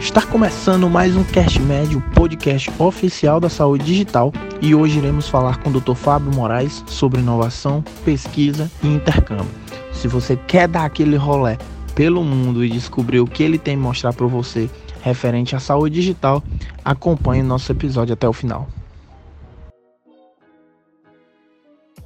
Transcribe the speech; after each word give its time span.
Está 0.00 0.26
começando 0.26 0.88
mais 0.88 1.14
um 1.14 1.22
Cast 1.22 1.60
Médio, 1.60 2.02
podcast 2.14 2.72
oficial 2.78 3.38
da 3.38 3.50
saúde 3.50 3.84
digital, 3.84 4.32
e 4.60 4.74
hoje 4.74 4.98
iremos 4.98 5.28
falar 5.28 5.62
com 5.62 5.68
o 5.68 5.78
Dr. 5.78 5.94
Fábio 5.94 6.34
Moraes 6.34 6.82
sobre 6.86 7.20
inovação, 7.20 7.84
pesquisa 8.02 8.68
e 8.82 8.88
intercâmbio. 8.88 9.46
Se 9.92 10.08
você 10.08 10.38
quer 10.38 10.66
dar 10.66 10.86
aquele 10.86 11.16
rolé 11.16 11.58
pelo 11.94 12.24
mundo 12.24 12.64
e 12.64 12.70
descobrir 12.70 13.20
o 13.20 13.26
que 13.26 13.42
ele 13.42 13.58
tem 13.58 13.74
a 13.74 13.78
mostrar 13.78 14.14
para 14.14 14.26
você 14.26 14.70
referente 15.02 15.54
à 15.54 15.60
saúde 15.60 15.96
digital, 15.96 16.42
acompanhe 16.82 17.42
nosso 17.42 17.70
episódio 17.70 18.14
até 18.14 18.26
o 18.26 18.32
final. 18.32 18.68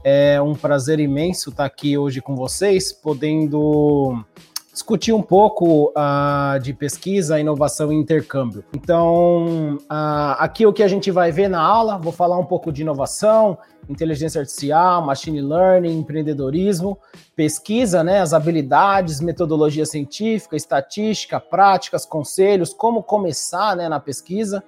É 0.02 0.42
um 0.42 0.54
prazer 0.54 0.98
imenso 0.98 1.50
estar 1.50 1.64
aqui 1.64 1.96
hoje 1.96 2.20
com 2.20 2.34
vocês, 2.34 2.92
podendo 2.92 4.22
discutir 4.74 5.12
um 5.12 5.22
pouco 5.22 5.90
uh, 5.90 6.58
de 6.58 6.74
pesquisa, 6.74 7.38
inovação 7.38 7.92
e 7.92 7.94
intercâmbio. 7.94 8.64
Então, 8.74 9.76
uh, 9.84 10.34
aqui 10.36 10.66
o 10.66 10.72
que 10.72 10.82
a 10.82 10.88
gente 10.88 11.12
vai 11.12 11.30
ver 11.30 11.48
na 11.48 11.62
aula, 11.62 11.96
vou 11.96 12.10
falar 12.10 12.36
um 12.36 12.44
pouco 12.44 12.72
de 12.72 12.82
inovação, 12.82 13.56
inteligência 13.88 14.40
artificial, 14.40 15.00
machine 15.06 15.40
learning, 15.40 15.96
empreendedorismo, 15.96 16.98
pesquisa, 17.36 18.02
né, 18.02 18.20
as 18.20 18.34
habilidades, 18.34 19.20
metodologia 19.20 19.86
científica, 19.86 20.56
estatística, 20.56 21.38
práticas, 21.38 22.04
conselhos, 22.04 22.74
como 22.74 23.00
começar 23.00 23.76
né, 23.76 23.88
na 23.88 24.00
pesquisa, 24.00 24.60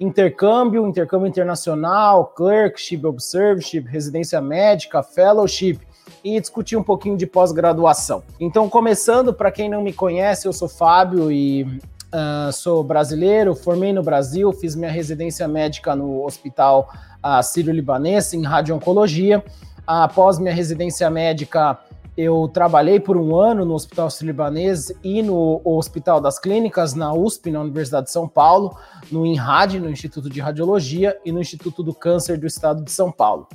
intercâmbio, 0.00 0.84
intercâmbio 0.88 1.28
internacional, 1.28 2.26
clerkship, 2.34 3.06
observership, 3.06 3.86
residência 3.86 4.40
médica, 4.40 5.04
fellowship, 5.04 5.78
e 6.24 6.40
discutir 6.40 6.76
um 6.76 6.82
pouquinho 6.82 7.16
de 7.16 7.26
pós-graduação. 7.26 8.22
Então, 8.38 8.68
começando, 8.68 9.32
para 9.32 9.50
quem 9.50 9.68
não 9.68 9.82
me 9.82 9.92
conhece, 9.92 10.46
eu 10.46 10.52
sou 10.52 10.68
Fábio 10.68 11.30
e 11.30 11.64
uh, 11.64 12.52
sou 12.52 12.84
brasileiro, 12.84 13.54
formei 13.54 13.92
no 13.92 14.02
Brasil, 14.02 14.52
fiz 14.52 14.76
minha 14.76 14.90
residência 14.90 15.48
médica 15.48 15.96
no 15.96 16.24
Hospital 16.24 16.88
uh, 17.24 17.42
Sírio-Libanês, 17.42 18.32
em 18.34 18.42
radio-oncologia. 18.42 19.44
Após 19.86 20.38
minha 20.38 20.54
residência 20.54 21.10
médica, 21.10 21.78
eu 22.16 22.48
trabalhei 22.52 23.00
por 23.00 23.16
um 23.16 23.34
ano 23.34 23.64
no 23.64 23.74
Hospital 23.74 24.10
Sírio-Libanês 24.10 24.92
e 25.02 25.22
no 25.22 25.60
Hospital 25.64 26.20
das 26.20 26.38
Clínicas, 26.38 26.94
na 26.94 27.12
USP, 27.12 27.50
na 27.50 27.60
Universidade 27.60 28.06
de 28.06 28.12
São 28.12 28.28
Paulo, 28.28 28.76
no 29.10 29.24
INRAD, 29.24 29.80
no 29.80 29.90
Instituto 29.90 30.28
de 30.28 30.40
Radiologia, 30.40 31.18
e 31.24 31.32
no 31.32 31.40
Instituto 31.40 31.82
do 31.82 31.94
Câncer 31.94 32.38
do 32.38 32.46
Estado 32.46 32.84
de 32.84 32.92
São 32.92 33.10
Paulo. 33.10 33.48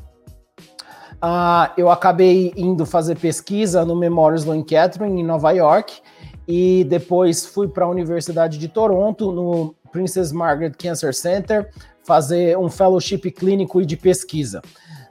Uh, 1.18 1.74
eu 1.76 1.90
acabei 1.90 2.54
indo 2.56 2.86
fazer 2.86 3.18
pesquisa 3.18 3.84
no 3.84 3.96
Memorial 3.96 4.38
Sloan 4.38 4.64
Kettering, 4.64 5.20
em 5.20 5.24
Nova 5.24 5.52
York, 5.52 6.00
e 6.48 6.84
depois 6.84 7.46
fui 7.46 7.68
para 7.68 7.86
a 7.86 7.90
Universidade 7.90 8.58
de 8.58 8.68
Toronto, 8.68 9.32
no 9.32 9.76
Princess 9.92 10.32
Margaret 10.32 10.74
Cancer 10.78 11.14
Center, 11.14 11.70
fazer 12.06 12.58
um 12.58 12.70
fellowship 12.70 13.32
clínico 13.32 13.82
e 13.82 13.86
de 13.86 13.98
pesquisa. 13.98 14.62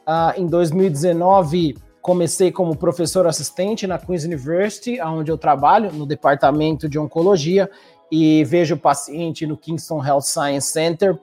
Uh, 0.06 0.40
em 0.40 0.46
2019, 0.46 1.76
comecei 2.00 2.52
como 2.52 2.76
professor 2.76 3.26
assistente 3.26 3.84
na 3.84 3.98
Queen's 3.98 4.24
University, 4.24 5.00
onde 5.00 5.32
eu 5.32 5.36
trabalho, 5.36 5.92
no 5.92 6.06
departamento 6.06 6.88
de 6.88 7.00
oncologia, 7.00 7.68
e 8.12 8.44
vejo 8.44 8.76
paciente 8.76 9.44
no 9.44 9.56
Kingston 9.56 10.04
Health 10.04 10.22
Science 10.22 10.68
Center, 10.68 11.18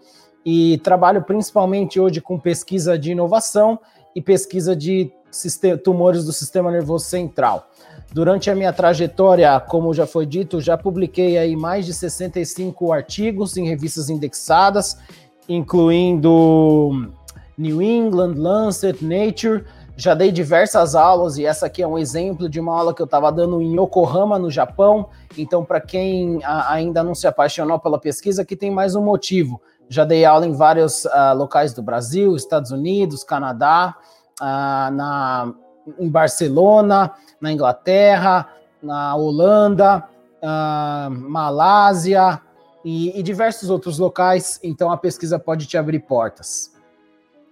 e 0.46 0.78
trabalho 0.80 1.24
principalmente 1.24 2.02
hoje 2.02 2.20
com 2.20 2.38
pesquisa 2.38 3.00
de 3.00 3.12
inovação 3.12 3.80
e 4.16 4.22
pesquisa 4.22 4.76
de 4.76 5.12
tumores 5.84 6.26
do 6.26 6.32
sistema 6.32 6.72
nervoso 6.72 7.06
central. 7.06 7.68
Durante 8.12 8.52
a 8.52 8.56
minha 8.56 8.72
trajetória, 8.72 9.60
como 9.60 9.94
já 9.94 10.06
foi 10.06 10.26
dito, 10.26 10.62
já 10.62 10.78
publiquei 10.78 11.38
aí 11.38 11.56
mais 11.56 11.86
de 11.86 11.94
65 11.94 12.94
artigos 12.94 13.58
em 13.58 13.68
revistas 13.68 14.10
indexadas, 14.10 14.98
incluindo 15.50 17.12
New 17.58 17.82
England, 17.82 18.36
Lancet, 18.36 19.04
Nature. 19.04 19.64
Já 19.96 20.14
dei 20.14 20.32
diversas 20.32 20.96
aulas 20.96 21.38
e 21.38 21.46
essa 21.46 21.66
aqui 21.66 21.82
é 21.82 21.88
um 21.88 21.98
exemplo 21.98 22.48
de 22.48 22.60
uma 22.60 22.76
aula 22.78 22.94
que 22.94 23.02
eu 23.02 23.06
estava 23.06 23.32
dando 23.32 23.62
em 23.62 23.74
Yokohama, 23.80 24.38
no 24.38 24.50
Japão. 24.50 25.08
Então, 25.36 25.66
para 25.66 25.82
quem 25.82 26.40
ainda 26.44 27.04
não 27.04 27.16
se 27.16 27.26
apaixonou 27.26 27.80
pela 27.80 28.00
pesquisa, 28.00 28.44
aqui 28.44 28.56
tem 28.56 28.70
mais 28.70 28.96
um 28.96 29.04
motivo. 29.04 29.60
Já 29.90 30.06
dei 30.06 30.26
aula 30.26 30.46
em 30.46 30.54
vários 30.54 31.06
uh, 31.06 31.34
locais 31.36 31.74
do 31.74 31.82
Brasil, 31.82 32.36
Estados 32.36 32.72
Unidos, 32.72 33.24
Canadá, 33.24 33.96
uh, 34.42 34.92
na, 34.94 35.54
em 36.00 36.10
Barcelona, 36.10 37.12
na 37.40 37.52
Inglaterra, 37.52 38.48
na 38.82 39.16
Holanda, 39.16 40.04
uh, 40.42 41.12
Malásia 41.12 42.42
e, 42.84 43.18
e 43.18 43.24
diversos 43.24 43.70
outros 43.70 44.00
locais. 44.00 44.60
Então 44.64 44.92
a 44.92 44.98
pesquisa 44.98 45.38
pode 45.38 45.66
te 45.66 45.78
abrir 45.78 46.00
portas. 46.00 46.72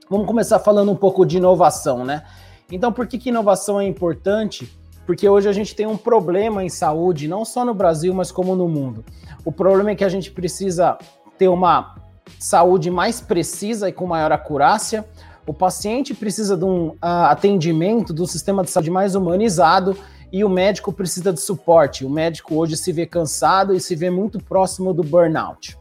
Vamos 0.10 0.28
começar 0.28 0.60
falando 0.60 0.92
um 0.92 0.96
pouco 0.96 1.26
de 1.26 1.38
inovação, 1.38 2.04
né? 2.04 2.26
Então, 2.70 2.92
por 2.92 3.08
que, 3.08 3.18
que 3.18 3.30
inovação 3.30 3.80
é 3.80 3.86
importante? 3.86 4.70
Porque 5.06 5.28
hoje 5.28 5.48
a 5.48 5.54
gente 5.54 5.76
tem 5.76 5.86
um 5.86 5.98
problema 5.98 6.64
em 6.64 6.70
saúde, 6.70 7.28
não 7.28 7.44
só 7.44 7.66
no 7.66 7.74
Brasil, 7.74 8.14
mas 8.14 8.32
como 8.32 8.56
no 8.56 8.68
mundo. 8.68 9.04
O 9.44 9.52
problema 9.52 9.92
é 9.92 9.96
que 9.96 10.04
a 10.04 10.10
gente 10.10 10.32
precisa 10.32 10.98
ter 11.38 11.48
uma 11.48 11.96
saúde 12.40 12.90
mais 12.90 13.22
precisa 13.22 13.90
e 13.90 13.94
com 13.94 14.06
maior 14.08 14.32
acurácia. 14.32 15.06
O 15.46 15.54
paciente 15.54 16.14
precisa 16.14 16.56
de 16.56 16.66
um 16.66 16.90
uh, 16.90 16.98
atendimento 17.30 18.14
do 18.14 18.28
sistema 18.28 18.64
de 18.64 18.70
saúde 18.70 18.92
mais 18.92 19.16
humanizado 19.16 19.98
e 20.32 20.44
o 20.44 20.50
médico 20.50 20.94
precisa 20.94 21.34
de 21.34 21.42
suporte. 21.42 22.06
O 22.06 22.10
médico 22.10 22.56
hoje 22.56 22.78
se 22.78 22.92
vê 22.92 23.06
cansado 23.06 23.74
e 23.74 23.80
se 23.80 23.96
vê 23.96 24.10
muito 24.10 24.40
próximo 24.40 24.94
do 24.94 25.04
burnout. 25.04 25.78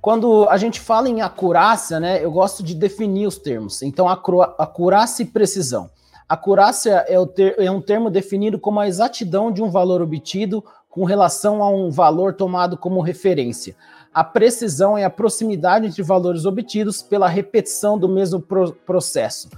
Quando 0.00 0.48
a 0.48 0.56
gente 0.56 0.80
fala 0.80 1.08
em 1.08 1.20
acurácia, 1.22 2.00
né, 2.00 2.24
eu 2.24 2.32
gosto 2.32 2.60
de 2.60 2.74
definir 2.74 3.26
os 3.26 3.38
termos. 3.38 3.82
Então, 3.82 4.08
acurácia 4.08 5.22
e 5.22 5.26
precisão. 5.26 5.88
Acurácia 6.28 7.04
é, 7.06 7.24
ter, 7.26 7.54
é 7.56 7.70
um 7.70 7.80
termo 7.80 8.10
definido 8.10 8.58
como 8.58 8.80
a 8.80 8.88
exatidão 8.88 9.52
de 9.52 9.62
um 9.62 9.70
valor 9.70 10.02
obtido 10.02 10.64
com 10.88 11.04
relação 11.04 11.62
a 11.62 11.70
um 11.70 11.88
valor 11.88 12.34
tomado 12.34 12.76
como 12.76 13.00
referência. 13.00 13.76
A 14.14 14.22
precisão 14.22 14.96
é 14.96 15.04
a 15.04 15.10
proximidade 15.10 15.86
entre 15.86 16.02
valores 16.02 16.44
obtidos 16.44 17.00
pela 17.00 17.26
repetição 17.26 17.98
do 17.98 18.06
mesmo 18.06 18.40
pro 18.40 18.72
processo. 18.72 19.48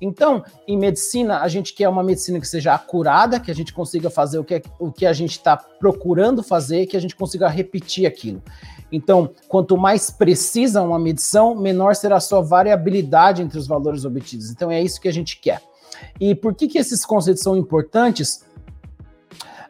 Então, 0.00 0.44
em 0.68 0.78
medicina, 0.78 1.40
a 1.40 1.48
gente 1.48 1.74
quer 1.74 1.88
uma 1.88 2.02
medicina 2.02 2.38
que 2.38 2.46
seja 2.46 2.74
acurada, 2.74 3.40
que 3.40 3.50
a 3.50 3.54
gente 3.54 3.72
consiga 3.72 4.08
fazer 4.08 4.38
o 4.38 4.44
que, 4.44 4.62
o 4.78 4.92
que 4.92 5.04
a 5.04 5.12
gente 5.12 5.32
está 5.32 5.56
procurando 5.56 6.44
fazer, 6.44 6.86
que 6.86 6.96
a 6.96 7.00
gente 7.00 7.16
consiga 7.16 7.48
repetir 7.48 8.06
aquilo. 8.06 8.40
Então, 8.92 9.30
quanto 9.48 9.76
mais 9.76 10.10
precisa 10.10 10.80
uma 10.80 10.98
medição, 10.98 11.56
menor 11.56 11.96
será 11.96 12.16
a 12.16 12.20
sua 12.20 12.40
variabilidade 12.40 13.42
entre 13.42 13.58
os 13.58 13.66
valores 13.66 14.04
obtidos. 14.04 14.48
Então, 14.48 14.70
é 14.70 14.80
isso 14.80 15.00
que 15.00 15.08
a 15.08 15.12
gente 15.12 15.40
quer. 15.40 15.60
E 16.20 16.36
por 16.36 16.54
que, 16.54 16.68
que 16.68 16.78
esses 16.78 17.04
conceitos 17.04 17.42
são 17.42 17.56
importantes? 17.56 18.44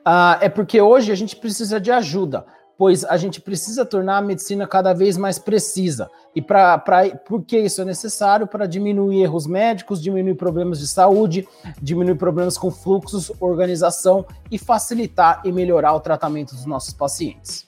Uh, 0.06 0.36
é 0.42 0.48
porque 0.50 0.82
hoje 0.82 1.10
a 1.10 1.14
gente 1.14 1.34
precisa 1.34 1.80
de 1.80 1.90
ajuda 1.90 2.44
pois 2.76 3.04
a 3.04 3.16
gente 3.16 3.40
precisa 3.40 3.84
tornar 3.84 4.18
a 4.18 4.22
medicina 4.22 4.66
cada 4.66 4.92
vez 4.92 5.16
mais 5.16 5.38
precisa. 5.38 6.10
E 6.34 6.42
para 6.42 6.78
por 7.26 7.42
que 7.42 7.58
isso 7.58 7.80
é 7.82 7.84
necessário? 7.84 8.46
Para 8.46 8.66
diminuir 8.66 9.22
erros 9.22 9.46
médicos, 9.46 10.02
diminuir 10.02 10.34
problemas 10.34 10.80
de 10.80 10.88
saúde, 10.88 11.46
diminuir 11.80 12.16
problemas 12.16 12.58
com 12.58 12.70
fluxos, 12.70 13.30
organização 13.40 14.26
e 14.50 14.58
facilitar 14.58 15.40
e 15.44 15.52
melhorar 15.52 15.94
o 15.94 16.00
tratamento 16.00 16.54
dos 16.54 16.66
nossos 16.66 16.92
pacientes. 16.92 17.66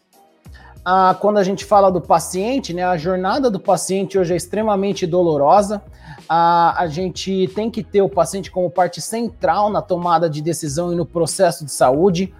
Ah, 0.85 1.17
quando 1.19 1.39
a 1.39 1.43
gente 1.43 1.65
fala 1.65 1.91
do 1.91 2.01
paciente, 2.01 2.73
né, 2.73 2.85
a 2.85 2.97
jornada 2.97 3.51
do 3.51 3.59
paciente 3.59 4.17
hoje 4.17 4.33
é 4.33 4.37
extremamente 4.37 5.05
dolorosa. 5.05 5.83
Ah, 6.29 6.75
a 6.79 6.87
gente 6.87 7.49
tem 7.55 7.71
que 7.71 7.83
ter 7.83 8.03
o 8.03 8.09
paciente 8.09 8.51
como 8.51 8.71
parte 8.71 9.01
central 9.01 9.69
na 9.69 9.83
tomada 9.83 10.31
de 10.31 10.41
decisão 10.41 10.93
e 10.93 10.97
no 10.97 11.05
processo 11.05 11.65
de 11.65 11.73
saúde 11.73 12.33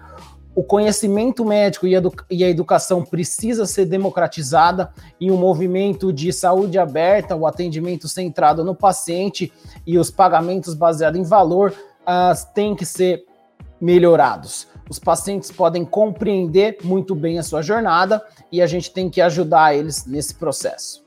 o 0.57 0.63
conhecimento 0.63 1.45
médico 1.45 1.85
e, 1.85 1.93
e 2.31 2.43
a 2.43 2.49
educação 2.49 3.05
precisa 3.05 3.67
ser 3.67 3.85
democratizada 3.85 4.91
e 5.21 5.29
um 5.29 5.37
movimento 5.37 6.11
de 6.11 6.33
saúde 6.33 6.79
aberta, 6.79 7.35
o 7.35 7.45
atendimento 7.45 8.07
centrado 8.07 8.63
no 8.63 8.73
paciente 8.73 9.53
e 9.85 9.99
os 9.99 10.09
pagamentos 10.09 10.73
baseados 10.73 11.19
em 11.19 11.23
valor 11.23 11.75
uh, 12.01 12.53
têm 12.55 12.75
que 12.75 12.87
ser 12.87 13.23
melhorados. 13.79 14.67
Os 14.89 14.97
pacientes 14.97 15.51
podem 15.51 15.85
compreender 15.85 16.79
muito 16.83 17.13
bem 17.13 17.37
a 17.37 17.43
sua 17.43 17.61
jornada 17.61 18.19
e 18.51 18.59
a 18.59 18.65
gente 18.65 18.91
tem 18.91 19.11
que 19.11 19.21
ajudar 19.21 19.75
eles 19.75 20.07
nesse 20.07 20.33
processo. 20.33 21.06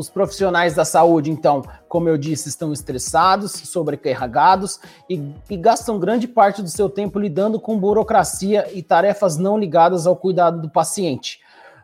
Os 0.00 0.08
profissionais 0.08 0.74
da 0.74 0.82
saúde, 0.82 1.30
então, 1.30 1.62
como 1.86 2.08
eu 2.08 2.16
disse, 2.16 2.48
estão 2.48 2.72
estressados, 2.72 3.52
sobrecarregados 3.52 4.80
e, 5.10 5.22
e, 5.50 5.58
gastam 5.58 5.98
grande 5.98 6.26
parte 6.26 6.62
do 6.62 6.70
seu 6.70 6.88
tempo 6.88 7.18
lidando 7.18 7.60
com 7.60 7.78
burocracia 7.78 8.66
e 8.72 8.82
tarefas 8.82 9.36
não 9.36 9.58
ligadas 9.58 10.06
ao 10.06 10.16
cuidado 10.16 10.62
do 10.62 10.70
paciente. 10.70 11.40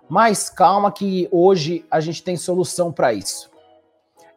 Mas 0.08 0.48
calma 0.48 0.90
que 0.90 1.28
hoje 1.30 1.84
a 1.90 2.00
gente 2.00 2.22
tem 2.22 2.38
solução 2.38 2.90
para 2.90 3.12
isso. 3.12 3.50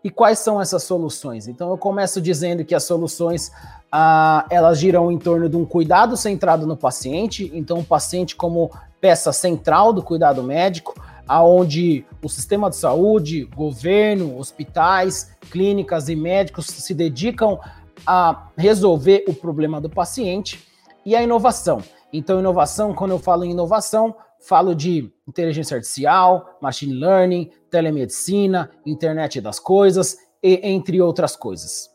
E 0.04 0.10
quais 0.10 0.40
são 0.40 0.62
essas 0.62 0.84
soluções? 0.84 1.48
Então 1.48 1.70
eu 1.70 1.78
começo 1.78 2.20
dizendo 2.20 2.66
que 2.66 2.76
as 2.76 2.84
soluções 2.84 3.50
ah, 3.90 4.46
elas 4.50 4.78
giram 4.78 5.10
em 5.10 5.18
torno 5.18 5.48
de 5.48 5.56
um 5.56 5.66
cuidado 5.66 6.18
centrado 6.18 6.68
no 6.68 6.76
paciente, 6.76 7.50
então 7.54 7.80
o 7.80 7.86
paciente 7.86 8.36
como 8.36 8.72
peça 9.00 9.32
central 9.32 9.94
do 9.94 10.04
cuidado 10.04 10.44
médico, 10.44 10.94
aonde 11.30 12.04
o 12.24 12.28
sistema 12.28 12.72
de 12.72 12.76
saúde, 12.76 13.46
governo, 13.56 14.40
hospitais, 14.40 15.38
clínicas 15.52 16.10
e 16.10 16.16
médicos 16.16 16.66
se 16.66 16.92
dedicam 16.92 17.60
a 18.04 18.50
resolver 18.58 19.26
o 19.28 19.34
problema 19.36 19.80
do 19.80 19.92
paciente 19.92 20.68
e 21.06 21.16
a 21.16 21.22
inovação. 21.22 21.84
Então, 22.12 22.40
inovação, 22.40 22.96
quando 22.96 23.12
eu 23.12 23.20
falo 23.20 23.46
em 23.46 23.52
inovação, 23.52 24.16
falo 24.40 24.74
de 24.74 25.14
inteligência 25.28 25.76
artificial, 25.76 26.58
machine 26.60 26.94
learning, 26.94 27.52
telemedicina, 27.70 28.72
internet 28.84 29.40
das 29.40 29.60
coisas, 29.60 30.18
e, 30.42 30.60
entre 30.64 31.00
outras 31.00 31.36
coisas. 31.36 31.92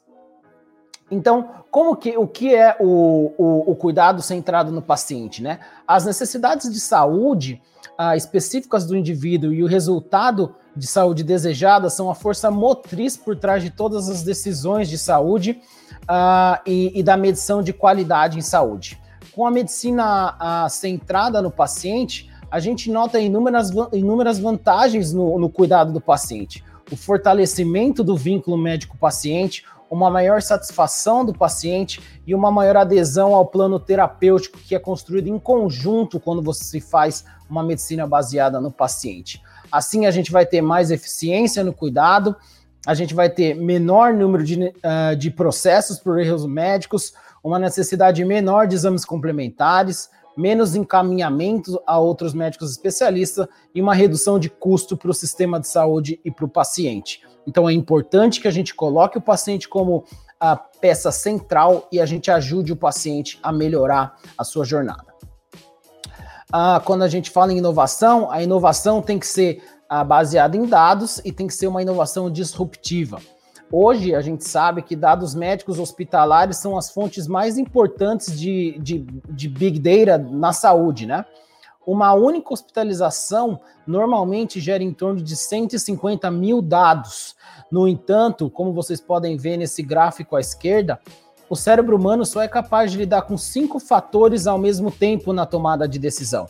Então, 1.11 1.64
como 1.75 1.97
que, 1.97 2.17
o 2.17 2.29
que 2.29 2.55
é 2.55 2.77
o, 2.79 3.33
o, 3.37 3.73
o 3.73 3.75
cuidado 3.75 4.23
centrado 4.23 4.71
no 4.71 4.81
paciente? 4.81 5.43
Né? 5.43 5.59
As 5.89 6.05
necessidades 6.05 6.73
de 6.73 6.79
saúde 6.79 7.61
ah, 7.99 8.17
específicas 8.17 8.87
do 8.87 8.97
indivíduo 8.97 9.53
e 9.53 9.61
o 9.61 9.67
resultado 9.67 10.55
de 10.77 10.87
saúde 10.87 11.25
desejada 11.25 11.91
são 11.91 12.09
a 12.09 12.15
força 12.15 12.49
motriz 12.49 13.17
por 13.17 13.35
trás 13.35 13.61
de 13.61 13.71
todas 13.71 14.09
as 14.09 14.23
decisões 14.23 14.89
de 14.89 14.97
saúde 14.97 15.61
ah, 16.07 16.63
e, 16.65 16.97
e, 16.97 17.03
da 17.03 17.17
medição 17.17 17.61
de 17.61 17.73
qualidade 17.73 18.39
em 18.39 18.43
saúde. 18.43 18.97
Com 19.35 19.45
a 19.45 19.51
medicina 19.51 20.37
ah, 20.39 20.69
centrada 20.71 21.43
no 21.43 21.51
paciente, 21.51 22.31
a 22.53 22.61
gente 22.61 22.89
nota 22.89 23.19
inúmeras, 23.19 23.73
inúmeras 23.93 24.39
vantagens 24.39 25.13
no, 25.13 25.41
no 25.41 25.51
cuidado 25.51 25.93
do 25.93 26.01
paciente. 26.01 26.63
O 26.93 26.97
fortalecimento 26.97 28.05
do 28.05 28.17
vínculo 28.17 28.57
médico-paciente, 28.57 29.65
uma 29.91 30.11
maior 30.11 30.43
satisfação 30.43 31.25
do 31.25 31.33
paciente 31.33 32.01
e 32.27 32.35
uma 32.35 32.51
maior 32.51 32.77
adesão 32.77 33.35
ao 33.35 33.47
plano 33.47 33.79
terapêutico 33.79 34.59
que 34.59 34.75
é 34.75 34.79
construído 34.79 35.29
em 35.29 35.39
conjunto 35.39 36.19
quando 36.19 36.43
você 36.43 36.81
faz 36.81 37.25
uma 37.49 37.63
medicina 37.63 38.07
baseada 38.07 38.61
no 38.61 38.71
paciente. 38.71 39.43
Assim, 39.71 40.07
a 40.07 40.11
gente 40.11 40.33
vai 40.33 40.47
ter 40.47 40.63
mais 40.63 40.91
eficiência 40.91 41.63
no 41.63 41.73
cuidado, 41.73 42.35
a 42.87 42.95
gente 42.95 43.15
vai 43.15 43.31
ter 43.31 43.55
menor 43.55 44.13
número 44.13 44.45
de, 44.45 44.57
uh, 44.63 45.17
de 45.17 45.31
processos 45.31 45.99
por 45.99 46.19
erros 46.19 46.47
médicos, 46.47 47.13
uma 47.43 47.59
necessidade 47.59 48.25
menor 48.25 48.67
de 48.67 48.75
exames 48.75 49.05
complementares, 49.05 50.11
menos 50.37 50.75
encaminhamento 50.75 51.81
a 51.87 51.99
outros 51.99 52.35
médicos 52.35 52.71
especialistas 52.71 53.47
e 53.75 53.81
uma 53.81 53.95
redução 53.95 54.39
de 54.39 54.51
custo 54.51 54.97
para 54.97 55.11
o 55.11 55.15
sistema 55.15 55.61
de 55.61 55.69
saúde 55.69 56.21
e 56.25 56.31
para 56.31 56.45
o 56.45 56.49
paciente. 56.49 57.21
Então 57.47 57.69
é 57.69 57.73
importante 57.73 58.41
que 58.41 58.49
a 58.49 58.51
gente 58.51 58.75
coloque 58.75 59.19
o 59.19 59.21
paciente 59.21 59.69
como 59.69 60.05
a 60.39 60.57
peça 60.57 61.11
central 61.11 61.89
e 61.91 62.01
a 62.01 62.07
gente 62.07 62.31
ajude 62.31 62.73
o 62.73 62.77
paciente 62.77 63.39
a 63.43 63.53
melhorar 63.53 64.17
a 64.37 64.45
sua 64.45 64.65
jornada. 64.65 65.15
Ah, 66.53 66.81
quando 66.85 67.03
a 67.03 67.09
gente 67.09 67.31
fala 67.31 67.53
em 67.53 67.59
inovação, 67.59 68.31
a 68.31 68.43
inovação 68.43 69.03
tem 69.03 69.19
que 69.19 69.27
ser 69.27 69.63
ah, 69.89 70.05
baseada 70.05 70.57
em 70.57 70.67
dados 70.67 71.21
e 71.25 71.33
tem 71.33 71.47
que 71.47 71.55
ser 71.55 71.67
uma 71.67 71.83
inovação 71.83 72.31
disruptiva. 72.31 73.21
Hoje 73.73 74.15
a 74.15 74.21
gente 74.21 74.45
sabe 74.45 74.83
que 74.83 74.95
dados 74.95 75.35
médicos 75.35 75.79
hospitalares 75.79 76.59
são 76.59 76.77
as 76.77 76.91
fontes 76.91 77.27
mais 77.27 77.59
importantes 77.59 78.39
de, 78.39 78.79
de, 78.79 78.99
de 79.29 79.49
Big 79.49 79.79
Data 79.79 80.19
na 80.19 80.53
saúde, 80.53 81.07
né? 81.07 81.25
Uma 81.87 82.15
única 82.15 82.53
hospitalização 82.53 83.61
normalmente 83.87 84.61
gera 84.61 84.83
em 84.83 84.93
torno 84.93 85.21
de 85.21 85.37
150 85.37 86.31
mil 86.31 86.63
dados. 86.63 87.34
No 87.75 87.89
entanto, 87.89 88.49
como 88.49 88.73
vocês 88.73 89.01
podem 89.01 89.37
ver 89.37 89.57
nesse 89.57 89.83
gráfico 89.83 90.37
à 90.37 90.41
esquerda, 90.41 91.01
o 91.51 91.57
cérebro 91.57 91.97
humano 91.97 92.25
só 92.25 92.41
é 92.41 92.47
capaz 92.47 92.93
de 92.93 92.99
lidar 92.99 93.23
com 93.23 93.37
cinco 93.37 93.81
fatores 93.81 94.47
ao 94.47 94.57
mesmo 94.57 94.93
tempo 94.93 95.33
na 95.33 95.45
tomada 95.45 95.89
de 95.89 95.99
decisão. 95.99 96.47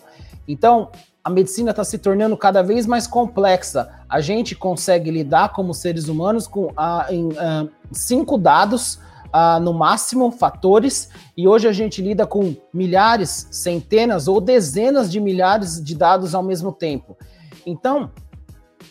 Então, 0.47 0.91
a 1.25 1.31
medicina 1.31 1.71
está 1.71 1.83
se 1.83 1.97
tornando 1.97 2.37
cada 2.37 2.63
vez 2.63 2.85
mais 2.87 3.07
complexa. 3.07 3.91
A 4.07 4.21
gente 4.21 4.55
consegue 4.55 5.11
lidar 5.11 5.55
como 5.55 5.73
seres 5.73 6.09
humanos 6.09 6.47
com 6.47 6.67
uh, 6.67 7.11
em, 7.11 7.29
uh, 7.29 7.71
cinco 7.91 8.37
dados, 8.37 8.97
uh, 9.29 9.59
no 9.63 9.73
máximo, 9.73 10.31
fatores, 10.31 11.09
e 11.35 11.49
hoje 11.49 11.67
a 11.67 11.73
gente 11.73 12.03
lida 12.03 12.27
com 12.27 12.55
milhares, 12.71 13.49
centenas 13.51 14.29
ou 14.29 14.43
dezenas 14.43 15.11
de 15.11 15.19
milhares 15.21 15.83
de 15.83 15.95
dados 15.95 16.35
ao 16.35 16.43
mesmo 16.43 16.71
tempo. 16.71 17.17
Então, 17.67 18.11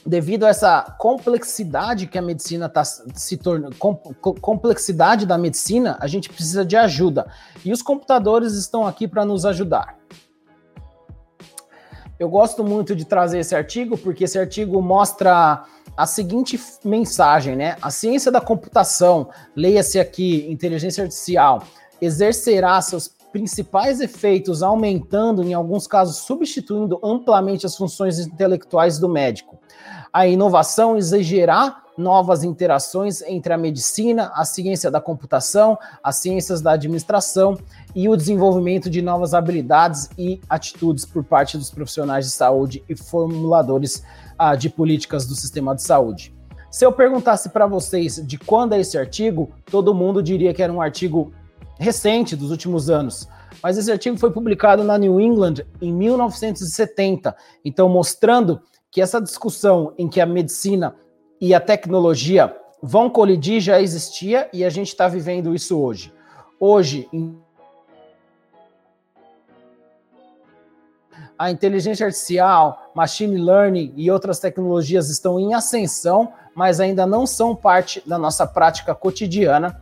devido 0.05 0.45
a 0.45 0.49
essa 0.49 0.81
complexidade 0.99 2.07
que 2.07 2.17
a 2.17 2.21
medicina 2.21 2.65
está 2.65 2.83
se 2.83 3.37
tornando, 3.37 3.75
com, 3.77 3.95
complexidade 3.95 5.25
da 5.25 5.37
medicina, 5.37 5.97
a 5.99 6.07
gente 6.07 6.29
precisa 6.29 6.65
de 6.65 6.75
ajuda. 6.75 7.27
E 7.63 7.71
os 7.71 7.81
computadores 7.81 8.53
estão 8.53 8.85
aqui 8.85 9.07
para 9.07 9.25
nos 9.25 9.45
ajudar. 9.45 9.97
Eu 12.19 12.29
gosto 12.29 12.63
muito 12.63 12.95
de 12.95 13.05
trazer 13.05 13.39
esse 13.39 13.55
artigo 13.55 13.97
porque 13.97 14.25
esse 14.25 14.37
artigo 14.37 14.81
mostra 14.81 15.63
a 15.95 16.05
seguinte 16.05 16.59
mensagem, 16.83 17.55
né? 17.55 17.75
A 17.81 17.89
ciência 17.89 18.31
da 18.31 18.39
computação, 18.39 19.29
leia-se 19.55 19.99
aqui 19.99 20.49
inteligência 20.49 21.03
artificial, 21.03 21.63
exercerá 22.01 22.81
seus 22.81 23.11
principais 23.33 23.99
efeitos 23.99 24.61
aumentando, 24.61 25.43
em 25.43 25.55
alguns 25.55 25.87
casos 25.87 26.17
substituindo 26.17 26.99
amplamente 27.03 27.65
as 27.65 27.75
funções 27.75 28.19
intelectuais 28.19 28.99
do 28.99 29.09
médico. 29.09 29.59
A 30.13 30.27
inovação 30.27 30.95
exigirá 30.95 31.81
novas 31.97 32.43
interações 32.43 33.21
entre 33.23 33.51
a 33.51 33.57
medicina, 33.57 34.31
a 34.35 34.45
ciência 34.45 34.89
da 34.89 35.01
computação, 35.01 35.77
as 36.03 36.17
ciências 36.17 36.61
da 36.61 36.73
administração 36.73 37.57
e 37.95 38.07
o 38.07 38.15
desenvolvimento 38.15 38.89
de 38.89 39.01
novas 39.01 39.33
habilidades 39.33 40.09
e 40.17 40.39
atitudes 40.47 41.03
por 41.03 41.23
parte 41.23 41.57
dos 41.57 41.71
profissionais 41.71 42.25
de 42.25 42.31
saúde 42.31 42.83
e 42.87 42.95
formuladores 42.95 44.03
ah, 44.37 44.55
de 44.55 44.69
políticas 44.69 45.25
do 45.25 45.35
sistema 45.35 45.75
de 45.75 45.81
saúde. 45.81 46.35
Se 46.69 46.85
eu 46.85 46.91
perguntasse 46.91 47.49
para 47.49 47.67
vocês 47.67 48.15
de 48.25 48.37
quando 48.37 48.73
é 48.73 48.79
esse 48.79 48.97
artigo, 48.97 49.51
todo 49.65 49.93
mundo 49.93 50.21
diria 50.21 50.53
que 50.53 50.61
era 50.61 50.73
um 50.73 50.81
artigo 50.81 51.31
recente, 51.83 52.35
dos 52.35 52.49
últimos 52.49 52.89
anos. 52.89 53.27
Mas 53.61 53.77
esse 53.77 53.91
artigo 53.91 54.17
foi 54.17 54.31
publicado 54.31 54.83
na 54.83 54.97
New 54.97 55.21
England 55.21 55.65
em 55.81 55.93
1970, 55.93 57.35
então 57.63 57.87
mostrando 57.87 58.61
que 58.89 59.01
essa 59.01 59.21
discussão 59.21 59.93
em 59.97 60.07
que 60.07 60.19
a 60.19 60.25
medicina 60.25 60.95
e 61.39 61.53
a 61.53 61.59
tecnologia 61.59 62.55
vão 62.81 63.09
colidir 63.09 63.61
já 63.61 63.81
existia 63.81 64.49
e 64.51 64.63
a 64.63 64.69
gente 64.69 64.89
está 64.89 65.07
vivendo 65.07 65.55
isso 65.55 65.79
hoje. 65.79 66.13
Hoje, 66.59 67.09
a 71.37 71.49
inteligência 71.49 72.05
artificial, 72.05 72.91
machine 72.95 73.37
learning 73.37 73.93
e 73.95 74.11
outras 74.11 74.39
tecnologias 74.39 75.09
estão 75.09 75.39
em 75.39 75.53
ascensão, 75.53 76.31
mas 76.55 76.79
ainda 76.79 77.05
não 77.05 77.25
são 77.25 77.55
parte 77.55 78.01
da 78.07 78.17
nossa 78.17 78.45
prática 78.45 78.93
cotidiana. 78.93 79.81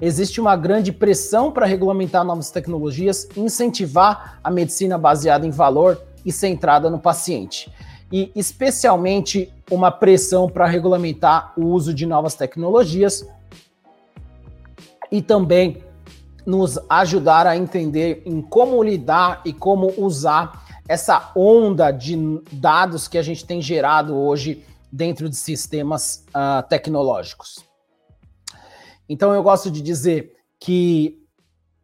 Existe 0.00 0.40
uma 0.40 0.56
grande 0.56 0.92
pressão 0.92 1.50
para 1.50 1.66
regulamentar 1.66 2.24
novas 2.24 2.50
tecnologias, 2.50 3.28
incentivar 3.36 4.38
a 4.42 4.50
medicina 4.50 4.96
baseada 4.96 5.46
em 5.46 5.50
valor 5.50 6.00
e 6.24 6.30
centrada 6.30 6.88
no 6.88 6.98
paciente 6.98 7.72
e 8.10 8.32
especialmente 8.34 9.52
uma 9.70 9.90
pressão 9.90 10.48
para 10.48 10.66
regulamentar 10.66 11.52
o 11.56 11.66
uso 11.66 11.92
de 11.92 12.06
novas 12.06 12.34
tecnologias 12.34 13.28
e 15.10 15.20
também 15.20 15.82
nos 16.46 16.78
ajudar 16.88 17.46
a 17.46 17.56
entender 17.56 18.22
em 18.24 18.40
como 18.40 18.82
lidar 18.82 19.42
e 19.44 19.52
como 19.52 19.92
usar 19.98 20.66
essa 20.88 21.30
onda 21.36 21.90
de 21.90 22.16
dados 22.50 23.06
que 23.06 23.18
a 23.18 23.22
gente 23.22 23.44
tem 23.44 23.60
gerado 23.60 24.16
hoje 24.16 24.64
dentro 24.90 25.28
de 25.28 25.36
sistemas 25.36 26.24
uh, 26.28 26.66
tecnológicos. 26.66 27.67
Então 29.08 29.32
eu 29.32 29.42
gosto 29.42 29.70
de 29.70 29.80
dizer 29.80 30.32
que 30.60 31.18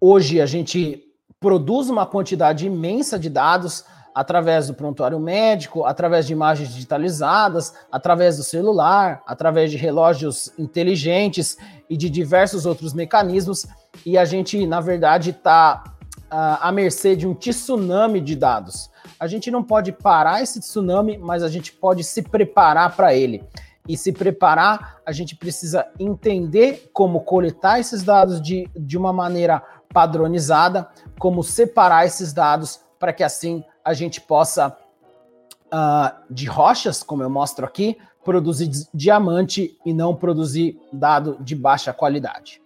hoje 0.00 0.40
a 0.40 0.46
gente 0.46 1.02
produz 1.40 1.88
uma 1.88 2.06
quantidade 2.06 2.66
imensa 2.66 3.18
de 3.18 3.28
dados, 3.28 3.84
através 4.14 4.68
do 4.68 4.74
prontuário 4.74 5.18
médico, 5.18 5.84
através 5.84 6.26
de 6.26 6.32
imagens 6.32 6.72
digitalizadas, 6.72 7.74
através 7.90 8.36
do 8.36 8.44
celular, 8.44 9.22
através 9.26 9.70
de 9.70 9.76
relógios 9.76 10.52
inteligentes 10.56 11.58
e 11.90 11.96
de 11.96 12.08
diversos 12.08 12.64
outros 12.64 12.94
mecanismos. 12.94 13.66
E 14.06 14.16
a 14.16 14.24
gente, 14.24 14.64
na 14.66 14.80
verdade, 14.80 15.30
está 15.30 15.82
uh, 16.30 16.58
à 16.60 16.70
mercê 16.70 17.16
de 17.16 17.26
um 17.26 17.34
tsunami 17.34 18.20
de 18.20 18.36
dados. 18.36 18.88
A 19.18 19.26
gente 19.26 19.50
não 19.50 19.64
pode 19.64 19.90
parar 19.90 20.42
esse 20.42 20.60
tsunami, 20.60 21.18
mas 21.18 21.42
a 21.42 21.48
gente 21.48 21.72
pode 21.72 22.04
se 22.04 22.22
preparar 22.22 22.94
para 22.94 23.14
ele. 23.14 23.42
E 23.86 23.98
se 23.98 24.12
preparar, 24.12 24.98
a 25.04 25.12
gente 25.12 25.36
precisa 25.36 25.86
entender 25.98 26.90
como 26.92 27.20
coletar 27.20 27.78
esses 27.78 28.02
dados 28.02 28.40
de, 28.40 28.66
de 28.74 28.96
uma 28.96 29.12
maneira 29.12 29.62
padronizada, 29.92 30.88
como 31.18 31.42
separar 31.42 32.06
esses 32.06 32.32
dados 32.32 32.80
para 32.98 33.12
que 33.12 33.22
assim 33.22 33.62
a 33.84 33.92
gente 33.92 34.22
possa, 34.22 34.74
uh, 35.66 36.32
de 36.32 36.46
rochas, 36.46 37.02
como 37.02 37.22
eu 37.22 37.28
mostro 37.28 37.66
aqui, 37.66 37.98
produzir 38.24 38.70
diamante 38.94 39.78
e 39.84 39.92
não 39.92 40.16
produzir 40.16 40.80
dado 40.90 41.36
de 41.40 41.54
baixa 41.54 41.92
qualidade. 41.92 42.62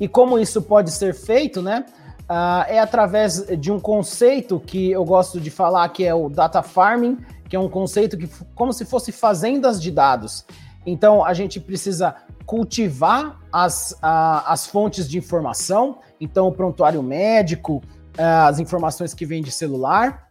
E 0.00 0.08
como 0.08 0.36
isso 0.36 0.60
pode 0.62 0.90
ser 0.90 1.14
feito, 1.14 1.62
né? 1.62 1.86
Uh, 2.22 2.66
é 2.66 2.80
através 2.80 3.46
de 3.58 3.70
um 3.70 3.78
conceito 3.78 4.58
que 4.58 4.90
eu 4.90 5.04
gosto 5.04 5.40
de 5.40 5.50
falar, 5.50 5.88
que 5.90 6.04
é 6.04 6.12
o 6.12 6.28
data 6.28 6.60
farming, 6.62 7.18
que 7.54 7.56
é 7.56 7.60
um 7.60 7.68
conceito 7.68 8.18
que 8.18 8.28
como 8.52 8.72
se 8.72 8.84
fosse 8.84 9.12
fazendas 9.12 9.80
de 9.80 9.92
dados. 9.92 10.44
Então 10.84 11.24
a 11.24 11.32
gente 11.32 11.60
precisa 11.60 12.16
cultivar 12.44 13.38
as, 13.52 13.92
uh, 13.92 14.42
as 14.46 14.66
fontes 14.66 15.08
de 15.08 15.16
informação, 15.16 15.98
então 16.20 16.48
o 16.48 16.52
prontuário 16.52 17.00
médico, 17.00 17.76
uh, 18.18 18.48
as 18.48 18.58
informações 18.58 19.14
que 19.14 19.24
vêm 19.24 19.40
de 19.40 19.52
celular, 19.52 20.30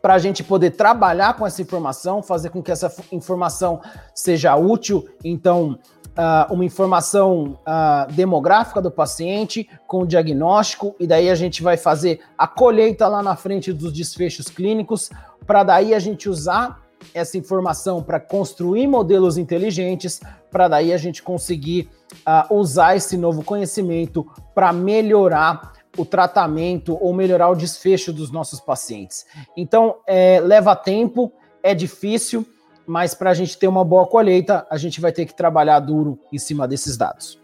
para 0.00 0.14
a 0.14 0.18
gente 0.18 0.44
poder 0.44 0.70
trabalhar 0.70 1.34
com 1.34 1.44
essa 1.44 1.60
informação, 1.60 2.22
fazer 2.22 2.50
com 2.50 2.62
que 2.62 2.70
essa 2.70 2.94
informação 3.10 3.80
seja 4.14 4.54
útil. 4.54 5.04
Então, 5.24 5.80
uh, 6.18 6.52
uma 6.52 6.64
informação 6.64 7.58
uh, 7.62 8.12
demográfica 8.12 8.82
do 8.82 8.90
paciente 8.90 9.68
com 9.86 10.02
o 10.02 10.06
diagnóstico, 10.06 10.94
e 10.98 11.06
daí 11.06 11.30
a 11.30 11.34
gente 11.34 11.62
vai 11.62 11.76
fazer 11.76 12.20
a 12.36 12.46
colheita 12.46 13.06
lá 13.06 13.22
na 13.22 13.36
frente 13.36 13.72
dos 13.72 13.92
desfechos 13.92 14.48
clínicos, 14.48 15.10
para 15.48 15.62
daí 15.62 15.94
a 15.94 15.98
gente 15.98 16.28
usar 16.28 16.82
essa 17.14 17.38
informação 17.38 18.02
para 18.02 18.20
construir 18.20 18.86
modelos 18.86 19.38
inteligentes, 19.38 20.20
para 20.50 20.68
daí 20.68 20.92
a 20.92 20.98
gente 20.98 21.22
conseguir 21.22 21.88
uh, 22.26 22.54
usar 22.54 22.96
esse 22.96 23.16
novo 23.16 23.42
conhecimento 23.42 24.30
para 24.54 24.74
melhorar 24.74 25.72
o 25.96 26.04
tratamento 26.04 26.98
ou 27.02 27.14
melhorar 27.14 27.48
o 27.48 27.56
desfecho 27.56 28.12
dos 28.12 28.30
nossos 28.30 28.60
pacientes. 28.60 29.24
Então, 29.56 29.96
é, 30.06 30.38
leva 30.38 30.76
tempo, 30.76 31.32
é 31.62 31.74
difícil, 31.74 32.46
mas 32.86 33.14
para 33.14 33.30
a 33.30 33.34
gente 33.34 33.56
ter 33.56 33.68
uma 33.68 33.84
boa 33.84 34.06
colheita, 34.06 34.66
a 34.70 34.76
gente 34.76 35.00
vai 35.00 35.12
ter 35.12 35.24
que 35.24 35.34
trabalhar 35.34 35.80
duro 35.80 36.18
em 36.30 36.38
cima 36.38 36.68
desses 36.68 36.94
dados. 36.98 37.40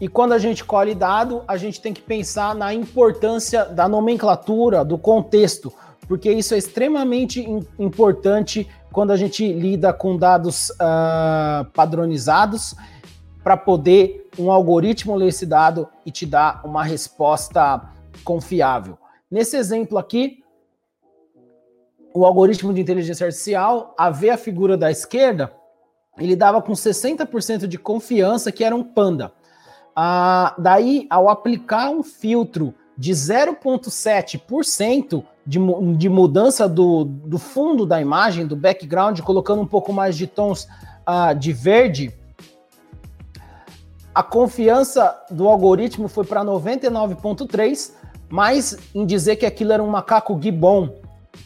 E 0.00 0.08
quando 0.08 0.32
a 0.32 0.38
gente 0.38 0.62
colhe 0.62 0.94
dado, 0.94 1.42
a 1.48 1.56
gente 1.56 1.80
tem 1.80 1.94
que 1.94 2.02
pensar 2.02 2.54
na 2.54 2.74
importância 2.74 3.64
da 3.64 3.88
nomenclatura, 3.88 4.84
do 4.84 4.98
contexto, 4.98 5.72
porque 6.06 6.30
isso 6.30 6.54
é 6.54 6.58
extremamente 6.58 7.40
importante 7.78 8.68
quando 8.92 9.10
a 9.10 9.16
gente 9.16 9.50
lida 9.52 9.92
com 9.92 10.16
dados 10.16 10.70
uh, 10.70 11.64
padronizados 11.72 12.74
para 13.42 13.56
poder 13.56 14.28
um 14.38 14.50
algoritmo 14.50 15.14
ler 15.16 15.28
esse 15.28 15.46
dado 15.46 15.88
e 16.04 16.10
te 16.10 16.26
dar 16.26 16.60
uma 16.64 16.84
resposta 16.84 17.88
confiável. 18.22 18.98
Nesse 19.30 19.56
exemplo 19.56 19.96
aqui, 19.96 20.42
o 22.14 22.24
algoritmo 22.24 22.72
de 22.72 22.80
inteligência 22.80 23.26
artificial, 23.26 23.94
a 23.98 24.10
ver 24.10 24.30
a 24.30 24.36
figura 24.36 24.76
da 24.76 24.90
esquerda, 24.90 25.52
ele 26.18 26.36
dava 26.36 26.60
com 26.60 26.72
60% 26.72 27.66
de 27.66 27.78
confiança 27.78 28.52
que 28.52 28.64
era 28.64 28.74
um 28.74 28.82
panda. 28.82 29.32
Ah, 29.98 30.54
daí, 30.58 31.06
ao 31.08 31.30
aplicar 31.30 31.88
um 31.88 32.02
filtro 32.02 32.74
de 32.98 33.12
0,7% 33.12 35.24
de, 35.46 35.58
de 35.96 36.08
mudança 36.10 36.68
do, 36.68 37.04
do 37.04 37.38
fundo 37.38 37.86
da 37.86 37.98
imagem, 38.00 38.46
do 38.46 38.54
background, 38.54 39.18
colocando 39.20 39.62
um 39.62 39.66
pouco 39.66 39.94
mais 39.94 40.14
de 40.16 40.26
tons 40.26 40.68
ah, 41.06 41.32
de 41.32 41.50
verde, 41.52 42.12
a 44.14 44.22
confiança 44.22 45.18
do 45.30 45.48
algoritmo 45.48 46.08
foi 46.08 46.24
para 46.24 46.44
99,3, 46.44 47.92
mas 48.28 48.76
em 48.94 49.06
dizer 49.06 49.36
que 49.36 49.46
aquilo 49.46 49.72
era 49.72 49.82
um 49.82 49.88
macaco 49.88 50.38
gibbon, 50.40 50.94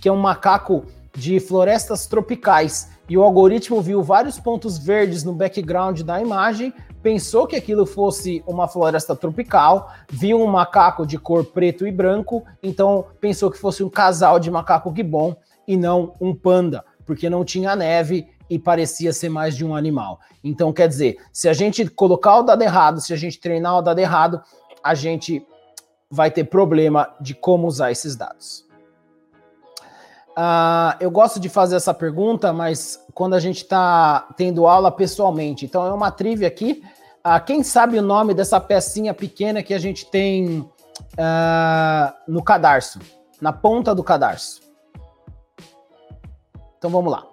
que 0.00 0.08
é 0.08 0.12
um 0.12 0.20
macaco 0.20 0.84
de 1.12 1.40
florestas 1.40 2.06
tropicais. 2.06 2.88
E 3.08 3.18
o 3.18 3.22
algoritmo 3.22 3.82
viu 3.82 4.02
vários 4.02 4.38
pontos 4.38 4.78
verdes 4.78 5.24
no 5.24 5.32
background 5.32 6.02
da 6.02 6.20
imagem, 6.20 6.72
pensou 7.02 7.46
que 7.46 7.56
aquilo 7.56 7.86
fosse 7.86 8.42
uma 8.46 8.68
floresta 8.68 9.16
tropical, 9.16 9.92
viu 10.10 10.40
um 10.40 10.46
macaco 10.46 11.06
de 11.06 11.18
cor 11.18 11.44
preto 11.44 11.86
e 11.86 11.92
branco, 11.92 12.44
então 12.62 13.06
pensou 13.20 13.50
que 13.50 13.58
fosse 13.58 13.82
um 13.82 13.88
casal 13.88 14.38
de 14.38 14.50
macaco 14.50 14.92
gibbon 14.94 15.34
e 15.66 15.76
não 15.76 16.14
um 16.20 16.34
panda, 16.34 16.84
porque 17.06 17.30
não 17.30 17.44
tinha 17.44 17.74
neve 17.74 18.28
e 18.48 18.58
parecia 18.58 19.12
ser 19.12 19.28
mais 19.28 19.56
de 19.56 19.64
um 19.64 19.74
animal. 19.74 20.20
Então, 20.42 20.72
quer 20.72 20.88
dizer, 20.88 21.18
se 21.32 21.48
a 21.48 21.52
gente 21.52 21.86
colocar 21.86 22.38
o 22.38 22.42
dado 22.42 22.62
errado, 22.62 23.00
se 23.00 23.12
a 23.12 23.16
gente 23.16 23.38
treinar 23.38 23.78
o 23.78 23.82
dado 23.82 23.98
errado, 24.00 24.42
a 24.82 24.94
gente 24.94 25.46
vai 26.10 26.30
ter 26.30 26.44
problema 26.44 27.14
de 27.20 27.34
como 27.34 27.68
usar 27.68 27.92
esses 27.92 28.16
dados. 28.16 28.69
Uh, 30.30 30.96
eu 31.00 31.10
gosto 31.10 31.40
de 31.40 31.48
fazer 31.48 31.76
essa 31.76 31.92
pergunta, 31.92 32.52
mas 32.52 33.04
quando 33.14 33.34
a 33.34 33.40
gente 33.40 33.58
está 33.58 34.28
tendo 34.36 34.66
aula 34.66 34.90
pessoalmente. 34.90 35.64
Então, 35.64 35.86
é 35.86 35.92
uma 35.92 36.10
trivia 36.10 36.48
aqui. 36.48 36.82
Uh, 37.26 37.44
quem 37.44 37.62
sabe 37.62 37.98
o 37.98 38.02
nome 38.02 38.32
dessa 38.32 38.60
pecinha 38.60 39.12
pequena 39.12 39.62
que 39.62 39.74
a 39.74 39.78
gente 39.78 40.06
tem 40.06 40.60
uh, 40.60 42.14
no 42.26 42.42
cadarço, 42.42 42.98
na 43.40 43.52
ponta 43.52 43.94
do 43.94 44.02
cadarço? 44.02 44.62
Então, 46.78 46.90
vamos 46.90 47.12
lá. 47.12 47.26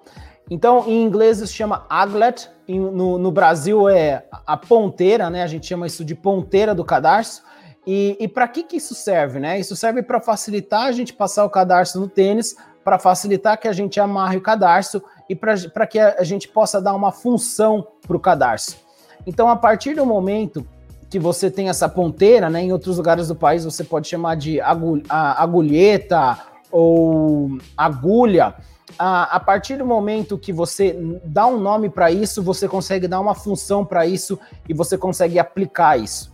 Então, 0.49 0.85
em 0.87 1.03
inglês 1.03 1.39
isso 1.39 1.53
chama 1.53 1.85
aglet, 1.89 2.49
no, 2.67 3.17
no, 3.17 3.31
Brasil 3.31 3.87
é 3.87 4.25
a 4.45 4.57
ponteira, 4.57 5.29
né? 5.29 5.43
A 5.43 5.47
gente 5.47 5.65
chama 5.65 5.87
isso 5.87 6.03
de 6.03 6.15
ponteira 6.15 6.75
do 6.75 6.83
cadarço. 6.83 7.43
E, 7.85 8.17
e 8.19 8.27
para 8.27 8.47
que, 8.47 8.63
que 8.63 8.77
isso 8.77 8.93
serve, 8.93 9.39
né? 9.39 9.59
Isso 9.59 9.75
serve 9.75 10.03
para 10.03 10.19
facilitar 10.19 10.83
a 10.83 10.91
gente 10.91 11.13
passar 11.13 11.45
o 11.45 11.49
cadarço 11.49 11.99
no 11.99 12.07
tênis, 12.09 12.55
para 12.87 12.97
facilitar 12.97 13.59
que 13.59 13.67
a 13.67 13.73
gente 13.73 13.99
amarre 13.99 14.37
o 14.37 14.41
cadarço 14.41 15.03
e 15.27 15.35
para 15.35 15.85
que 15.85 15.99
a, 15.99 16.23
gente 16.23 16.47
possa 16.47 16.81
dar 16.81 16.95
uma 16.95 17.11
função 17.11 17.85
para 18.07 18.15
o 18.15 18.19
cadarço. 18.19 18.77
Então, 19.25 19.49
a 19.49 19.57
partir 19.57 19.93
do 19.93 20.05
momento 20.05 20.65
que 21.09 21.19
você 21.19 21.51
tem 21.51 21.67
essa 21.67 21.89
ponteira, 21.89 22.49
né? 22.49 22.61
Em 22.61 22.71
outros 22.71 22.95
lugares 22.95 23.27
do 23.27 23.35
país 23.35 23.65
você 23.65 23.83
pode 23.83 24.07
chamar 24.07 24.35
de 24.35 24.61
agulheta 24.61 26.37
ou 26.71 27.57
agulha 27.75 28.55
a, 28.97 29.35
a 29.35 29.39
partir 29.41 29.75
do 29.75 29.85
momento 29.85 30.37
que 30.37 30.53
você 30.53 30.97
dá 31.25 31.45
um 31.45 31.59
nome 31.59 31.89
para 31.89 32.09
isso, 32.09 32.41
você 32.41 32.69
consegue 32.69 33.05
dar 33.05 33.19
uma 33.19 33.35
função 33.35 33.83
para 33.83 34.05
isso 34.05 34.39
e 34.69 34.73
você 34.73 34.97
consegue 34.97 35.37
aplicar 35.37 35.99
isso. 35.99 36.31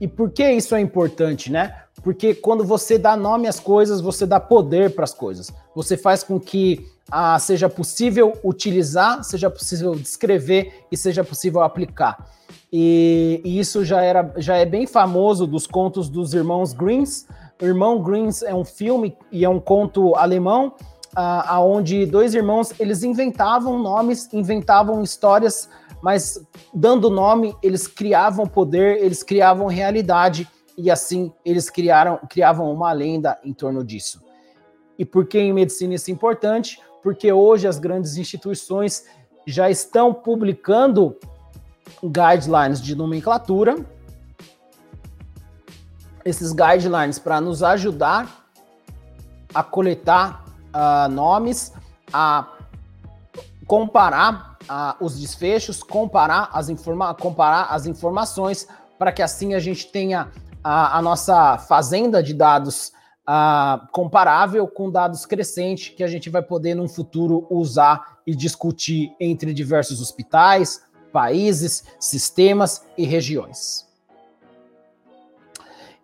E 0.00 0.06
por 0.06 0.30
que 0.30 0.48
isso 0.48 0.76
é 0.76 0.80
importante, 0.80 1.50
né? 1.50 1.74
Porque 2.02 2.34
quando 2.34 2.64
você 2.64 2.98
dá 2.98 3.16
nome 3.16 3.48
às 3.48 3.58
coisas, 3.58 4.00
você 4.00 4.24
dá 4.24 4.38
poder 4.38 4.94
para 4.94 5.04
as 5.04 5.14
coisas. 5.14 5.52
Você 5.74 5.96
faz 5.96 6.22
com 6.22 6.38
que 6.38 6.86
ah, 7.10 7.38
seja 7.38 7.68
possível 7.68 8.34
utilizar, 8.44 9.24
seja 9.24 9.50
possível 9.50 9.94
descrever 9.94 10.84
e 10.90 10.96
seja 10.96 11.24
possível 11.24 11.62
aplicar. 11.62 12.30
E, 12.72 13.40
e, 13.44 13.58
isso 13.58 13.84
já, 13.84 14.02
era, 14.02 14.32
já 14.36 14.56
é 14.56 14.66
bem 14.66 14.86
famoso 14.86 15.46
dos 15.46 15.66
contos 15.66 16.08
dos 16.08 16.34
irmãos 16.34 16.74
Greens, 16.74 17.26
Irmão 17.60 18.00
Greens 18.02 18.42
é 18.42 18.54
um 18.54 18.64
filme 18.64 19.16
e 19.32 19.44
é 19.44 19.48
um 19.48 19.58
conto 19.58 20.14
alemão, 20.14 20.68
uh, 20.68 21.42
aonde 21.46 22.06
dois 22.06 22.34
irmãos 22.34 22.72
eles 22.78 23.02
inventavam 23.02 23.78
nomes, 23.78 24.32
inventavam 24.32 25.02
histórias, 25.02 25.68
mas 26.00 26.40
dando 26.72 27.10
nome 27.10 27.56
eles 27.62 27.88
criavam 27.88 28.46
poder, 28.46 29.02
eles 29.02 29.22
criavam 29.22 29.66
realidade 29.66 30.48
e 30.78 30.90
assim 30.90 31.32
eles 31.44 31.68
criaram, 31.68 32.20
criavam 32.30 32.72
uma 32.72 32.92
lenda 32.92 33.36
em 33.42 33.52
torno 33.52 33.84
disso. 33.84 34.22
E 34.96 35.04
por 35.04 35.26
que 35.26 35.38
em 35.38 35.52
medicina 35.52 35.94
isso 35.94 36.08
é 36.10 36.14
importante? 36.14 36.80
Porque 37.02 37.32
hoje 37.32 37.66
as 37.66 37.78
grandes 37.78 38.16
instituições 38.16 39.04
já 39.44 39.68
estão 39.68 40.14
publicando 40.14 41.16
guidelines 42.02 42.80
de 42.80 42.94
nomenclatura 42.94 43.76
esses 46.24 46.52
guidelines 46.52 47.18
para 47.18 47.40
nos 47.40 47.62
ajudar 47.62 48.46
a 49.54 49.62
coletar 49.62 50.44
uh, 50.74 51.10
nomes, 51.10 51.72
a 52.12 52.46
comparar 53.66 54.58
uh, 54.64 55.04
os 55.04 55.18
desfechos, 55.18 55.82
comparar 55.82 56.50
as, 56.52 56.68
comparar 57.20 57.68
as 57.70 57.86
informações, 57.86 58.68
para 58.98 59.10
que 59.10 59.22
assim 59.22 59.54
a 59.54 59.58
gente 59.58 59.86
tenha 59.86 60.30
a, 60.68 60.98
a 60.98 61.02
nossa 61.02 61.56
fazenda 61.56 62.22
de 62.22 62.34
dados 62.34 62.92
comparável 63.92 64.66
com 64.66 64.90
dados 64.90 65.26
crescentes 65.26 65.94
que 65.94 66.02
a 66.02 66.06
gente 66.06 66.30
vai 66.30 66.42
poder, 66.42 66.74
num 66.74 66.88
futuro, 66.88 67.46
usar 67.50 68.18
e 68.26 68.34
discutir 68.34 69.12
entre 69.20 69.52
diversos 69.52 70.00
hospitais, 70.00 70.82
países, 71.12 71.84
sistemas 72.00 72.86
e 72.96 73.04
regiões. 73.04 73.86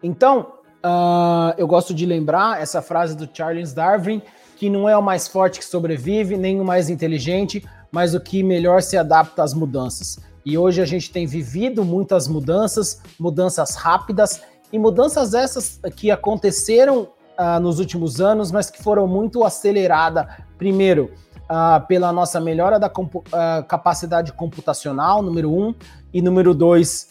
Então, 0.03 0.53
uh, 0.85 1.55
eu 1.57 1.67
gosto 1.67 1.95
de 1.95 2.05
lembrar 2.05 2.61
essa 2.61 2.83
frase 2.83 3.17
do 3.17 3.27
Charles 3.33 3.73
Darwin, 3.73 4.21
que 4.57 4.69
não 4.69 4.87
é 4.87 4.97
o 4.97 5.03
mais 5.03 5.27
forte 5.27 5.59
que 5.59 5.65
sobrevive, 5.65 6.37
nem 6.37 6.61
o 6.61 6.65
mais 6.65 6.91
inteligente, 6.91 7.67
mas 7.91 8.15
o 8.15 8.21
que 8.21 8.43
melhor 8.43 8.83
se 8.83 8.99
adapta 8.99 9.43
às 9.43 9.55
mudanças. 9.55 10.19
E 10.45 10.59
hoje 10.59 10.83
a 10.83 10.85
gente 10.85 11.11
tem 11.11 11.27
vivido 11.27 11.83
muitas 11.87 12.29
mudanças, 12.29 13.01
mudanças 13.19 13.77
rápidas, 13.77 14.43
e 14.75 14.79
mudanças 14.79 15.35
essas 15.35 15.81
que 15.95 16.11
aconteceram 16.11 17.03
uh, 17.39 17.61
nos 17.61 17.79
últimos 17.79 18.21
anos, 18.21 18.51
mas 18.51 18.69
que 18.69 18.83
foram 18.83 19.07
muito 19.07 19.45
aceleradas, 19.45 20.27
primeiro, 20.59 21.13
uh, 21.45 21.87
pela 21.87 22.13
nossa 22.13 22.41
melhora 22.41 22.77
da 22.77 22.89
compu 22.89 23.21
uh, 23.21 23.65
capacidade 23.69 24.33
computacional, 24.33 25.23
número 25.23 25.49
um, 25.49 25.73
e 26.13 26.21
número 26.21 26.53
dois, 26.53 27.07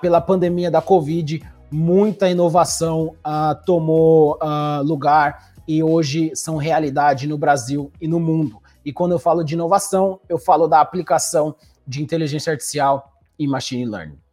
pela 0.00 0.20
pandemia 0.20 0.72
da 0.72 0.82
Covid, 0.82 1.40
muita 1.70 2.28
inovação 2.28 3.14
tomou 3.66 4.38
lugar 4.84 5.52
e 5.66 5.82
hoje 5.82 6.30
são 6.34 6.56
realidade 6.56 7.26
no 7.26 7.36
Brasil 7.36 7.90
e 8.00 8.06
no 8.06 8.20
mundo. 8.20 8.62
E 8.84 8.92
quando 8.92 9.10
eu 9.12 9.18
falo 9.18 9.42
de 9.42 9.54
inovação, 9.54 10.20
eu 10.28 10.38
falo 10.38 10.68
da 10.68 10.80
aplicação 10.80 11.56
de 11.84 12.00
inteligência 12.00 12.52
artificial 12.52 13.12
e 13.36 13.48
machine 13.48 13.84
learning. 13.86 14.23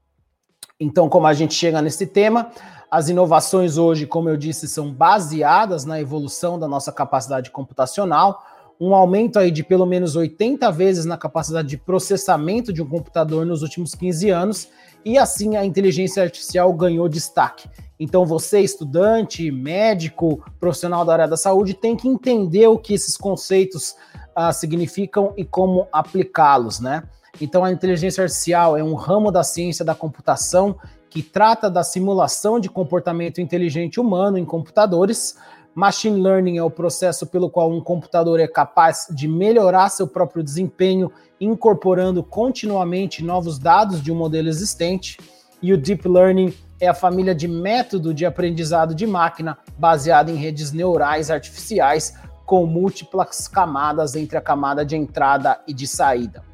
Então, 0.84 1.08
como 1.08 1.28
a 1.28 1.34
gente 1.34 1.54
chega 1.54 1.80
nesse 1.80 2.08
tema, 2.08 2.50
as 2.90 3.08
inovações 3.08 3.78
hoje, 3.78 4.08
como 4.08 4.30
eu 4.30 4.36
disse, 4.36 4.68
são 4.68 4.92
baseadas 4.92 5.86
na 5.86 6.02
evolução 6.02 6.58
da 6.58 6.68
nossa 6.68 6.92
capacidade 6.92 7.52
computacional, 7.52 8.44
um 8.80 8.96
aumento 8.96 9.38
aí 9.38 9.52
de 9.52 9.64
pelo 9.64 9.86
menos 9.86 10.16
80 10.16 10.72
vezes 10.72 11.06
na 11.06 11.16
capacidade 11.16 11.68
de 11.68 11.78
processamento 11.78 12.74
de 12.74 12.82
um 12.82 12.90
computador 12.90 13.46
nos 13.46 13.62
últimos 13.62 13.94
15 13.94 14.32
anos, 14.32 14.70
e 15.06 15.20
assim 15.20 15.56
a 15.56 15.64
inteligência 15.64 16.24
artificial 16.24 16.74
ganhou 16.74 17.08
destaque. 17.08 17.70
Então, 18.00 18.26
você, 18.26 18.60
estudante, 18.62 19.52
médico, 19.52 20.44
profissional 20.60 21.06
da 21.06 21.14
área 21.14 21.28
da 21.28 21.38
saúde, 21.38 21.76
tem 21.76 21.96
que 21.96 22.08
entender 22.08 22.66
o 22.66 22.80
que 22.80 22.96
esses 22.96 23.16
conceitos 23.16 23.96
uh, 24.36 24.52
significam 24.52 25.32
e 25.38 25.46
como 25.46 25.88
aplicá-los, 25.92 26.80
né? 26.80 27.04
Então, 27.40 27.64
a 27.64 27.72
inteligência 27.72 28.24
artificial 28.24 28.78
é 28.78 28.84
um 28.84 28.94
ramo 28.94 29.32
da 29.32 29.44
ciência 29.44 29.86
da 29.86 29.96
computação 29.96 30.76
que 31.10 31.22
trata 31.22 31.70
da 31.70 31.84
simulação 31.84 32.60
de 32.60 32.70
comportamento 32.70 33.42
inteligente 33.42 34.00
humano 34.00 34.38
em 34.38 34.46
computadores. 34.46 35.36
Machine 35.76 36.22
learning 36.22 36.58
é 36.58 36.64
o 36.64 36.72
processo 36.72 37.28
pelo 37.28 37.50
qual 37.50 37.72
um 37.72 37.82
computador 37.82 38.40
é 38.40 38.48
capaz 38.48 39.08
de 39.10 39.28
melhorar 39.28 39.90
seu 39.90 40.08
próprio 40.08 40.44
desempenho, 40.44 41.12
incorporando 41.40 42.24
continuamente 42.24 43.24
novos 43.24 43.60
dados 43.60 44.02
de 44.02 44.12
um 44.12 44.16
modelo 44.16 44.48
existente. 44.48 45.18
E 45.62 45.74
o 45.74 45.78
deep 45.78 46.08
learning 46.08 46.54
é 46.80 46.88
a 46.88 46.94
família 46.94 47.36
de 47.36 47.48
método 47.48 48.14
de 48.14 48.26
aprendizado 48.26 48.96
de 48.96 49.06
máquina 49.06 49.58
baseada 49.78 50.32
em 50.32 50.36
redes 50.36 50.72
neurais 50.72 51.30
artificiais 51.30 52.16
com 52.46 52.66
múltiplas 52.66 53.48
camadas 53.48 54.16
entre 54.16 54.38
a 54.38 54.42
camada 54.42 54.86
de 54.86 54.96
entrada 54.96 55.62
e 55.68 55.74
de 55.74 55.88
saída. 55.88 56.51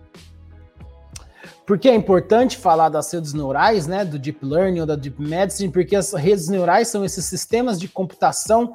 Por 1.68 1.78
que 1.78 1.90
é 1.90 1.94
importante 1.94 2.56
falar 2.56 2.88
das 2.88 3.12
redes 3.12 3.34
neurais, 3.34 3.88
né, 3.88 4.06
do 4.06 4.18
Deep 4.18 4.40
Learning 4.44 4.80
ou 4.80 4.86
da 4.86 4.96
Deep 4.96 5.22
Medicine? 5.22 5.70
Porque 5.70 5.98
as 5.98 6.14
redes 6.14 6.48
neurais 6.48 6.88
são 6.88 7.04
esses 7.04 7.26
sistemas 7.26 7.78
de 7.78 7.90
computação 7.90 8.74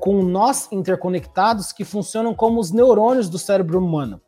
com 0.00 0.22
nós 0.22 0.66
interconectados 0.72 1.72
que 1.72 1.84
funcionam 1.84 2.32
como 2.32 2.58
os 2.58 2.72
neurônios 2.72 3.28
do 3.28 3.38
cérebro 3.38 3.78
humano. 3.78 4.18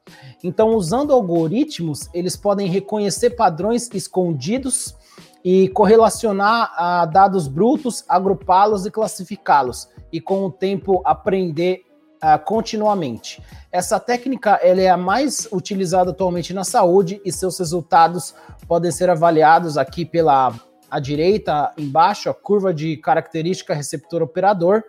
Então, 0.44 0.76
usando 0.76 1.14
algoritmos, 1.14 2.10
eles 2.12 2.36
podem 2.36 2.68
reconhecer 2.68 3.30
padrões 3.30 3.88
escondidos 3.94 4.94
e 5.42 5.70
correlacionar 5.70 6.74
a 6.76 7.06
dados 7.06 7.48
brutos, 7.48 8.04
agrupá-los 8.06 8.84
e 8.84 8.90
classificá-los, 8.90 9.88
e 10.12 10.20
com 10.20 10.44
o 10.44 10.52
tempo 10.52 11.00
aprender 11.06 11.85
uh, 12.22 12.42
continuamente. 12.44 13.42
Essa 13.70 13.98
técnica 14.00 14.58
ela 14.62 14.80
é 14.80 14.88
a 14.88 14.96
mais 14.96 15.48
utilizada 15.52 16.10
atualmente 16.10 16.52
na 16.52 16.64
saúde 16.64 17.20
e 17.24 17.32
seus 17.32 17.58
resultados 17.58 18.34
podem 18.66 18.90
ser 18.90 19.10
avaliados 19.10 19.76
aqui 19.78 20.04
pela 20.04 20.54
a 20.90 21.00
direita 21.00 21.72
embaixo, 21.76 22.30
a 22.30 22.34
curva 22.34 22.72
de 22.72 22.96
característica 22.96 23.74
receptor 23.74 24.22
operador, 24.22 24.84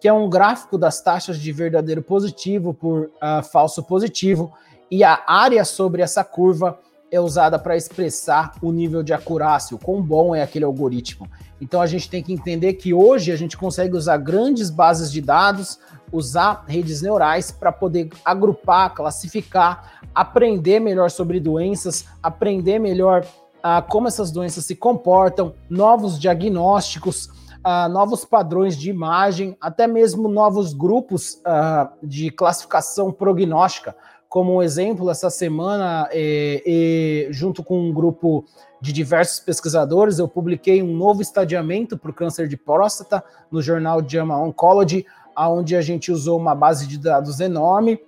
que 0.00 0.06
é 0.06 0.12
um 0.12 0.28
gráfico 0.28 0.76
das 0.78 1.00
taxas 1.00 1.38
de 1.38 1.50
verdadeiro 1.52 2.02
positivo 2.02 2.74
por 2.74 3.06
uh, 3.06 3.42
falso 3.50 3.82
positivo, 3.82 4.52
e 4.90 5.02
a 5.02 5.22
área 5.26 5.64
sobre 5.64 6.02
essa 6.02 6.22
curva 6.22 6.78
é 7.10 7.20
usada 7.20 7.58
para 7.58 7.76
expressar 7.76 8.52
o 8.62 8.70
nível 8.70 9.02
de 9.02 9.12
acurácia, 9.12 9.74
o 9.74 9.78
quão 9.78 10.02
bom 10.02 10.34
é 10.34 10.42
aquele 10.42 10.64
algoritmo. 10.64 11.28
Então 11.60 11.80
a 11.80 11.86
gente 11.86 12.08
tem 12.08 12.22
que 12.22 12.32
entender 12.32 12.74
que 12.74 12.94
hoje 12.94 13.32
a 13.32 13.36
gente 13.36 13.56
consegue 13.56 13.96
usar 13.96 14.16
grandes 14.18 14.70
bases 14.70 15.10
de 15.10 15.20
dados 15.20 15.78
usar 16.12 16.64
redes 16.66 17.02
neurais 17.02 17.50
para 17.50 17.72
poder 17.72 18.10
agrupar, 18.24 18.94
classificar, 18.94 20.00
aprender 20.14 20.80
melhor 20.80 21.10
sobre 21.10 21.40
doenças, 21.40 22.06
aprender 22.22 22.78
melhor 22.78 23.24
uh, 23.58 23.86
como 23.88 24.08
essas 24.08 24.30
doenças 24.30 24.64
se 24.64 24.74
comportam, 24.74 25.54
novos 25.68 26.18
diagnósticos, 26.18 27.26
uh, 27.26 27.88
novos 27.90 28.24
padrões 28.24 28.76
de 28.76 28.90
imagem, 28.90 29.56
até 29.60 29.86
mesmo 29.86 30.28
novos 30.28 30.72
grupos 30.72 31.34
uh, 31.46 31.88
de 32.02 32.30
classificação 32.30 33.12
prognóstica. 33.12 33.94
Como 34.28 34.56
um 34.56 34.62
exemplo, 34.62 35.10
essa 35.10 35.30
semana, 35.30 36.06
eh, 36.12 37.28
junto 37.30 37.64
com 37.64 37.80
um 37.80 37.92
grupo 37.92 38.44
de 38.78 38.92
diversos 38.92 39.40
pesquisadores, 39.40 40.18
eu 40.18 40.28
publiquei 40.28 40.82
um 40.82 40.94
novo 40.94 41.22
estadiamento 41.22 41.96
para 41.96 42.10
o 42.10 42.14
câncer 42.14 42.46
de 42.46 42.56
próstata 42.56 43.24
no 43.50 43.62
jornal 43.62 44.02
JAMA 44.06 44.36
Oncology, 44.36 45.06
onde 45.34 45.74
a 45.74 45.80
gente 45.80 46.12
usou 46.12 46.38
uma 46.38 46.54
base 46.54 46.86
de 46.86 46.98
dados 46.98 47.40
enorme, 47.40 47.98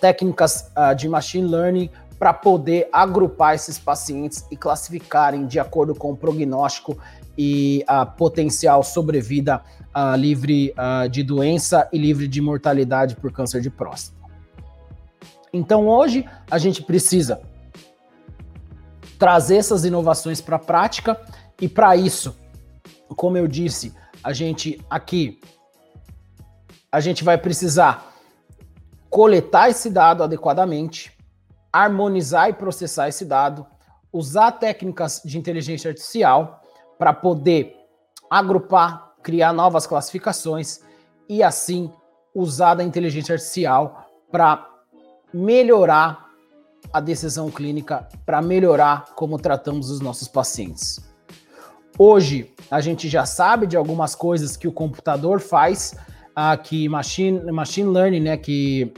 técnicas 0.00 0.70
uh, 0.76 0.94
de 0.94 1.08
machine 1.08 1.48
learning 1.48 1.90
para 2.18 2.32
poder 2.32 2.88
agrupar 2.92 3.54
esses 3.54 3.78
pacientes 3.80 4.46
e 4.48 4.56
classificarem 4.56 5.44
de 5.44 5.58
acordo 5.58 5.92
com 5.92 6.12
o 6.12 6.16
prognóstico 6.16 6.96
e 7.36 7.82
a 7.86 8.06
potencial 8.06 8.84
sobrevida 8.84 9.60
uh, 9.94 10.16
livre 10.16 10.72
uh, 10.72 11.08
de 11.08 11.24
doença 11.24 11.88
e 11.92 11.98
livre 11.98 12.28
de 12.28 12.40
mortalidade 12.40 13.16
por 13.16 13.32
câncer 13.32 13.60
de 13.60 13.70
próstata. 13.70 14.21
Então 15.52 15.86
hoje 15.86 16.28
a 16.50 16.58
gente 16.58 16.82
precisa 16.82 17.42
trazer 19.18 19.56
essas 19.56 19.84
inovações 19.84 20.40
para 20.40 20.56
a 20.56 20.58
prática 20.58 21.20
e 21.60 21.68
para 21.68 21.94
isso, 21.94 22.36
como 23.16 23.36
eu 23.36 23.46
disse, 23.46 23.94
a 24.24 24.32
gente 24.32 24.84
aqui 24.88 25.40
a 26.90 27.00
gente 27.00 27.22
vai 27.24 27.38
precisar 27.38 28.12
coletar 29.08 29.70
esse 29.70 29.88
dado 29.90 30.22
adequadamente, 30.22 31.16
harmonizar 31.72 32.48
e 32.48 32.52
processar 32.52 33.08
esse 33.08 33.24
dado, 33.24 33.66
usar 34.12 34.52
técnicas 34.52 35.22
de 35.24 35.38
inteligência 35.38 35.90
artificial 35.90 36.62
para 36.98 37.12
poder 37.12 37.76
agrupar, 38.30 39.14
criar 39.22 39.52
novas 39.52 39.86
classificações 39.86 40.80
e 41.28 41.42
assim 41.42 41.92
usar 42.34 42.78
a 42.80 42.84
inteligência 42.84 43.34
artificial 43.34 44.06
para 44.30 44.71
melhorar 45.32 46.26
a 46.92 47.00
decisão 47.00 47.50
clínica, 47.50 48.06
para 48.26 48.42
melhorar 48.42 49.06
como 49.14 49.38
tratamos 49.38 49.90
os 49.90 50.00
nossos 50.00 50.28
pacientes. 50.28 51.00
Hoje, 51.98 52.50
a 52.70 52.80
gente 52.80 53.08
já 53.08 53.24
sabe 53.24 53.66
de 53.66 53.76
algumas 53.76 54.14
coisas 54.14 54.56
que 54.56 54.66
o 54.66 54.72
computador 54.72 55.40
faz, 55.40 55.94
ah, 56.34 56.56
que 56.56 56.88
machine, 56.88 57.50
machine 57.52 57.88
learning, 57.88 58.20
né, 58.20 58.36
que 58.36 58.92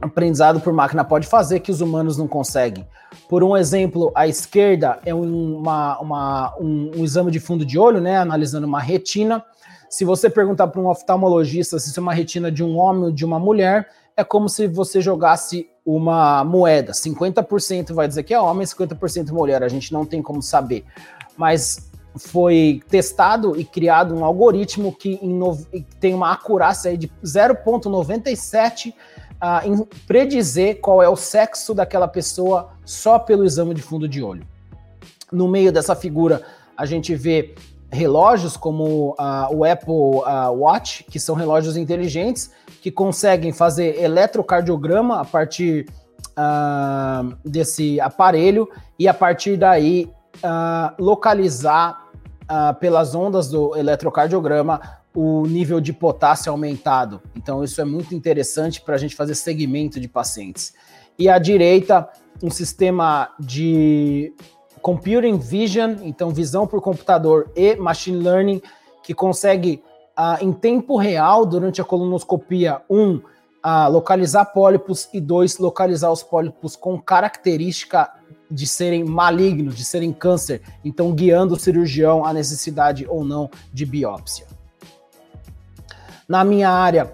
aprendizado 0.00 0.60
por 0.60 0.72
máquina 0.72 1.04
pode 1.04 1.26
fazer 1.26 1.60
que 1.60 1.70
os 1.70 1.80
humanos 1.80 2.16
não 2.16 2.26
conseguem. 2.26 2.86
Por 3.28 3.44
um 3.44 3.56
exemplo, 3.56 4.10
a 4.14 4.26
esquerda 4.26 4.98
é 5.04 5.14
uma, 5.14 5.98
uma, 6.00 6.56
um, 6.58 6.90
um, 6.96 7.04
exame 7.04 7.30
de 7.30 7.40
fundo 7.40 7.64
de 7.64 7.78
olho, 7.78 8.00
né, 8.00 8.16
analisando 8.16 8.66
uma 8.66 8.80
retina. 8.80 9.44
Se 9.88 10.04
você 10.04 10.28
perguntar 10.28 10.66
para 10.68 10.80
um 10.80 10.88
oftalmologista 10.88 11.78
se 11.78 11.90
isso 11.90 12.00
é 12.00 12.02
uma 12.02 12.12
retina 12.12 12.50
de 12.50 12.64
um 12.64 12.76
homem 12.76 13.04
ou 13.04 13.12
de 13.12 13.24
uma 13.24 13.38
mulher, 13.38 13.88
é 14.16 14.22
como 14.22 14.48
se 14.48 14.66
você 14.66 15.00
jogasse 15.00 15.68
uma 15.84 16.44
moeda. 16.44 16.92
50% 16.92 17.92
vai 17.92 18.08
dizer 18.08 18.22
que 18.22 18.32
é 18.32 18.40
homem, 18.40 18.66
50% 18.66 19.30
mulher. 19.32 19.62
A 19.62 19.68
gente 19.68 19.92
não 19.92 20.06
tem 20.06 20.22
como 20.22 20.42
saber. 20.42 20.84
Mas 21.36 21.90
foi 22.16 22.80
testado 22.88 23.58
e 23.58 23.64
criado 23.64 24.14
um 24.14 24.24
algoritmo 24.24 24.94
que 24.94 25.18
tem 25.98 26.14
uma 26.14 26.32
acurácia 26.32 26.96
de 26.96 27.08
0,97 27.24 28.90
uh, 28.90 28.94
ah, 29.40 29.62
em 29.66 29.84
predizer 30.06 30.80
qual 30.80 31.02
é 31.02 31.08
o 31.08 31.16
sexo 31.16 31.74
daquela 31.74 32.06
pessoa 32.06 32.70
só 32.84 33.18
pelo 33.18 33.44
exame 33.44 33.74
de 33.74 33.82
fundo 33.82 34.08
de 34.08 34.22
olho. 34.22 34.46
No 35.32 35.48
meio 35.48 35.72
dessa 35.72 35.96
figura, 35.96 36.42
a 36.76 36.86
gente 36.86 37.14
vê 37.16 37.54
relógios 37.94 38.56
como 38.56 39.12
uh, 39.12 39.54
o 39.54 39.64
Apple 39.64 39.92
uh, 39.92 40.50
Watch, 40.52 41.04
que 41.04 41.18
são 41.18 41.34
relógios 41.34 41.76
inteligentes 41.76 42.50
que 42.82 42.90
conseguem 42.90 43.52
fazer 43.52 44.02
eletrocardiograma 44.02 45.20
a 45.20 45.24
partir 45.24 45.86
desse 47.44 48.00
aparelho 48.00 48.68
e 48.98 49.06
a 49.06 49.14
partir 49.14 49.56
daí 49.56 50.10
localizar 50.98 52.10
uh, 52.44 52.74
pelas 52.80 53.14
ondas 53.14 53.48
do 53.48 53.76
eletrocardiograma 53.76 54.80
o 55.14 55.46
nível 55.46 55.80
de 55.80 55.92
potássio 55.92 56.50
aumentado. 56.50 57.22
Então, 57.36 57.62
isso 57.62 57.80
é 57.80 57.84
muito 57.84 58.14
interessante 58.14 58.80
para 58.80 58.96
a 58.96 58.98
gente 58.98 59.14
fazer 59.14 59.36
segmento 59.36 60.00
de 60.00 60.08
pacientes. 60.08 60.74
E 61.16 61.28
à 61.28 61.38
direita, 61.38 62.08
um 62.42 62.50
sistema 62.50 63.30
de 63.38 64.34
computing 64.84 65.38
vision, 65.38 65.96
então 66.02 66.28
visão 66.28 66.66
por 66.66 66.82
computador 66.82 67.50
e 67.56 67.74
machine 67.74 68.22
learning, 68.22 68.60
que 69.02 69.14
consegue 69.14 69.82
uh, 70.14 70.44
em 70.44 70.52
tempo 70.52 70.98
real, 70.98 71.46
durante 71.46 71.80
a 71.80 71.84
colonoscopia, 71.84 72.82
um, 72.90 73.14
uh, 73.14 73.90
localizar 73.90 74.44
pólipos 74.44 75.08
e 75.14 75.22
dois, 75.22 75.56
localizar 75.56 76.12
os 76.12 76.22
pólipos 76.22 76.76
com 76.76 77.00
característica 77.00 78.12
de 78.50 78.66
serem 78.66 79.04
malignos, 79.04 79.74
de 79.74 79.86
serem 79.86 80.12
câncer, 80.12 80.60
então 80.84 81.12
guiando 81.12 81.54
o 81.54 81.58
cirurgião 81.58 82.22
à 82.22 82.34
necessidade 82.34 83.06
ou 83.08 83.24
não 83.24 83.50
de 83.72 83.86
biópsia. 83.86 84.46
Na 86.28 86.44
minha 86.44 86.68
área, 86.68 87.10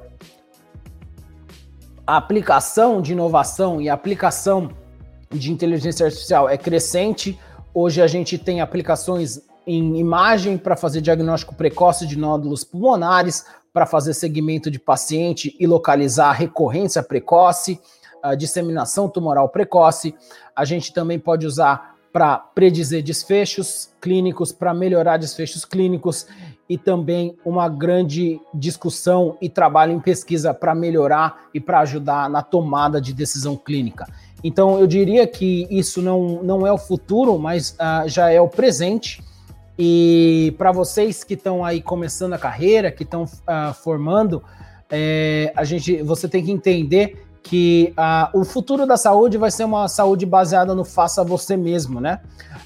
a 2.04 2.16
aplicação 2.16 3.00
de 3.00 3.12
inovação 3.12 3.80
e 3.80 3.88
a 3.88 3.94
aplicação 3.94 4.72
de 5.30 5.52
inteligência 5.52 6.06
artificial 6.06 6.48
é 6.48 6.58
crescente. 6.58 7.38
Hoje 7.72 8.02
a 8.02 8.06
gente 8.08 8.36
tem 8.36 8.60
aplicações 8.60 9.40
em 9.64 9.96
imagem 9.98 10.58
para 10.58 10.76
fazer 10.76 11.00
diagnóstico 11.00 11.54
precoce 11.54 12.04
de 12.04 12.18
nódulos 12.18 12.64
pulmonares, 12.64 13.44
para 13.72 13.86
fazer 13.86 14.12
segmento 14.14 14.68
de 14.68 14.80
paciente 14.80 15.56
e 15.60 15.66
localizar 15.68 16.32
recorrência 16.32 17.00
precoce, 17.00 17.80
disseminação 18.36 19.08
tumoral 19.08 19.48
precoce. 19.48 20.12
A 20.56 20.64
gente 20.64 20.92
também 20.92 21.18
pode 21.18 21.46
usar 21.46 21.94
para 22.12 22.38
predizer 22.38 23.04
desfechos 23.04 23.88
clínicos, 24.00 24.50
para 24.50 24.74
melhorar 24.74 25.16
desfechos 25.16 25.64
clínicos 25.64 26.26
e 26.68 26.76
também 26.76 27.36
uma 27.44 27.68
grande 27.68 28.40
discussão 28.52 29.38
e 29.40 29.48
trabalho 29.48 29.92
em 29.92 30.00
pesquisa 30.00 30.52
para 30.52 30.74
melhorar 30.74 31.48
e 31.54 31.60
para 31.60 31.80
ajudar 31.80 32.28
na 32.28 32.42
tomada 32.42 33.00
de 33.00 33.12
decisão 33.12 33.56
clínica. 33.56 34.08
Então, 34.42 34.78
eu 34.78 34.86
diria 34.86 35.26
que 35.26 35.66
isso 35.70 36.00
não, 36.00 36.42
não 36.42 36.66
é 36.66 36.72
o 36.72 36.78
futuro, 36.78 37.38
mas 37.38 37.70
uh, 37.72 38.08
já 38.08 38.30
é 38.30 38.40
o 38.40 38.48
presente. 38.48 39.22
E 39.78 40.54
para 40.58 40.72
vocês 40.72 41.24
que 41.24 41.34
estão 41.34 41.64
aí 41.64 41.80
começando 41.80 42.32
a 42.32 42.38
carreira, 42.38 42.90
que 42.90 43.02
estão 43.02 43.24
uh, 43.24 43.74
formando, 43.82 44.42
é, 44.90 45.52
a 45.54 45.64
gente, 45.64 46.02
você 46.02 46.28
tem 46.28 46.44
que 46.44 46.50
entender 46.50 47.26
que 47.42 47.94
uh, 47.96 48.38
o 48.38 48.44
futuro 48.44 48.86
da 48.86 48.96
saúde 48.96 49.38
vai 49.38 49.50
ser 49.50 49.64
uma 49.64 49.88
saúde 49.88 50.26
baseada 50.26 50.74
no 50.74 50.84
faça 50.84 51.24
você 51.24 51.56
mesmo, 51.56 52.00
né? 52.00 52.20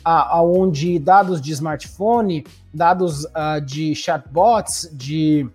Aonde 0.05 0.99
dados 0.99 1.41
de 1.41 1.53
smartphone, 1.53 2.45
dados 2.73 3.27
de 3.65 3.95
chatbots, 3.95 4.91
de 4.93 5.49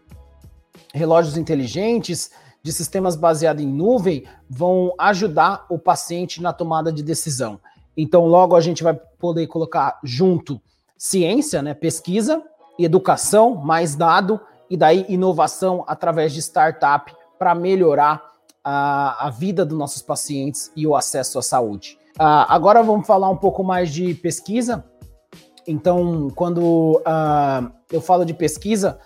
relógios 0.93 1.37
inteligentes, 1.37 2.31
de 2.61 2.73
sistemas 2.73 3.15
baseados 3.15 3.63
em 3.63 3.67
nuvem, 3.67 4.25
vão 4.49 4.93
ajudar 4.97 5.65
o 5.69 5.79
paciente 5.79 6.41
na 6.41 6.51
tomada 6.51 6.91
de 6.91 7.01
decisão. 7.01 7.59
Então, 7.95 8.25
logo 8.25 8.55
a 8.55 8.61
gente 8.61 8.83
vai 8.83 8.93
poder 8.93 9.47
colocar 9.47 9.99
junto 10.03 10.61
ciência, 10.97 11.61
né, 11.61 11.73
pesquisa, 11.73 12.43
educação, 12.77 13.55
mais 13.55 13.95
dado 13.95 14.39
e 14.69 14.77
daí 14.77 15.05
inovação 15.09 15.83
através 15.87 16.33
de 16.33 16.39
startup 16.39 17.13
para 17.37 17.55
melhorar 17.55 18.21
a, 18.63 19.27
a 19.27 19.29
vida 19.29 19.65
dos 19.65 19.77
nossos 19.77 20.01
pacientes 20.01 20.71
e 20.75 20.85
o 20.85 20.95
acesso 20.95 21.39
à 21.39 21.41
saúde. 21.41 21.97
Uh, 22.15 22.45
agora 22.49 22.83
vamos 22.83 23.07
falar 23.07 23.29
um 23.29 23.37
pouco 23.37 23.63
mais 23.63 23.91
de 23.91 24.13
pesquisa. 24.13 24.83
Então, 25.65 26.29
quando 26.35 26.97
uh, 26.99 27.71
eu 27.91 28.01
falo 28.01 28.25
de 28.25 28.33
pesquisa, 28.33 28.99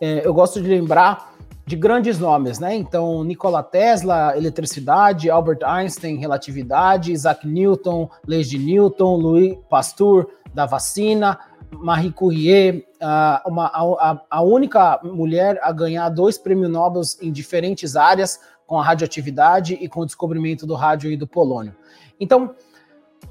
é, 0.00 0.26
eu 0.26 0.34
gosto 0.34 0.60
de 0.60 0.68
lembrar 0.68 1.31
de 1.72 1.76
grandes 1.76 2.18
nomes, 2.18 2.58
né? 2.58 2.76
Então, 2.76 3.24
Nikola 3.24 3.62
Tesla, 3.62 4.36
eletricidade, 4.36 5.30
Albert 5.30 5.60
Einstein, 5.64 6.18
relatividade, 6.18 7.12
Isaac 7.12 7.48
Newton, 7.48 8.10
leis 8.26 8.50
de 8.50 8.58
Newton, 8.58 9.16
Louis 9.16 9.58
Pasteur, 9.70 10.26
da 10.52 10.66
vacina, 10.66 11.38
Marie 11.70 12.12
Curie, 12.12 12.84
uh, 13.00 13.48
uma, 13.48 13.68
a, 13.68 14.20
a, 14.28 14.42
única 14.42 15.00
mulher 15.02 15.58
a 15.62 15.72
ganhar 15.72 16.10
dois 16.10 16.36
prêmios 16.36 16.70
Nobel 16.70 17.00
em 17.22 17.32
diferentes 17.32 17.96
áreas, 17.96 18.38
com 18.66 18.78
a 18.78 18.84
radioatividade 18.84 19.72
e 19.80 19.88
com 19.88 20.00
o 20.00 20.06
descobrimento 20.06 20.66
do 20.66 20.74
rádio 20.74 21.10
e 21.10 21.16
do 21.16 21.26
polônio. 21.26 21.74
Então, 22.20 22.54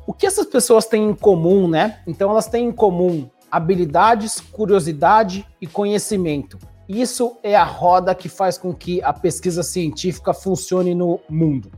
o 0.08 0.14
que 0.14 0.26
essas 0.26 0.48
pessoas 0.48 0.88
têm 0.88 1.10
em 1.10 1.14
comum, 1.14 1.68
né? 1.68 2.00
Então, 2.08 2.32
elas 2.32 2.48
têm 2.48 2.70
em 2.70 2.72
comum 2.72 3.30
habilidades, 3.52 4.40
curiosidade 4.40 5.46
e 5.62 5.68
conhecimento. 5.68 6.58
Isso 6.94 7.38
é 7.42 7.56
a 7.56 7.64
roda 7.64 8.14
que 8.14 8.28
faz 8.28 8.58
com 8.58 8.74
que 8.74 9.02
a 9.02 9.14
pesquisa 9.14 9.64
científica 9.64 10.34
funcione 10.34 10.94
no 10.94 11.22
mundo. 11.30 11.72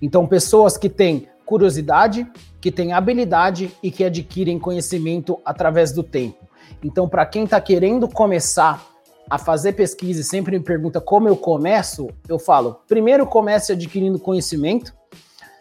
Então, 0.00 0.26
pessoas 0.26 0.76
que 0.76 0.90
têm 0.90 1.26
curiosidade, 1.46 2.30
que 2.60 2.70
têm 2.70 2.92
habilidade 2.92 3.74
e 3.82 3.90
que 3.90 4.04
adquirem 4.04 4.58
conhecimento 4.58 5.40
através 5.42 5.90
do 5.90 6.02
tempo. 6.02 6.46
Então, 6.84 7.08
para 7.08 7.24
quem 7.24 7.44
está 7.44 7.58
querendo 7.58 8.06
começar 8.06 8.86
a 9.30 9.38
fazer 9.38 9.72
pesquisa 9.72 10.20
e 10.20 10.24
sempre 10.24 10.58
me 10.58 10.62
pergunta 10.62 11.00
como 11.00 11.28
eu 11.28 11.36
começo, 11.36 12.06
eu 12.28 12.38
falo: 12.38 12.82
primeiro, 12.86 13.26
comece 13.26 13.72
adquirindo 13.72 14.18
conhecimento. 14.18 14.94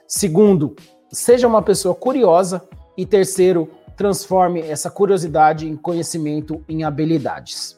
Segundo, 0.06 0.76
seja 1.10 1.48
uma 1.48 1.62
pessoa 1.62 1.96
curiosa. 1.96 2.62
E 2.98 3.06
terceiro, 3.06 3.70
transforme 3.96 4.60
essa 4.60 4.91
curiosidade 4.91 5.65
em 5.65 5.78
conhecimento 5.78 6.62
em 6.67 6.84
habilidades. 6.84 7.76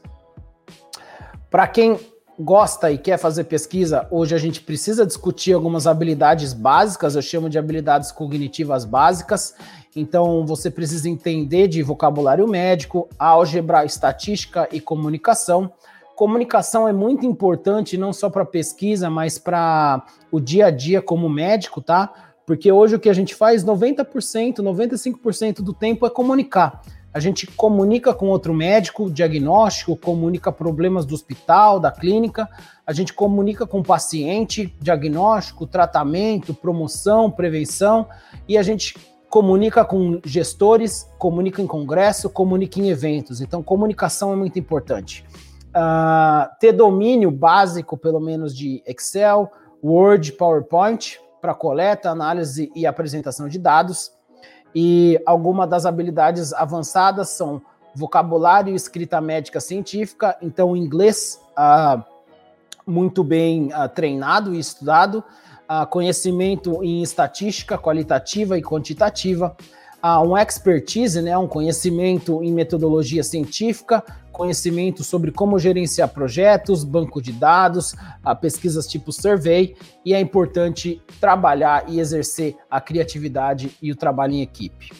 Para 1.49 1.67
quem 1.67 1.99
gosta 2.39 2.91
e 2.91 2.97
quer 2.97 3.17
fazer 3.17 3.45
pesquisa, 3.45 4.07
hoje 4.11 4.35
a 4.35 4.37
gente 4.37 4.61
precisa 4.61 5.03
discutir 5.03 5.51
algumas 5.51 5.87
habilidades 5.87 6.53
básicas, 6.53 7.15
eu 7.15 7.21
chamo 7.23 7.49
de 7.49 7.57
habilidades 7.57 8.11
cognitivas 8.11 8.85
básicas. 8.85 9.55
Então, 9.95 10.45
você 10.45 10.69
precisa 10.69 11.09
entender 11.09 11.67
de 11.67 11.81
vocabulário 11.81 12.47
médico, 12.47 13.09
álgebra, 13.17 13.83
estatística 13.83 14.69
e 14.71 14.79
comunicação. 14.79 15.73
Comunicação 16.15 16.87
é 16.87 16.93
muito 16.93 17.25
importante 17.25 17.97
não 17.97 18.13
só 18.13 18.29
para 18.29 18.45
pesquisa, 18.45 19.09
mas 19.09 19.39
para 19.39 20.05
o 20.31 20.39
dia 20.39 20.67
a 20.67 20.71
dia 20.71 21.01
como 21.01 21.27
médico, 21.27 21.81
tá? 21.81 22.13
Porque 22.45 22.71
hoje 22.71 22.95
o 22.95 22.99
que 22.99 23.09
a 23.09 23.13
gente 23.13 23.33
faz, 23.33 23.65
90%, 23.65 24.57
95% 24.57 25.61
do 25.63 25.73
tempo 25.73 26.05
é 26.05 26.09
comunicar. 26.11 26.81
A 27.11 27.19
gente 27.19 27.47
comunica 27.47 28.13
com 28.13 28.29
outro 28.29 28.53
médico, 28.53 29.09
diagnóstico, 29.09 29.95
comunica 29.95 30.51
problemas 30.51 31.05
do 31.05 31.15
hospital, 31.15 31.79
da 31.79 31.91
clínica, 31.91 32.47
a 32.85 32.93
gente 32.93 33.13
comunica 33.13 33.65
com 33.65 33.79
o 33.79 33.83
paciente, 33.83 34.75
diagnóstico, 34.79 35.65
tratamento, 35.65 36.53
promoção, 36.53 37.31
prevenção, 37.31 38.07
e 38.47 38.57
a 38.57 38.63
gente 38.63 38.95
comunica 39.27 39.83
com 39.83 40.19
gestores, 40.23 41.09
comunica 41.17 41.61
em 41.61 41.67
congresso, 41.67 42.29
comunica 42.29 42.79
em 42.79 42.89
eventos. 42.89 43.41
Então, 43.41 43.63
comunicação 43.63 44.31
é 44.31 44.35
muito 44.35 44.59
importante. 44.59 45.25
Uh, 45.69 46.49
ter 46.59 46.73
domínio 46.73 47.31
básico, 47.31 47.97
pelo 47.97 48.19
menos, 48.19 48.55
de 48.55 48.83
Excel, 48.85 49.51
Word, 49.83 50.33
PowerPoint, 50.33 51.19
para 51.41 51.55
coleta, 51.55 52.09
análise 52.09 52.71
e 52.75 52.85
apresentação 52.85 53.47
de 53.47 53.57
dados 53.57 54.18
e 54.73 55.21
algumas 55.25 55.69
das 55.69 55.85
habilidades 55.85 56.53
avançadas 56.53 57.29
são 57.29 57.61
vocabulário 57.95 58.71
e 58.71 58.75
escrita 58.75 59.19
médica 59.19 59.59
científica, 59.59 60.37
então 60.41 60.75
inglês 60.75 61.41
uh, 61.57 62.03
muito 62.85 63.23
bem 63.23 63.67
uh, 63.67 63.89
treinado 63.89 64.53
e 64.53 64.59
estudado, 64.59 65.23
uh, 65.69 65.85
conhecimento 65.87 66.83
em 66.83 67.01
estatística 67.01 67.77
qualitativa 67.77 68.57
e 68.57 68.61
quantitativa, 68.61 69.55
uh, 70.03 70.21
um 70.21 70.37
expertise, 70.37 71.21
né, 71.21 71.37
um 71.37 71.47
conhecimento 71.47 72.43
em 72.43 72.51
metodologia 72.51 73.23
científica, 73.23 74.03
conhecimento 74.31 75.03
sobre 75.03 75.31
como 75.31 75.59
gerenciar 75.59 76.09
projetos, 76.09 76.83
banco 76.83 77.21
de 77.21 77.31
dados, 77.31 77.93
uh, 77.93 78.35
pesquisas 78.39 78.87
tipo 78.87 79.11
survey, 79.11 79.75
e 80.05 80.13
é 80.13 80.19
importante 80.19 81.01
trabalhar 81.19 81.85
e 81.87 81.99
exercer 81.99 82.55
a 82.69 82.79
criatividade 82.79 83.75
e 83.81 83.91
o 83.91 83.95
trabalho 83.95 84.33
em 84.33 84.41
equipe. 84.41 84.91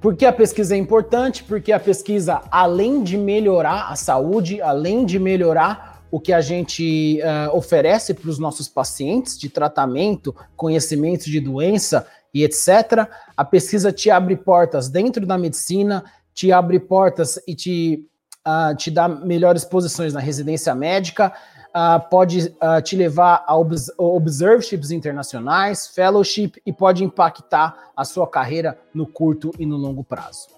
Por 0.00 0.16
que 0.16 0.24
a 0.24 0.32
pesquisa 0.32 0.74
é 0.74 0.78
importante? 0.78 1.44
Porque 1.44 1.72
a 1.72 1.80
pesquisa, 1.80 2.40
além 2.50 3.02
de 3.02 3.18
melhorar 3.18 3.90
a 3.90 3.96
saúde, 3.96 4.62
além 4.62 5.04
de 5.04 5.18
melhorar 5.18 6.00
o 6.10 6.18
que 6.18 6.32
a 6.32 6.40
gente 6.40 7.20
uh, 7.22 7.56
oferece 7.56 8.14
para 8.14 8.28
os 8.28 8.38
nossos 8.38 8.68
pacientes 8.68 9.38
de 9.38 9.48
tratamento, 9.48 10.34
conhecimento 10.56 11.24
de 11.24 11.38
doença 11.38 12.06
e 12.32 12.44
etc., 12.44 13.08
a 13.36 13.44
pesquisa 13.44 13.92
te 13.92 14.10
abre 14.10 14.36
portas 14.36 14.88
dentro 14.88 15.26
da 15.26 15.36
medicina, 15.36 16.04
te 16.32 16.52
abre 16.52 16.78
portas 16.78 17.40
e 17.46 17.54
te 17.54 18.06
uh, 18.46 18.74
te 18.74 18.90
dá 18.90 19.08
melhores 19.08 19.64
posições 19.64 20.12
na 20.12 20.20
residência 20.20 20.74
médica, 20.74 21.32
uh, 21.68 22.08
pode 22.08 22.48
uh, 22.48 22.82
te 22.82 22.96
levar 22.96 23.44
a 23.46 23.56
obs 23.56 23.90
observerships 23.96 24.90
internacionais, 24.90 25.86
fellowship 25.88 26.52
e 26.64 26.72
pode 26.72 27.04
impactar 27.04 27.90
a 27.96 28.04
sua 28.04 28.26
carreira 28.26 28.78
no 28.94 29.06
curto 29.06 29.50
e 29.58 29.66
no 29.66 29.76
longo 29.76 30.04
prazo. 30.04 30.48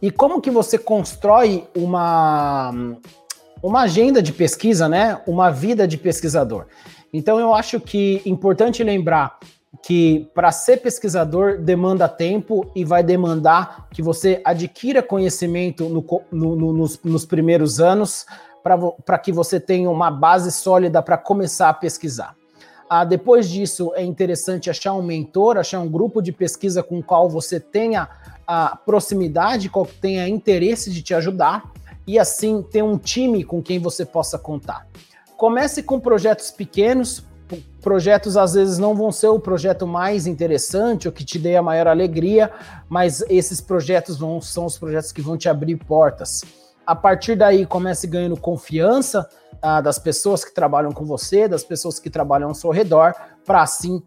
E 0.00 0.10
como 0.10 0.40
que 0.40 0.50
você 0.50 0.78
constrói 0.78 1.66
uma, 1.74 2.70
uma 3.62 3.82
agenda 3.82 4.22
de 4.22 4.30
pesquisa, 4.30 4.88
né? 4.88 5.20
Uma 5.26 5.50
vida 5.50 5.88
de 5.88 5.96
pesquisador. 5.96 6.66
Então 7.12 7.40
eu 7.40 7.54
acho 7.54 7.80
que 7.80 8.22
é 8.24 8.28
importante 8.28 8.84
lembrar 8.84 9.38
que 9.82 10.30
para 10.34 10.50
ser 10.52 10.78
pesquisador 10.78 11.58
demanda 11.58 12.08
tempo 12.08 12.70
e 12.74 12.84
vai 12.84 13.02
demandar 13.02 13.88
que 13.90 14.02
você 14.02 14.40
adquira 14.44 15.02
conhecimento 15.02 15.88
no, 15.88 16.04
no, 16.30 16.56
no, 16.56 16.72
nos, 16.72 17.00
nos 17.02 17.26
primeiros 17.26 17.80
anos 17.80 18.26
para 19.04 19.18
que 19.18 19.30
você 19.30 19.60
tenha 19.60 19.88
uma 19.88 20.10
base 20.10 20.50
sólida 20.50 21.00
para 21.00 21.16
começar 21.16 21.68
a 21.68 21.74
pesquisar. 21.74 22.34
Ah, 22.88 23.04
depois 23.04 23.48
disso, 23.48 23.92
é 23.94 24.02
interessante 24.02 24.70
achar 24.70 24.92
um 24.92 25.02
mentor, 25.02 25.56
achar 25.56 25.80
um 25.80 25.88
grupo 25.88 26.22
de 26.22 26.32
pesquisa 26.32 26.82
com 26.82 26.98
o 26.98 27.02
qual 27.02 27.28
você 27.28 27.58
tenha 27.58 28.08
a 28.46 28.76
proximidade, 28.76 29.68
qual 29.68 29.86
tenha 29.86 30.28
interesse 30.28 30.90
de 30.92 31.02
te 31.02 31.12
ajudar, 31.14 31.72
e 32.06 32.18
assim 32.18 32.62
ter 32.62 32.82
um 32.82 32.96
time 32.96 33.42
com 33.42 33.60
quem 33.60 33.80
você 33.80 34.04
possa 34.04 34.38
contar. 34.38 34.86
Comece 35.36 35.82
com 35.82 35.98
projetos 35.98 36.52
pequenos, 36.52 37.24
projetos 37.86 38.36
às 38.36 38.54
vezes 38.54 38.78
não 38.78 38.96
vão 38.96 39.12
ser 39.12 39.28
o 39.28 39.38
projeto 39.38 39.86
mais 39.86 40.26
interessante 40.26 41.06
ou 41.06 41.12
que 41.12 41.24
te 41.24 41.38
dê 41.38 41.54
a 41.54 41.62
maior 41.62 41.86
alegria, 41.86 42.50
mas 42.88 43.22
esses 43.28 43.60
projetos 43.60 44.18
vão, 44.18 44.40
são 44.40 44.66
os 44.66 44.76
projetos 44.76 45.12
que 45.12 45.22
vão 45.22 45.38
te 45.38 45.48
abrir 45.48 45.76
portas. 45.76 46.42
A 46.84 46.96
partir 46.96 47.36
daí, 47.36 47.64
comece 47.64 48.08
ganhando 48.08 48.36
confiança 48.36 49.28
ah, 49.62 49.80
das 49.80 50.00
pessoas 50.00 50.44
que 50.44 50.52
trabalham 50.52 50.90
com 50.90 51.04
você, 51.04 51.46
das 51.46 51.62
pessoas 51.62 52.00
que 52.00 52.10
trabalham 52.10 52.48
ao 52.48 52.56
seu 52.56 52.72
redor, 52.72 53.14
para 53.44 53.62
assim 53.62 54.02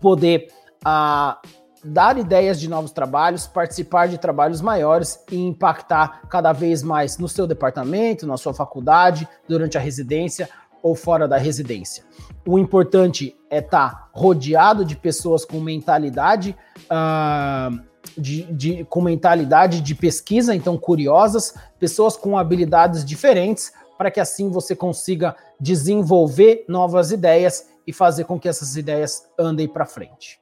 poder 0.00 0.48
ah, 0.84 1.40
dar 1.84 2.18
ideias 2.18 2.58
de 2.58 2.68
novos 2.68 2.90
trabalhos, 2.90 3.46
participar 3.46 4.08
de 4.08 4.18
trabalhos 4.18 4.60
maiores 4.60 5.22
e 5.30 5.36
impactar 5.36 6.22
cada 6.28 6.52
vez 6.52 6.82
mais 6.82 7.16
no 7.16 7.28
seu 7.28 7.46
departamento, 7.46 8.26
na 8.26 8.36
sua 8.36 8.52
faculdade, 8.52 9.28
durante 9.48 9.78
a 9.78 9.80
residência 9.80 10.48
ou 10.86 10.94
fora 10.94 11.26
da 11.26 11.36
residência. 11.36 12.04
O 12.46 12.60
importante 12.60 13.36
é 13.50 13.58
estar 13.58 13.90
tá 13.90 14.08
rodeado 14.12 14.84
de 14.84 14.94
pessoas 14.94 15.44
com 15.44 15.58
mentalidade 15.58 16.56
uh, 16.84 17.80
de, 18.16 18.44
de, 18.52 18.84
com 18.84 19.00
mentalidade 19.00 19.80
de 19.80 19.94
pesquisa, 19.96 20.54
então 20.54 20.78
curiosas, 20.78 21.54
pessoas 21.76 22.16
com 22.16 22.38
habilidades 22.38 23.04
diferentes, 23.04 23.72
para 23.98 24.12
que 24.12 24.20
assim 24.20 24.48
você 24.48 24.76
consiga 24.76 25.34
desenvolver 25.58 26.64
novas 26.68 27.10
ideias 27.10 27.66
e 27.84 27.92
fazer 27.92 28.22
com 28.22 28.38
que 28.38 28.48
essas 28.48 28.76
ideias 28.76 29.28
andem 29.36 29.66
para 29.66 29.86
frente. 29.86 30.38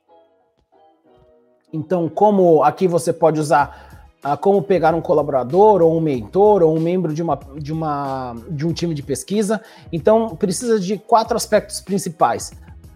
Então, 1.73 2.07
como 2.07 2.63
aqui 2.63 2.87
você 2.87 3.15
pode 3.15 3.41
usar 3.41 3.94
a 4.25 4.39
como 4.39 4.63
pegar 4.63 4.95
um 4.95 5.03
colaborador 5.03 5.83
ou 5.83 5.95
um 5.95 6.01
mentor 6.01 6.63
ou 6.63 6.75
um 6.75 6.81
membro 6.81 7.13
de, 7.13 7.23
uma, 7.23 7.39
de, 7.59 7.71
uma, 7.71 8.35
de 8.51 8.67
um 8.67 8.73
time 8.73 8.95
de 8.95 9.03
pesquisa. 9.03 9.61
Então, 9.93 10.35
precisa 10.35 10.81
de 10.81 10.97
quatro 10.97 11.37
aspectos 11.37 11.83
principais. 11.83 12.51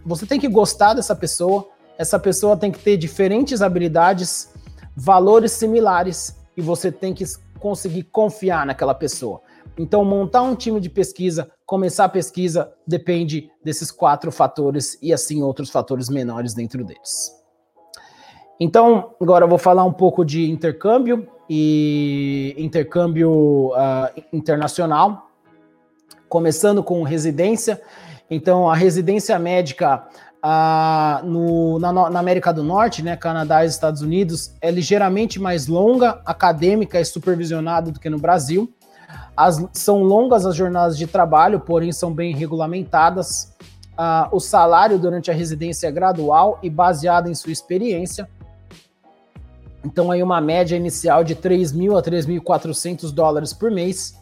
Você 0.06 0.24
tem 0.24 0.40
que 0.40 0.48
gostar 0.48 0.94
dessa 0.94 1.14
pessoa, 1.14 1.68
essa 1.98 2.18
pessoa 2.18 2.56
tem 2.56 2.72
que 2.72 2.78
ter 2.78 2.96
diferentes 2.96 3.60
habilidades, 3.60 4.48
valores 4.96 5.52
similares 5.52 6.34
e 6.56 6.62
você 6.62 6.90
tem 6.90 7.12
que 7.12 7.24
conseguir 7.60 8.04
confiar 8.04 8.64
naquela 8.64 8.94
pessoa. 8.94 9.42
Então, 9.76 10.02
montar 10.06 10.42
um 10.42 10.56
time 10.56 10.80
de 10.80 10.88
pesquisa, 10.88 11.50
começar 11.66 12.06
a 12.06 12.08
pesquisa, 12.08 12.72
depende 12.86 13.50
desses 13.62 13.90
quatro 13.90 14.32
fatores 14.32 14.98
e 15.02 15.12
assim 15.12 15.42
outros 15.42 15.68
fatores 15.68 16.08
menores 16.08 16.54
dentro 16.54 16.82
deles. 16.82 17.37
Então, 18.60 19.10
agora 19.20 19.44
eu 19.44 19.48
vou 19.48 19.58
falar 19.58 19.84
um 19.84 19.92
pouco 19.92 20.24
de 20.24 20.50
intercâmbio 20.50 21.28
e 21.48 22.54
intercâmbio 22.58 23.68
uh, 23.68 24.22
internacional, 24.32 25.30
começando 26.28 26.82
com 26.82 27.02
residência. 27.04 27.80
Então, 28.28 28.68
a 28.68 28.74
residência 28.74 29.38
médica 29.38 30.04
uh, 30.44 31.24
no, 31.24 31.78
na, 31.78 32.10
na, 32.10 32.18
América 32.18 32.52
do 32.52 32.64
Norte, 32.64 33.02
né, 33.02 33.16
Canadá 33.16 33.64
e 33.64 33.68
Estados 33.68 34.02
Unidos, 34.02 34.52
é 34.60 34.70
ligeiramente 34.70 35.40
mais 35.40 35.68
longa, 35.68 36.20
acadêmica 36.26 37.00
e 37.00 37.04
supervisionada 37.04 37.92
do 37.92 38.00
que 38.00 38.10
no 38.10 38.18
Brasil. 38.18 38.72
As, 39.36 39.64
são 39.72 40.02
longas 40.02 40.44
as 40.44 40.56
jornadas 40.56 40.98
de 40.98 41.06
trabalho, 41.06 41.60
porém 41.60 41.92
são 41.92 42.12
bem 42.12 42.34
regulamentadas. 42.34 43.54
Uh, 43.92 44.28
o 44.32 44.40
salário 44.40 44.98
durante 44.98 45.30
a 45.30 45.34
residência 45.34 45.86
é 45.86 45.92
gradual 45.92 46.58
e 46.60 46.68
baseado 46.68 47.28
em 47.28 47.34
sua 47.36 47.52
experiência. 47.52 48.28
Então, 49.84 50.10
aí 50.10 50.22
uma 50.22 50.40
média 50.40 50.76
inicial 50.76 51.22
de 51.22 51.34
3 51.34 51.72
mil 51.72 51.96
a 51.96 52.02
3.400 52.02 53.12
dólares 53.12 53.52
por 53.52 53.70
mês. 53.70 54.16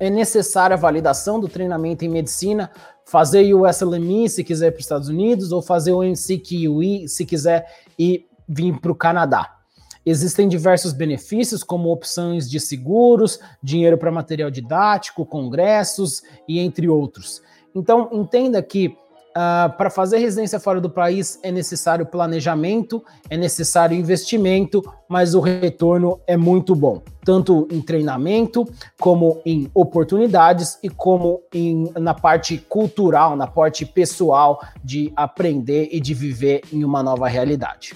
É 0.00 0.08
necessária 0.08 0.74
a 0.74 0.78
validação 0.78 1.40
do 1.40 1.48
treinamento 1.48 2.04
em 2.04 2.08
medicina, 2.08 2.70
fazer 3.04 3.52
o 3.52 3.66
SLMI 3.66 4.28
se 4.28 4.44
quiser 4.44 4.70
para 4.70 4.78
os 4.78 4.84
Estados 4.84 5.08
Unidos, 5.08 5.52
ou 5.52 5.60
fazer 5.60 5.92
o 5.92 6.02
NCQE 6.02 7.08
se 7.08 7.26
quiser 7.26 7.66
ir 7.98 8.26
vir 8.48 8.78
para 8.80 8.92
o 8.92 8.94
Canadá. 8.94 9.58
Existem 10.06 10.48
diversos 10.48 10.92
benefícios, 10.92 11.62
como 11.62 11.92
opções 11.92 12.48
de 12.48 12.58
seguros, 12.58 13.38
dinheiro 13.62 13.98
para 13.98 14.10
material 14.10 14.50
didático, 14.50 15.26
congressos 15.26 16.22
e 16.48 16.58
entre 16.60 16.88
outros. 16.88 17.42
Então, 17.74 18.08
entenda 18.12 18.62
que 18.62 18.96
Uh, 19.38 19.70
para 19.76 19.88
fazer 19.88 20.18
residência 20.18 20.58
fora 20.58 20.80
do 20.80 20.90
país 20.90 21.38
é 21.44 21.52
necessário 21.52 22.04
planejamento, 22.04 23.04
é 23.30 23.36
necessário 23.36 23.96
investimento, 23.96 24.82
mas 25.08 25.32
o 25.32 25.38
retorno 25.38 26.18
é 26.26 26.36
muito 26.36 26.74
bom, 26.74 27.00
tanto 27.24 27.68
em 27.70 27.80
treinamento, 27.80 28.66
como 28.98 29.40
em 29.46 29.70
oportunidades 29.72 30.76
e 30.82 30.88
como 30.88 31.40
em, 31.54 31.88
na 32.00 32.14
parte 32.14 32.58
cultural, 32.58 33.36
na 33.36 33.46
parte 33.46 33.86
pessoal 33.86 34.60
de 34.82 35.12
aprender 35.14 35.88
e 35.92 36.00
de 36.00 36.14
viver 36.14 36.62
em 36.72 36.82
uma 36.82 37.00
nova 37.00 37.28
realidade. 37.28 37.94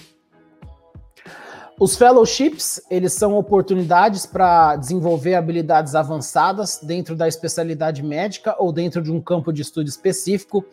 Os 1.77 1.97
fellowships, 1.97 2.81
eles 2.89 3.11
são 3.11 3.35
oportunidades 3.35 4.25
para 4.25 4.77
desenvolver 4.77 5.35
habilidades 5.35 5.93
avançadas 5.93 6.79
dentro 6.81 7.17
da 7.17 7.27
especialidade 7.27 8.01
médica 8.01 8.55
ou 8.57 8.71
dentro 8.71 9.01
de 9.01 9.11
um 9.11 9.19
campo 9.19 9.51
de 9.51 9.61
estudo 9.61 9.89
específico 9.89 10.63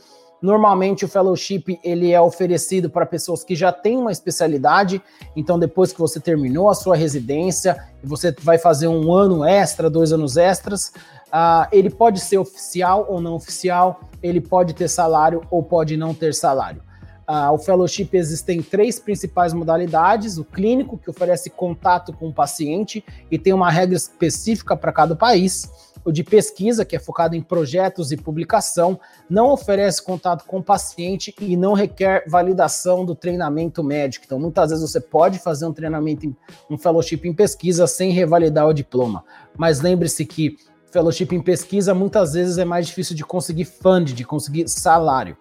Normalmente 0.42 1.04
o 1.04 1.08
fellowship 1.08 1.78
ele 1.84 2.12
é 2.12 2.20
oferecido 2.20 2.88
para 2.88 3.04
pessoas 3.04 3.44
que 3.44 3.54
já 3.54 3.70
têm 3.72 3.98
uma 3.98 4.10
especialidade. 4.10 5.02
Então 5.36 5.58
depois 5.58 5.92
que 5.92 5.98
você 5.98 6.18
terminou 6.18 6.70
a 6.70 6.74
sua 6.74 6.96
residência 6.96 7.76
e 8.02 8.06
você 8.06 8.34
vai 8.40 8.56
fazer 8.56 8.88
um 8.88 9.12
ano 9.12 9.44
extra, 9.44 9.90
dois 9.90 10.12
anos 10.12 10.36
extras, 10.36 10.92
uh, 11.28 11.68
ele 11.70 11.90
pode 11.90 12.20
ser 12.20 12.38
oficial 12.38 13.06
ou 13.08 13.20
não 13.20 13.34
oficial. 13.34 14.00
Ele 14.22 14.40
pode 14.40 14.74
ter 14.74 14.88
salário 14.88 15.42
ou 15.50 15.62
pode 15.62 15.96
não 15.96 16.14
ter 16.14 16.34
salário. 16.34 16.82
Uh, 17.28 17.52
o 17.52 17.58
fellowship 17.58 18.08
existem 18.14 18.60
três 18.60 18.98
principais 18.98 19.52
modalidades: 19.52 20.36
o 20.36 20.44
clínico, 20.44 20.98
que 20.98 21.08
oferece 21.08 21.48
contato 21.48 22.12
com 22.12 22.28
o 22.28 22.32
paciente 22.32 23.04
e 23.30 23.38
tem 23.38 23.52
uma 23.52 23.70
regra 23.70 23.94
específica 23.94 24.76
para 24.76 24.90
cada 24.90 25.14
país 25.14 25.70
o 26.04 26.12
de 26.12 26.24
pesquisa, 26.24 26.84
que 26.84 26.96
é 26.96 26.98
focado 26.98 27.36
em 27.36 27.42
projetos 27.42 28.12
e 28.12 28.16
publicação, 28.16 28.98
não 29.28 29.50
oferece 29.50 30.02
contato 30.02 30.44
com 30.44 30.58
o 30.58 30.62
paciente 30.62 31.34
e 31.40 31.56
não 31.56 31.74
requer 31.74 32.24
validação 32.26 33.04
do 33.04 33.14
treinamento 33.14 33.82
médico. 33.82 34.24
Então, 34.26 34.38
muitas 34.38 34.70
vezes 34.70 34.90
você 34.90 35.00
pode 35.00 35.38
fazer 35.38 35.66
um 35.66 35.72
treinamento, 35.72 36.34
um 36.70 36.78
fellowship 36.78 37.20
em 37.24 37.34
pesquisa 37.34 37.86
sem 37.86 38.10
revalidar 38.10 38.66
o 38.66 38.72
diploma. 38.72 39.24
Mas 39.56 39.80
lembre-se 39.80 40.24
que 40.24 40.56
fellowship 40.90 41.28
em 41.32 41.40
pesquisa 41.40 41.94
muitas 41.94 42.32
vezes 42.32 42.58
é 42.58 42.64
mais 42.64 42.86
difícil 42.86 43.14
de 43.14 43.24
conseguir 43.24 43.64
fund, 43.64 44.12
de 44.12 44.24
conseguir 44.24 44.68
salário. 44.68 45.36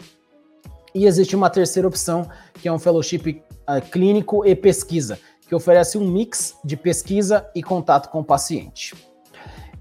E 0.93 1.05
existe 1.05 1.35
uma 1.35 1.49
terceira 1.49 1.87
opção, 1.87 2.27
que 2.55 2.67
é 2.67 2.71
um 2.71 2.79
fellowship 2.79 3.43
uh, 3.67 3.81
clínico 3.91 4.45
e 4.45 4.55
pesquisa, 4.55 5.19
que 5.47 5.55
oferece 5.55 5.97
um 5.97 6.07
mix 6.07 6.55
de 6.63 6.75
pesquisa 6.75 7.47
e 7.55 7.63
contato 7.63 8.09
com 8.09 8.19
o 8.19 8.23
paciente. 8.23 9.08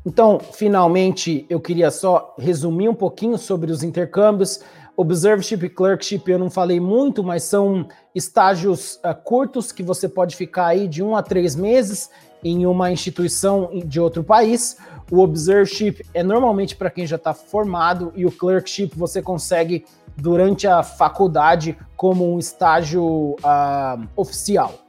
Então, 0.08 0.40
finalmente, 0.40 1.44
eu 1.50 1.60
queria 1.60 1.90
só 1.90 2.34
resumir 2.38 2.88
um 2.88 2.94
pouquinho 2.94 3.36
sobre 3.36 3.70
os 3.70 3.82
intercâmbios. 3.82 4.60
Observership 4.96 5.66
e 5.66 5.68
Clerkship 5.68 6.22
eu 6.28 6.38
não 6.38 6.48
falei 6.48 6.80
muito, 6.80 7.22
mas 7.22 7.42
são 7.42 7.86
estágios 8.14 8.94
uh, 9.04 9.14
curtos 9.22 9.70
que 9.70 9.82
você 9.82 10.08
pode 10.08 10.34
ficar 10.34 10.68
aí 10.68 10.88
de 10.88 11.02
um 11.02 11.14
a 11.14 11.22
três 11.22 11.54
meses 11.54 12.08
em 12.42 12.64
uma 12.64 12.90
instituição 12.90 13.68
de 13.84 14.00
outro 14.00 14.24
país. 14.24 14.78
O 15.10 15.18
Observership 15.18 16.02
é 16.14 16.22
normalmente 16.22 16.74
para 16.74 16.88
quem 16.88 17.06
já 17.06 17.16
está 17.16 17.34
formado 17.34 18.10
e 18.16 18.24
o 18.24 18.32
Clerkship 18.32 18.92
você 18.96 19.20
consegue 19.20 19.84
durante 20.16 20.66
a 20.66 20.82
faculdade 20.82 21.76
como 21.98 22.32
um 22.32 22.38
estágio 22.38 23.36
uh, 23.44 24.08
oficial. 24.16 24.87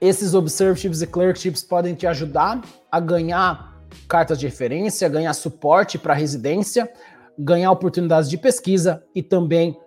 Esses 0.00 0.34
observerships 0.34 1.00
e 1.00 1.06
clerkships 1.06 1.62
podem 1.62 1.94
te 1.94 2.06
ajudar 2.06 2.60
a 2.90 3.00
ganhar 3.00 3.74
cartas 4.08 4.38
de 4.38 4.46
referência, 4.46 5.08
ganhar 5.08 5.32
suporte 5.32 5.98
para 5.98 6.12
residência, 6.12 6.90
ganhar 7.38 7.70
oportunidades 7.70 8.28
de 8.28 8.36
pesquisa 8.36 9.02
e 9.14 9.22
também 9.22 9.78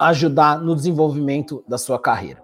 ajudar 0.00 0.60
no 0.60 0.74
desenvolvimento 0.74 1.64
da 1.68 1.78
sua 1.78 1.98
carreira. 1.98 2.42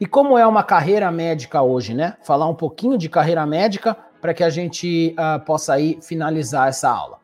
E 0.00 0.06
como 0.06 0.38
é 0.38 0.46
uma 0.46 0.62
carreira 0.62 1.10
médica 1.10 1.60
hoje, 1.60 1.92
né? 1.92 2.16
Falar 2.22 2.46
um 2.48 2.54
pouquinho 2.54 2.96
de 2.96 3.08
carreira 3.08 3.44
médica 3.44 3.96
para 4.20 4.32
que 4.32 4.44
a 4.44 4.50
gente 4.50 5.14
uh, 5.18 5.44
possa 5.44 5.74
aí 5.74 5.98
finalizar 6.00 6.68
essa 6.68 6.88
aula. 6.88 7.17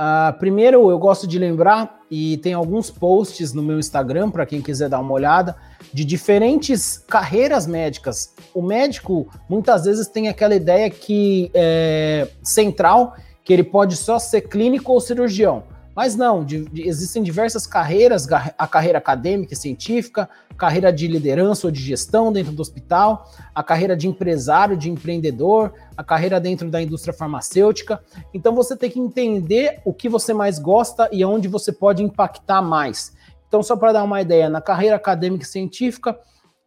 Uh, 0.00 0.32
primeiro, 0.38 0.90
eu 0.90 0.98
gosto 0.98 1.26
de 1.26 1.38
lembrar, 1.38 2.00
e 2.10 2.38
tem 2.38 2.54
alguns 2.54 2.90
posts 2.90 3.52
no 3.52 3.62
meu 3.62 3.78
Instagram, 3.78 4.30
para 4.30 4.46
quem 4.46 4.62
quiser 4.62 4.88
dar 4.88 4.98
uma 4.98 5.12
olhada, 5.12 5.54
de 5.92 6.06
diferentes 6.06 6.96
carreiras 6.96 7.66
médicas. 7.66 8.34
O 8.54 8.62
médico, 8.62 9.28
muitas 9.46 9.84
vezes, 9.84 10.08
tem 10.08 10.26
aquela 10.26 10.54
ideia 10.54 10.88
que 10.88 11.50
é, 11.52 12.28
central, 12.42 13.14
que 13.44 13.52
ele 13.52 13.62
pode 13.62 13.94
só 13.94 14.18
ser 14.18 14.40
clínico 14.40 14.90
ou 14.90 15.02
cirurgião. 15.02 15.64
Mas 15.94 16.14
não, 16.14 16.44
de, 16.44 16.64
de, 16.66 16.88
existem 16.88 17.22
diversas 17.22 17.66
carreiras, 17.66 18.26
a 18.30 18.66
carreira 18.66 18.98
acadêmica 18.98 19.54
e 19.54 19.56
científica, 19.56 20.28
carreira 20.56 20.92
de 20.92 21.06
liderança 21.08 21.66
ou 21.66 21.70
de 21.70 21.80
gestão 21.80 22.32
dentro 22.32 22.52
do 22.52 22.62
hospital, 22.62 23.30
a 23.54 23.62
carreira 23.62 23.96
de 23.96 24.06
empresário, 24.06 24.76
de 24.76 24.90
empreendedor, 24.90 25.72
a 25.96 26.04
carreira 26.04 26.38
dentro 26.38 26.70
da 26.70 26.80
indústria 26.80 27.12
farmacêutica. 27.12 28.00
Então 28.32 28.54
você 28.54 28.76
tem 28.76 28.90
que 28.90 29.00
entender 29.00 29.80
o 29.84 29.92
que 29.92 30.08
você 30.08 30.32
mais 30.32 30.58
gosta 30.58 31.08
e 31.10 31.22
aonde 31.22 31.48
você 31.48 31.72
pode 31.72 32.02
impactar 32.02 32.62
mais. 32.62 33.12
Então, 33.48 33.64
só 33.64 33.74
para 33.74 33.92
dar 33.94 34.04
uma 34.04 34.20
ideia, 34.20 34.48
na 34.48 34.60
carreira 34.60 34.94
acadêmica 34.94 35.42
e 35.42 35.48
científica, 35.48 36.16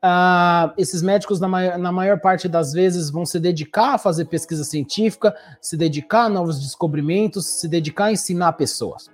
Uh, 0.03 0.73
esses 0.77 1.01
médicos, 1.01 1.39
na, 1.39 1.47
maior, 1.47 1.77
na 1.77 1.91
maior 1.91 2.19
parte 2.19 2.49
das 2.49 2.73
vezes, 2.73 3.09
vão 3.09 3.25
se 3.25 3.39
dedicar 3.39 3.93
a 3.93 3.97
fazer 3.97 4.25
pesquisa 4.25 4.65
científica, 4.65 5.33
se 5.61 5.77
dedicar 5.77 6.25
a 6.25 6.29
novos 6.29 6.59
descobrimentos, 6.59 7.45
se 7.45 7.69
dedicar 7.69 8.05
a 8.05 8.11
ensinar 8.11 8.51
pessoas 8.53 9.09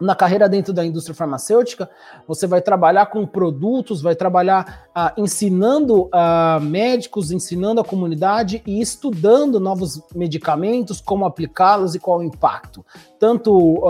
na 0.00 0.14
carreira 0.14 0.48
dentro 0.48 0.72
da 0.72 0.84
indústria 0.84 1.14
farmacêutica, 1.14 1.88
você 2.26 2.46
vai 2.46 2.60
trabalhar 2.60 3.06
com 3.06 3.26
produtos, 3.26 4.02
vai 4.02 4.14
trabalhar 4.14 4.88
ah, 4.94 5.12
ensinando 5.16 6.08
ah, 6.12 6.58
médicos, 6.60 7.30
ensinando 7.30 7.80
a 7.80 7.84
comunidade 7.84 8.62
e 8.66 8.80
estudando 8.80 9.60
novos 9.60 10.02
medicamentos, 10.14 11.00
como 11.00 11.24
aplicá-los 11.24 11.94
e 11.94 11.98
qual 11.98 12.18
o 12.18 12.22
impacto. 12.22 12.84
Tanto 13.18 13.82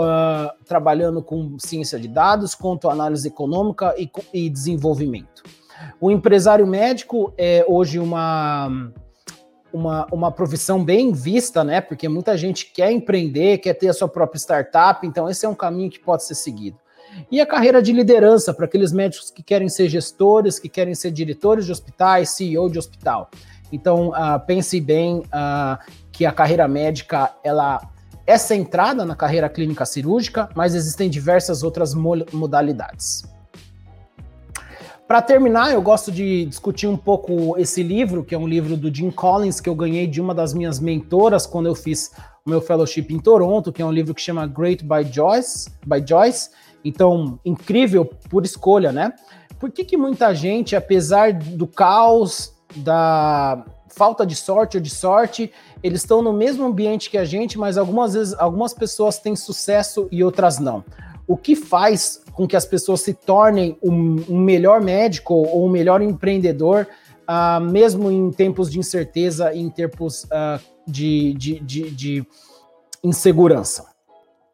trabalhando 0.65 1.21
com 1.21 1.57
ciência 1.59 1.99
de 1.99 2.07
dados, 2.07 2.55
quanto 2.55 2.89
análise 2.89 3.27
econômica 3.27 3.93
e, 3.97 4.09
e 4.33 4.49
desenvolvimento. 4.49 5.43
O 5.99 6.11
empresário 6.11 6.65
médico 6.65 7.33
é 7.37 7.65
hoje 7.67 7.99
uma 7.99 8.91
uma, 9.75 10.07
uma 10.09 10.31
profissão 10.31 10.81
bem 10.81 11.11
vista, 11.11 11.61
né? 11.61 11.81
Porque 11.81 12.07
muita 12.07 12.37
gente 12.37 12.71
quer 12.71 12.91
empreender, 12.91 13.57
quer 13.57 13.73
ter 13.73 13.89
a 13.89 13.93
sua 13.93 14.07
própria 14.07 14.39
startup, 14.39 15.05
então 15.05 15.29
esse 15.29 15.45
é 15.45 15.49
um 15.49 15.55
caminho 15.55 15.89
que 15.89 15.99
pode 15.99 16.23
ser 16.23 16.35
seguido. 16.35 16.77
E 17.29 17.41
a 17.41 17.45
carreira 17.45 17.81
de 17.81 17.91
liderança 17.91 18.53
para 18.53 18.65
aqueles 18.65 18.93
médicos 18.93 19.29
que 19.29 19.43
querem 19.43 19.67
ser 19.67 19.89
gestores, 19.89 20.59
que 20.59 20.69
querem 20.69 20.95
ser 20.95 21.11
diretores 21.11 21.65
de 21.65 21.71
hospitais, 21.71 22.29
CEO 22.29 22.69
de 22.69 22.79
hospital. 22.79 23.29
Então 23.71 24.09
uh, 24.09 24.39
pense 24.45 24.79
bem 24.79 25.19
uh, 25.19 25.77
que 26.11 26.25
a 26.25 26.31
carreira 26.31 26.67
médica 26.67 27.33
ela 27.43 27.81
é 28.25 28.37
centrada 28.37 29.05
na 29.05 29.15
carreira 29.15 29.49
clínica 29.49 29.85
cirúrgica, 29.85 30.49
mas 30.55 30.73
existem 30.73 31.09
diversas 31.09 31.63
outras 31.63 31.93
modalidades. 31.93 33.23
Para 35.07 35.21
terminar, 35.21 35.71
eu 35.71 35.83
gosto 35.83 36.11
de 36.11 36.45
discutir 36.45 36.87
um 36.87 36.97
pouco 36.97 37.55
esse 37.59 37.83
livro, 37.83 38.23
que 38.23 38.33
é 38.33 38.37
um 38.37 38.47
livro 38.47 38.75
do 38.75 38.93
Jim 38.93 39.11
Collins, 39.11 39.61
que 39.61 39.69
eu 39.69 39.75
ganhei 39.75 40.07
de 40.07 40.19
uma 40.19 40.33
das 40.33 40.51
minhas 40.51 40.79
mentoras 40.79 41.45
quando 41.45 41.67
eu 41.67 41.75
fiz 41.75 42.11
o 42.43 42.49
meu 42.49 42.59
fellowship 42.59 43.05
em 43.11 43.19
Toronto, 43.19 43.71
que 43.71 43.83
é 43.83 43.85
um 43.85 43.91
livro 43.91 44.15
que 44.15 44.21
chama 44.21 44.47
Great 44.47 44.83
by 44.83 45.03
Joyce, 45.03 45.69
by 45.85 46.03
Joyce. 46.03 46.49
Então, 46.83 47.39
incrível 47.45 48.03
por 48.31 48.43
escolha, 48.45 48.91
né? 48.91 49.13
Por 49.59 49.71
que, 49.71 49.85
que 49.85 49.95
muita 49.95 50.33
gente, 50.33 50.75
apesar 50.75 51.33
do 51.33 51.67
caos, 51.67 52.55
da 52.75 53.63
falta 53.89 54.25
de 54.25 54.35
sorte 54.35 54.77
ou 54.77 54.81
de 54.81 54.89
sorte, 54.89 55.51
eles 55.83 56.01
estão 56.01 56.23
no 56.23 56.33
mesmo 56.33 56.65
ambiente 56.65 57.11
que 57.11 57.17
a 57.17 57.25
gente, 57.25 57.59
mas 57.59 57.77
algumas 57.77 58.15
vezes 58.15 58.33
algumas 58.39 58.73
pessoas 58.73 59.19
têm 59.19 59.35
sucesso 59.35 60.07
e 60.11 60.23
outras 60.23 60.57
não 60.57 60.83
o 61.27 61.35
que 61.35 61.55
faz 61.55 62.23
com 62.33 62.47
que 62.47 62.55
as 62.55 62.65
pessoas 62.65 63.01
se 63.01 63.13
tornem 63.13 63.77
um, 63.81 64.23
um 64.29 64.39
melhor 64.39 64.81
médico 64.81 65.33
ou 65.33 65.65
um 65.65 65.69
melhor 65.69 66.01
empreendedor, 66.01 66.87
uh, 67.27 67.61
mesmo 67.61 68.11
em 68.11 68.31
tempos 68.31 68.69
de 68.69 68.79
incerteza 68.79 69.53
e 69.53 69.59
em 69.59 69.69
tempos 69.69 70.25
uh, 70.25 70.61
de, 70.87 71.33
de, 71.33 71.59
de, 71.59 71.89
de 71.91 72.27
insegurança. 73.03 73.95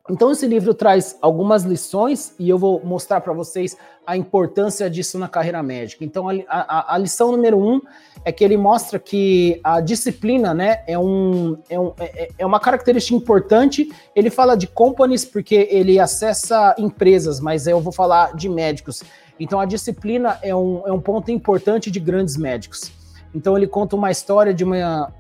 Então, 0.09 0.31
esse 0.31 0.47
livro 0.47 0.73
traz 0.73 1.17
algumas 1.21 1.63
lições 1.63 2.33
e 2.39 2.49
eu 2.49 2.57
vou 2.57 2.83
mostrar 2.83 3.21
para 3.21 3.33
vocês 3.33 3.77
a 4.05 4.17
importância 4.17 4.89
disso 4.89 5.17
na 5.19 5.27
carreira 5.27 5.61
médica. 5.61 6.03
Então, 6.03 6.27
a, 6.27 6.33
a, 6.47 6.95
a, 6.95 6.97
lição 6.97 7.31
número 7.31 7.57
um 7.57 7.81
é 8.25 8.31
que 8.31 8.43
ele 8.43 8.57
mostra 8.57 8.99
que 8.99 9.59
a 9.63 9.79
disciplina 9.79 10.53
né, 10.53 10.83
é, 10.87 10.97
um, 10.97 11.57
é, 11.69 11.79
um, 11.79 11.93
é, 11.99 12.29
é 12.39 12.45
uma 12.45 12.59
característica 12.59 13.15
importante. 13.15 13.91
Ele 14.15 14.29
fala 14.29 14.55
de 14.55 14.67
companies 14.67 15.23
porque 15.23 15.67
ele 15.69 15.99
acessa 15.99 16.75
empresas, 16.77 17.39
mas 17.39 17.67
eu 17.67 17.79
vou 17.79 17.93
falar 17.93 18.35
de 18.35 18.49
médicos. 18.49 19.03
Então, 19.39 19.59
a 19.59 19.65
disciplina 19.65 20.39
é 20.41 20.55
um, 20.55 20.85
é 20.85 20.91
um 20.91 20.99
ponto 20.99 21.31
importante 21.31 21.89
de 21.89 21.99
grandes 21.99 22.37
médicos. 22.37 22.91
Então, 23.33 23.55
ele 23.55 23.67
conta 23.67 23.95
uma 23.95 24.11
história 24.11 24.53
de 24.53 24.63
uma 24.63 25.13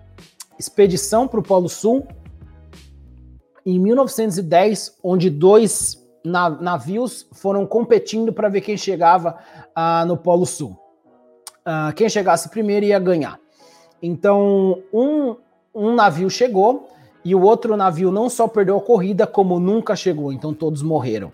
expedição 0.57 1.27
para 1.27 1.39
o 1.39 1.43
Polo 1.43 1.69
Sul 1.69 2.07
em 3.65 3.79
1910, 3.79 4.97
onde 5.03 5.29
dois 5.29 6.00
navios 6.23 7.27
foram 7.31 7.65
competindo 7.65 8.31
para 8.31 8.49
ver 8.49 8.61
quem 8.61 8.77
chegava 8.77 9.37
uh, 9.69 10.05
no 10.05 10.17
Polo 10.17 10.45
Sul. 10.45 10.77
Uh, 11.65 11.93
quem 11.95 12.09
chegasse 12.09 12.49
primeiro 12.49 12.85
ia 12.85 12.99
ganhar. 12.99 13.39
Então, 14.01 14.81
um, 14.93 15.35
um 15.73 15.93
navio 15.93 16.29
chegou 16.29 16.89
e 17.23 17.35
o 17.35 17.41
outro 17.41 17.77
navio 17.77 18.11
não 18.11 18.29
só 18.29 18.47
perdeu 18.47 18.77
a 18.77 18.81
corrida, 18.81 19.27
como 19.27 19.59
nunca 19.59 19.95
chegou, 19.95 20.33
então 20.33 20.53
todos 20.53 20.81
morreram. 20.81 21.31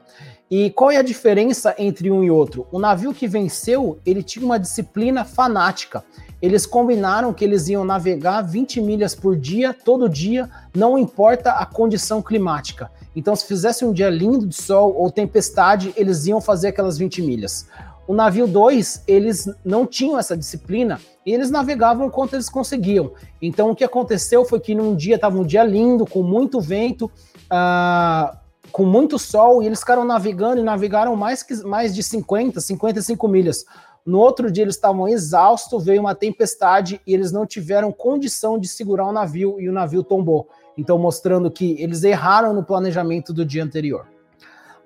E 0.50 0.70
qual 0.72 0.92
é 0.92 0.98
a 0.98 1.02
diferença 1.02 1.76
entre 1.78 2.10
um 2.10 2.24
e 2.24 2.32
outro? 2.32 2.68
O 2.72 2.80
navio 2.80 3.14
que 3.14 3.28
venceu, 3.28 4.00
ele 4.06 4.24
tinha 4.24 4.46
uma 4.46 4.58
disciplina 4.58 5.26
fanática 5.26 6.04
eles 6.42 6.66
combinaram 6.66 7.34
que 7.34 7.44
eles 7.44 7.68
iam 7.68 7.84
navegar 7.84 8.42
20 8.42 8.80
milhas 8.82 9.16
por 9.16 9.36
dia, 9.36 9.74
todo 9.74 10.08
dia, 10.08 10.50
não 10.76 10.98
importa 10.98 11.52
a 11.54 11.66
condição 11.66 12.22
climática. 12.22 12.92
Então, 13.18 13.36
se 13.36 13.48
fizesse 13.48 13.84
um 13.84 13.92
dia 13.92 14.12
lindo 14.12 14.46
de 14.46 14.56
sol 14.56 14.94
ou 14.96 15.10
tempestade, 15.10 15.92
eles 15.98 16.28
iam 16.28 16.40
fazer 16.40 16.68
aquelas 16.68 17.00
20 17.00 17.24
milhas. 17.24 17.68
O 18.08 18.14
navio 18.14 18.46
2, 18.46 19.06
eles 19.08 19.50
não 19.66 19.88
tinham 19.88 20.20
essa 20.20 20.38
disciplina 20.38 21.02
e 21.26 21.34
eles 21.34 21.50
navegavam 21.50 22.12
quanto 22.12 22.36
eles 22.36 22.48
conseguiam. 22.48 23.12
Então, 23.42 23.72
o 23.72 23.76
que 23.76 23.84
aconteceu 23.84 24.46
foi 24.46 24.60
que 24.60 24.76
num 24.76 24.96
dia 24.96 25.16
estava 25.16 25.36
um 25.36 25.44
dia 25.44 25.64
lindo, 25.64 26.06
com 26.06 26.22
muito 26.22 26.62
vento, 26.62 27.06
uh, 27.52 28.38
com 28.72 28.86
muito 28.86 29.18
sol, 29.18 29.64
e 29.64 29.66
eles 29.66 29.80
ficaram 29.80 30.06
navegando 30.06 30.62
e 30.62 30.64
navegaram 30.64 31.16
mais, 31.16 31.42
que, 31.42 31.56
mais 31.64 31.96
de 31.96 32.04
50, 32.04 32.62
55 32.62 33.28
milhas. 33.28 33.66
No 34.06 34.20
outro 34.20 34.52
dia 34.52 34.64
eles 34.64 34.76
estavam 34.76 35.08
exaustos, 35.08 35.86
veio 35.86 36.02
uma 36.02 36.14
tempestade 36.14 37.02
e 37.06 37.16
eles 37.16 37.32
não 37.32 37.48
tiveram 37.48 37.92
condição 37.92 38.60
de 38.60 38.68
segurar 38.68 39.08
o 39.08 39.12
navio 39.12 39.60
e 39.60 39.68
o 39.68 39.74
navio 39.74 40.04
tombou. 40.04 40.48
Então, 40.78 40.98
mostrando 40.98 41.50
que 41.50 41.76
eles 41.82 42.04
erraram 42.04 42.54
no 42.54 42.64
planejamento 42.64 43.34
do 43.34 43.44
dia 43.46 43.64
anterior. 43.64 44.06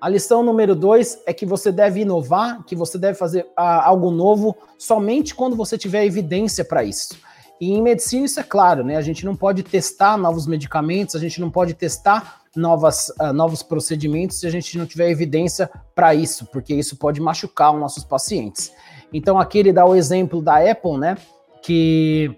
A 0.00 0.08
lição 0.08 0.42
número 0.42 0.74
dois 0.74 1.20
é 1.26 1.32
que 1.32 1.46
você 1.46 1.70
deve 1.70 2.00
inovar, 2.00 2.64
que 2.64 2.74
você 2.74 2.98
deve 2.98 3.16
fazer 3.16 3.46
ah, 3.56 3.86
algo 3.86 4.10
novo 4.10 4.56
somente 4.76 5.32
quando 5.32 5.54
você 5.54 5.78
tiver 5.78 6.04
evidência 6.04 6.64
para 6.64 6.82
isso. 6.82 7.14
E 7.60 7.70
em 7.70 7.80
medicina 7.80 8.26
isso 8.26 8.40
é 8.40 8.42
claro, 8.42 8.82
né? 8.82 8.96
A 8.96 9.00
gente 9.00 9.24
não 9.24 9.36
pode 9.36 9.62
testar 9.62 10.16
novos 10.16 10.48
medicamentos, 10.48 11.14
a 11.14 11.20
gente 11.20 11.40
não 11.40 11.48
pode 11.48 11.74
testar 11.74 12.40
novas, 12.56 13.10
uh, 13.20 13.32
novos 13.32 13.62
procedimentos 13.62 14.40
se 14.40 14.46
a 14.48 14.50
gente 14.50 14.76
não 14.76 14.84
tiver 14.84 15.08
evidência 15.08 15.70
para 15.94 16.12
isso, 16.12 16.46
porque 16.46 16.74
isso 16.74 16.96
pode 16.96 17.20
machucar 17.20 17.72
os 17.72 17.78
nossos 17.78 18.02
pacientes. 18.02 18.72
Então 19.12 19.38
aqui 19.38 19.58
ele 19.58 19.72
dá 19.72 19.86
o 19.86 19.94
exemplo 19.94 20.42
da 20.42 20.68
Apple, 20.68 20.98
né? 20.98 21.16
Que 21.62 22.36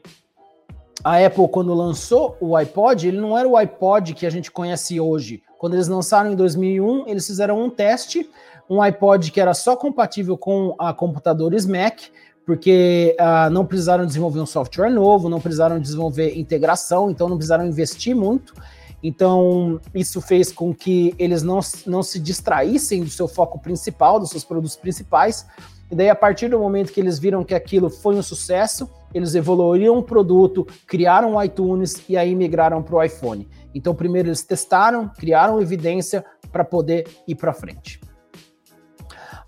a 1.05 1.25
Apple, 1.25 1.47
quando 1.49 1.75
lançou 1.75 2.35
o 2.41 2.57
iPod, 2.57 3.07
ele 3.07 3.21
não 3.21 3.37
era 3.37 3.47
o 3.47 3.59
iPod 3.59 4.15
que 4.15 4.25
a 4.25 4.31
gente 4.31 4.51
conhece 4.51 4.99
hoje. 4.99 5.43
Quando 5.59 5.75
eles 5.75 5.87
lançaram 5.87 6.33
em 6.33 6.35
2001, 6.35 7.07
eles 7.07 7.27
fizeram 7.27 7.63
um 7.63 7.69
teste, 7.69 8.29
um 8.69 8.81
iPod 8.81 9.31
que 9.31 9.39
era 9.39 9.53
só 9.53 9.77
compatível 9.77 10.39
com 10.39 10.75
a 10.79 10.95
computadores 10.95 11.67
Mac, 11.67 12.01
porque 12.47 13.15
uh, 13.21 13.51
não 13.51 13.67
precisaram 13.67 14.07
desenvolver 14.07 14.41
um 14.41 14.47
software 14.47 14.91
novo, 14.91 15.29
não 15.29 15.41
precisaram 15.41 15.79
desenvolver 15.79 16.39
integração, 16.39 17.11
então 17.11 17.29
não 17.29 17.37
precisaram 17.37 17.67
investir 17.67 18.17
muito. 18.17 18.55
Então, 19.03 19.79
isso 19.95 20.23
fez 20.23 20.51
com 20.51 20.75
que 20.75 21.15
eles 21.19 21.43
não, 21.43 21.61
não 21.87 22.03
se 22.03 22.19
distraíssem 22.19 23.05
do 23.05 23.11
seu 23.11 23.29
foco 23.29 23.59
principal, 23.59 24.19
dos 24.19 24.31
seus 24.31 24.45
produtos 24.45 24.77
principais, 24.77 25.47
e 25.95 25.97
daí, 25.97 26.11
a 26.11 26.15
partir 26.17 26.49
do 26.49 26.59
momento 26.59 26.93
que 26.93 26.99
eles 26.99 27.21
viram 27.21 27.45
que 27.45 27.55
aquilo 27.55 27.89
foi 27.89 28.17
um 28.17 28.23
sucesso, 28.23 28.91
eles 29.15 29.37
evoluíram 29.37 29.97
o 29.97 30.03
produto, 30.03 30.67
criaram 30.89 31.37
o 31.37 31.43
iTunes 31.43 32.03
e 32.09 32.17
aí 32.17 32.35
migraram 32.35 32.83
para 32.83 32.97
o 32.97 33.01
iPhone. 33.01 33.49
Então, 33.73 33.95
primeiro 33.95 34.27
eles 34.27 34.43
testaram, 34.43 35.09
criaram 35.09 35.63
evidência 35.63 36.25
para 36.51 36.65
poder 36.65 37.07
ir 37.29 37.37
para 37.37 37.53
frente. 37.53 38.01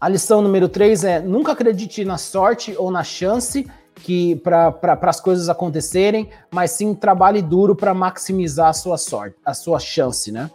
A 0.00 0.08
lição 0.08 0.40
número 0.40 0.68
3 0.68 1.02
é 1.02 1.20
nunca 1.20 1.50
acredite 1.50 2.04
na 2.04 2.16
sorte 2.16 2.76
ou 2.78 2.92
na 2.92 3.02
chance 3.02 3.66
que 3.96 4.36
para 4.36 5.00
as 5.02 5.20
coisas 5.20 5.48
acontecerem, 5.48 6.30
mas 6.54 6.70
sim 6.70 6.94
trabalhe 6.94 7.42
duro 7.42 7.74
para 7.74 7.92
maximizar 7.92 8.68
a 8.68 8.72
sua 8.72 8.98
sorte, 8.98 9.36
a 9.44 9.52
sua 9.52 9.80
chance, 9.80 10.30
né? 10.30 10.48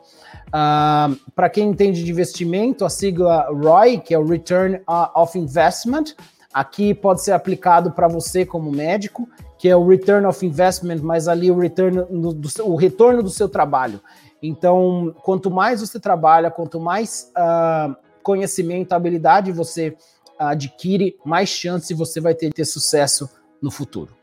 Uh, 0.48 1.16
Para 1.36 1.50
quem 1.50 1.70
entende 1.70 2.04
de 2.04 2.12
investimento, 2.12 2.86
a 2.86 2.90
sigla 2.90 3.48
ROI, 3.50 4.00
que 4.00 4.14
é 4.14 4.20
o 4.20 4.26
Return 4.26 4.82
of 5.16 5.38
Investment, 5.38 6.16
aqui 6.54 6.94
pode 6.94 7.22
ser 7.22 7.32
aplicado 7.32 7.92
para 7.92 8.08
você 8.08 8.46
como 8.46 8.72
médico, 8.72 9.28
que 9.58 9.70
é 9.70 9.76
o 9.76 9.88
Return 9.88 10.26
of 10.26 10.46
Investment, 10.46 11.00
mas 11.02 11.28
ali 11.28 11.52
o, 11.52 11.58
return 11.58 12.04
do, 12.10 12.34
do, 12.34 12.50
o 12.66 12.76
retorno 12.76 13.22
do 13.22 13.30
seu 13.30 13.48
trabalho. 13.48 14.02
Então, 14.42 15.14
quanto 15.24 15.52
mais 15.52 15.82
você 15.82 16.00
trabalha, 16.00 16.50
quanto 16.50 16.80
mais 16.80 17.32
uh, 17.38 17.96
conhecimento, 18.24 18.94
habilidade 18.94 19.52
você 19.52 19.96
adquire, 20.38 21.16
mais 21.24 21.50
chance 21.50 21.94
você 21.94 22.20
vai 22.20 22.34
ter 22.34 22.48
de 22.48 22.54
ter 22.54 22.66
sucesso 22.66 23.30
no 23.62 23.70
futuro. 23.70 24.21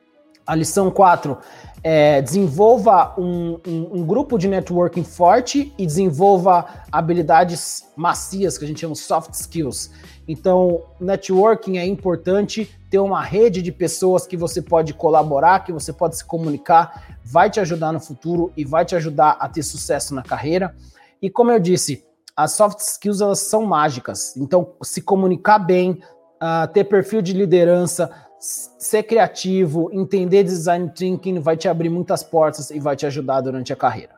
A 0.48 0.54
lição 0.54 0.90
4 0.90 1.36
é 1.84 2.22
desenvolva 2.22 3.14
um, 3.18 3.60
um, 3.66 4.00
um, 4.00 4.06
grupo 4.06 4.38
de 4.38 4.48
networking 4.48 5.04
forte 5.04 5.74
e 5.76 5.84
desenvolva 5.84 6.64
habilidades 6.90 7.86
macias, 7.94 8.56
que 8.56 8.64
a 8.64 8.68
gente 8.68 8.80
chama 8.80 8.94
soft 8.94 9.34
skills. 9.34 9.90
Então, 10.26 10.84
networking 10.98 11.76
é 11.76 11.86
importante, 11.86 12.74
ter 12.90 12.98
uma 12.98 13.22
rede 13.22 13.60
de 13.60 13.70
pessoas 13.70 14.26
que 14.26 14.38
você 14.38 14.62
pode 14.62 14.94
colaborar, 14.94 15.64
que 15.64 15.72
você 15.72 15.92
pode 15.92 16.16
se 16.16 16.24
comunicar, 16.24 17.18
vai 17.22 17.50
te 17.50 17.60
ajudar 17.60 17.92
no 17.92 18.00
futuro 18.00 18.50
e 18.56 18.64
vai 18.64 18.86
te 18.86 18.96
ajudar 18.96 19.36
a 19.38 19.50
ter 19.50 19.62
sucesso 19.62 20.14
na 20.14 20.22
carreira. 20.22 20.74
E 21.20 21.28
como 21.28 21.50
eu 21.50 21.60
disse, 21.60 22.02
as 22.34 22.52
soft 22.52 22.78
skills 22.78 23.20
elas 23.20 23.40
são 23.40 23.66
mágicas. 23.66 24.34
Então, 24.34 24.72
se 24.82 25.02
comunicar 25.02 25.58
bem, 25.58 26.00
uh, 26.42 26.66
ter 26.72 26.84
perfil 26.84 27.20
de 27.20 27.34
liderança, 27.34 28.10
ser 28.38 29.02
criativo, 29.02 29.90
entender 29.92 30.44
design 30.44 30.90
thinking 30.94 31.40
vai 31.40 31.56
te 31.56 31.68
abrir 31.68 31.88
muitas 31.88 32.22
portas 32.22 32.70
e 32.70 32.78
vai 32.78 32.94
te 32.94 33.04
ajudar 33.06 33.40
durante 33.40 33.72
a 33.72 33.76
carreira. 33.76 34.16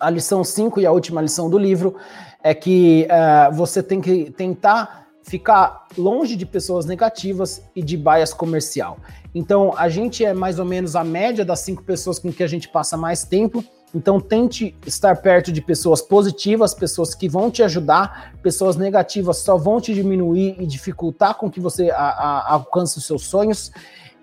A 0.00 0.10
lição 0.10 0.42
5 0.42 0.80
e 0.80 0.86
a 0.86 0.92
última 0.92 1.20
lição 1.20 1.48
do 1.48 1.58
livro 1.58 1.96
é 2.42 2.54
que 2.54 3.06
uh, 3.06 3.54
você 3.54 3.82
tem 3.82 4.00
que 4.00 4.30
tentar 4.30 5.06
ficar 5.22 5.86
longe 5.96 6.34
de 6.34 6.44
pessoas 6.44 6.84
negativas 6.84 7.62
e 7.76 7.82
de 7.82 7.96
bias 7.96 8.34
comercial. 8.34 8.98
Então, 9.32 9.72
a 9.76 9.88
gente 9.88 10.24
é 10.24 10.34
mais 10.34 10.58
ou 10.58 10.64
menos 10.64 10.96
a 10.96 11.04
média 11.04 11.44
das 11.44 11.60
cinco 11.60 11.82
pessoas 11.84 12.18
com 12.18 12.32
que 12.32 12.42
a 12.42 12.46
gente 12.46 12.68
passa 12.68 12.96
mais 12.96 13.22
tempo 13.24 13.64
então 13.94 14.20
tente 14.20 14.74
estar 14.86 15.16
perto 15.16 15.52
de 15.52 15.60
pessoas 15.60 16.00
positivas, 16.00 16.74
pessoas 16.74 17.14
que 17.14 17.28
vão 17.28 17.50
te 17.50 17.62
ajudar, 17.62 18.32
pessoas 18.42 18.76
negativas 18.76 19.38
só 19.38 19.56
vão 19.56 19.80
te 19.80 19.92
diminuir 19.92 20.56
e 20.58 20.66
dificultar 20.66 21.34
com 21.34 21.50
que 21.50 21.60
você 21.60 21.90
a, 21.90 21.96
a, 21.96 22.52
alcance 22.54 22.98
os 22.98 23.06
seus 23.06 23.26
sonhos. 23.26 23.70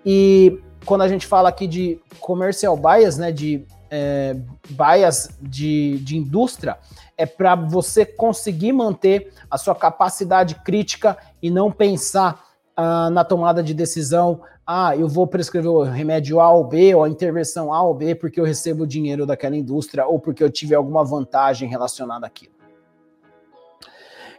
E 0.04 0.60
quando 0.84 1.02
a 1.02 1.08
gente 1.08 1.26
fala 1.26 1.48
aqui 1.48 1.66
de 1.66 2.00
commercial 2.18 2.76
bias, 2.76 3.16
né, 3.16 3.30
de 3.30 3.64
é, 3.90 4.36
bias 4.68 5.30
de, 5.40 5.98
de 5.98 6.16
indústria, 6.16 6.78
é 7.16 7.26
para 7.26 7.54
você 7.54 8.06
conseguir 8.06 8.72
manter 8.72 9.32
a 9.50 9.58
sua 9.58 9.74
capacidade 9.74 10.54
crítica 10.64 11.16
e 11.42 11.50
não 11.50 11.70
pensar 11.70 12.44
ah, 12.76 13.10
na 13.10 13.24
tomada 13.24 13.62
de 13.62 13.74
decisão 13.74 14.40
ah, 14.72 14.96
eu 14.96 15.08
vou 15.08 15.26
prescrever 15.26 15.68
o 15.68 15.82
remédio 15.82 16.38
A 16.38 16.52
ou 16.52 16.62
B, 16.62 16.94
ou 16.94 17.02
a 17.02 17.08
intervenção 17.08 17.74
A 17.74 17.82
ou 17.82 17.92
B, 17.92 18.14
porque 18.14 18.38
eu 18.38 18.44
recebo 18.44 18.86
dinheiro 18.86 19.26
daquela 19.26 19.56
indústria, 19.56 20.06
ou 20.06 20.20
porque 20.20 20.44
eu 20.44 20.48
tive 20.48 20.76
alguma 20.76 21.04
vantagem 21.04 21.68
relacionada 21.68 22.24
àquilo. 22.24 22.52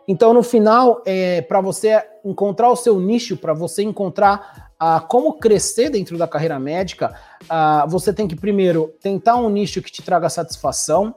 Então, 0.07 0.33
no 0.33 0.41
final, 0.41 1.03
é, 1.05 1.41
para 1.41 1.59
você 1.59 2.01
encontrar 2.23 2.69
o 2.69 2.77
seu 2.77 2.97
nicho, 2.97 3.35
para 3.35 3.53
você 3.53 3.83
encontrar 3.83 4.71
ah, 4.79 5.01
como 5.01 5.33
crescer 5.33 5.89
dentro 5.89 6.17
da 6.17 6.29
carreira 6.29 6.57
médica, 6.57 7.13
ah, 7.49 7.85
você 7.89 8.13
tem 8.13 8.25
que 8.25 8.35
primeiro 8.37 8.95
tentar 9.01 9.35
um 9.35 9.49
nicho 9.49 9.81
que 9.81 9.91
te 9.91 10.01
traga 10.01 10.29
satisfação, 10.29 11.13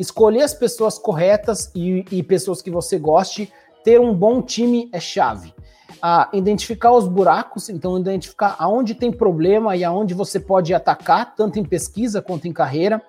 escolher 0.00 0.42
as 0.42 0.52
pessoas 0.52 0.98
corretas 0.98 1.70
e, 1.76 2.04
e 2.10 2.24
pessoas 2.24 2.60
que 2.60 2.72
você 2.72 2.98
goste, 2.98 3.52
ter 3.84 4.00
um 4.00 4.12
bom 4.12 4.42
time 4.42 4.90
é 4.92 4.98
chave 4.98 5.54
a 6.00 6.28
identificar 6.32 6.92
os 6.92 7.08
buracos, 7.08 7.68
então 7.68 7.98
identificar 7.98 8.56
aonde 8.58 8.94
tem 8.94 9.10
problema 9.10 9.76
e 9.76 9.84
aonde 9.84 10.14
você 10.14 10.38
pode 10.38 10.72
atacar, 10.72 11.34
tanto 11.34 11.58
em 11.58 11.64
pesquisa 11.64 12.22
quanto 12.22 12.46
em 12.46 12.52
carreira. 12.52 13.02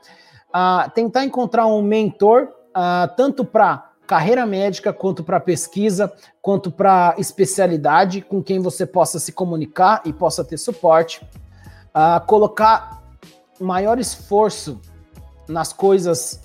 A 0.51 0.89
tentar 0.93 1.23
encontrar 1.23 1.67
um 1.67 1.81
mentor, 1.81 2.49
tanto 3.15 3.45
para 3.45 3.91
carreira 4.07 4.45
médica, 4.45 4.91
quanto 4.91 5.23
para 5.23 5.39
pesquisa, 5.39 6.11
quanto 6.41 6.71
para 6.71 7.13
especialidade, 7.19 8.21
com 8.21 8.41
quem 8.41 8.59
você 8.59 8.85
possa 8.85 9.19
se 9.19 9.31
comunicar 9.31 10.01
e 10.05 10.11
possa 10.11 10.43
ter 10.43 10.57
suporte. 10.57 11.21
colocar 12.25 13.03
maior 13.59 13.99
esforço 13.99 14.79
nas 15.47 15.73
coisas 15.73 16.41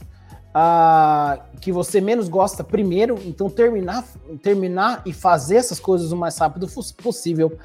uh, 0.55 1.43
que 1.61 1.73
você 1.73 2.01
menos 2.01 2.29
gosta 2.29 2.63
primeiro, 2.63 3.19
então 3.25 3.51
terminar, 3.51 4.05
terminar 4.43 5.03
e 5.05 5.13
fazer 5.13 5.57
essas 5.57 5.81
coisas 5.81 6.13
o 6.13 6.17
mais 6.17 6.39
rápido 6.39 6.69
possível, 7.03 7.59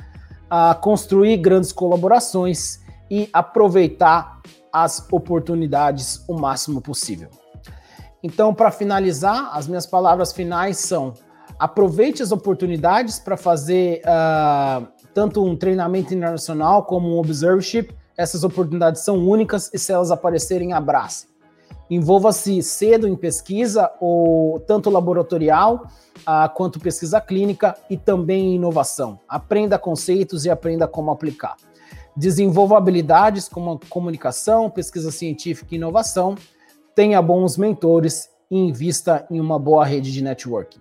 uh, 0.46 0.80
construir 0.82 1.38
grandes 1.38 1.72
colaborações 1.72 2.80
e 3.10 3.30
aproveitar 3.32 4.42
as 4.74 5.06
oportunidades 5.12 6.24
o 6.28 6.34
máximo 6.34 6.82
possível. 6.82 7.30
Então, 8.22 8.54
para 8.54 8.70
finalizar, 8.72 9.50
as 9.54 9.68
minhas 9.68 9.86
palavras 9.86 10.34
finais 10.34 10.78
são: 10.78 11.14
aproveite 11.58 12.22
as 12.22 12.32
oportunidades 12.32 13.20
para 13.20 13.38
fazer 13.38 14.02
uh, 14.02 14.86
tanto 15.14 15.44
um 15.44 15.56
treinamento 15.56 16.14
internacional 16.14 16.84
como 16.84 17.16
um 17.16 17.20
observership. 17.20 17.96
Essas 18.18 18.44
oportunidades 18.44 19.02
são 19.04 19.18
únicas 19.18 19.74
e 19.74 19.80
se 19.80 19.94
elas 19.94 20.12
aparecerem, 20.12 20.74
abrace. 20.74 21.30
Envolva-se 21.90 22.62
cedo 22.62 23.08
em 23.08 23.16
pesquisa, 23.16 23.92
ou 24.00 24.60
tanto 24.60 24.90
laboratorial 24.90 25.88
ah, 26.26 26.48
quanto 26.48 26.80
pesquisa 26.80 27.20
clínica 27.20 27.76
e 27.90 27.98
também 27.98 28.52
em 28.52 28.56
inovação. 28.56 29.20
Aprenda 29.28 29.80
conceitos 29.80 30.46
e 30.46 30.50
aprenda 30.50 30.88
como 30.88 31.10
aplicar. 31.10 31.56
Desenvolva 32.16 32.78
habilidades 32.78 33.48
como 33.48 33.80
comunicação, 33.90 34.70
pesquisa 34.70 35.12
científica 35.12 35.74
e 35.74 35.78
inovação. 35.78 36.36
Tenha 36.94 37.22
bons 37.22 37.58
mentores 37.58 38.30
e 38.52 38.58
invista 38.58 39.26
em 39.32 39.40
uma 39.40 39.58
boa 39.58 39.86
rede 39.86 40.12
de 40.12 40.24
networking. 40.24 40.80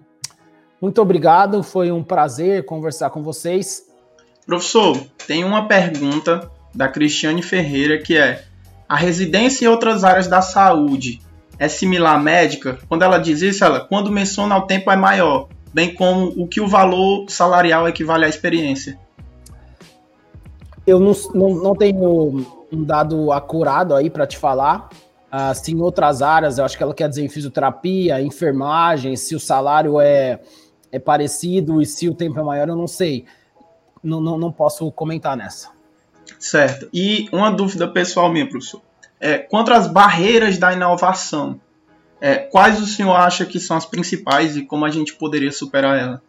Muito 0.80 1.00
obrigado, 1.00 1.62
foi 1.62 1.90
um 1.90 2.04
prazer 2.04 2.64
conversar 2.64 3.10
com 3.10 3.22
vocês. 3.22 3.84
Professor, 4.46 4.96
tem 5.26 5.44
uma 5.44 5.66
pergunta 5.66 6.50
da 6.74 6.88
Cristiane 6.88 7.42
Ferreira 7.42 7.98
que 7.98 8.16
é: 8.16 8.44
a 8.88 8.96
residência 8.96 9.66
em 9.66 9.68
outras 9.68 10.02
áreas 10.02 10.26
da 10.26 10.40
saúde 10.40 11.20
é 11.58 11.68
similar 11.68 12.16
à 12.16 12.18
médica, 12.18 12.78
quando 12.88 13.02
ela 13.02 13.18
diz 13.18 13.42
isso, 13.42 13.64
ela, 13.64 13.80
quando 13.80 14.10
menciona 14.10 14.56
o 14.56 14.62
tempo 14.62 14.90
é 14.90 14.96
maior, 14.96 15.48
bem 15.74 15.92
como 15.92 16.28
o 16.36 16.46
que 16.46 16.60
o 16.60 16.68
valor 16.68 17.28
salarial 17.28 17.86
equivale 17.88 18.24
à 18.24 18.28
experiência. 18.28 18.98
Eu 20.86 20.98
não, 20.98 21.12
não, 21.34 21.54
não 21.54 21.74
tenho 21.74 22.46
um 22.72 22.84
dado 22.84 23.30
acurado 23.32 23.94
aí 23.94 24.08
para 24.08 24.26
te 24.26 24.38
falar. 24.38 24.88
Uh, 25.30 25.54
se 25.54 25.72
em 25.72 25.80
outras 25.82 26.22
áreas, 26.22 26.56
eu 26.56 26.64
acho 26.64 26.76
que 26.76 26.82
ela 26.82 26.94
quer 26.94 27.08
dizer 27.08 27.22
em 27.22 27.28
fisioterapia, 27.28 28.22
enfermagem, 28.22 29.14
se 29.14 29.34
o 29.34 29.40
salário 29.40 30.00
é, 30.00 30.40
é 30.90 30.98
parecido 30.98 31.82
e 31.82 31.86
se 31.86 32.08
o 32.08 32.14
tempo 32.14 32.40
é 32.40 32.42
maior, 32.42 32.68
eu 32.68 32.76
não 32.76 32.86
sei. 32.86 33.26
Não, 34.02 34.20
não, 34.20 34.38
não 34.38 34.50
posso 34.50 34.90
comentar 34.92 35.36
nessa. 35.36 35.77
Certo. 36.38 36.88
E 36.92 37.28
uma 37.32 37.50
dúvida 37.50 37.86
pessoal 37.88 38.30
minha, 38.32 38.48
professor. 38.48 38.82
É, 39.20 39.38
quanto 39.38 39.72
às 39.72 39.86
barreiras 39.86 40.58
da 40.58 40.72
inovação, 40.72 41.60
é, 42.20 42.36
quais 42.36 42.80
o 42.80 42.86
senhor 42.86 43.14
acha 43.14 43.44
que 43.44 43.58
são 43.60 43.76
as 43.76 43.86
principais 43.86 44.56
e 44.56 44.62
como 44.62 44.84
a 44.84 44.90
gente 44.90 45.14
poderia 45.14 45.52
superar 45.52 45.98
ela? 45.98 46.22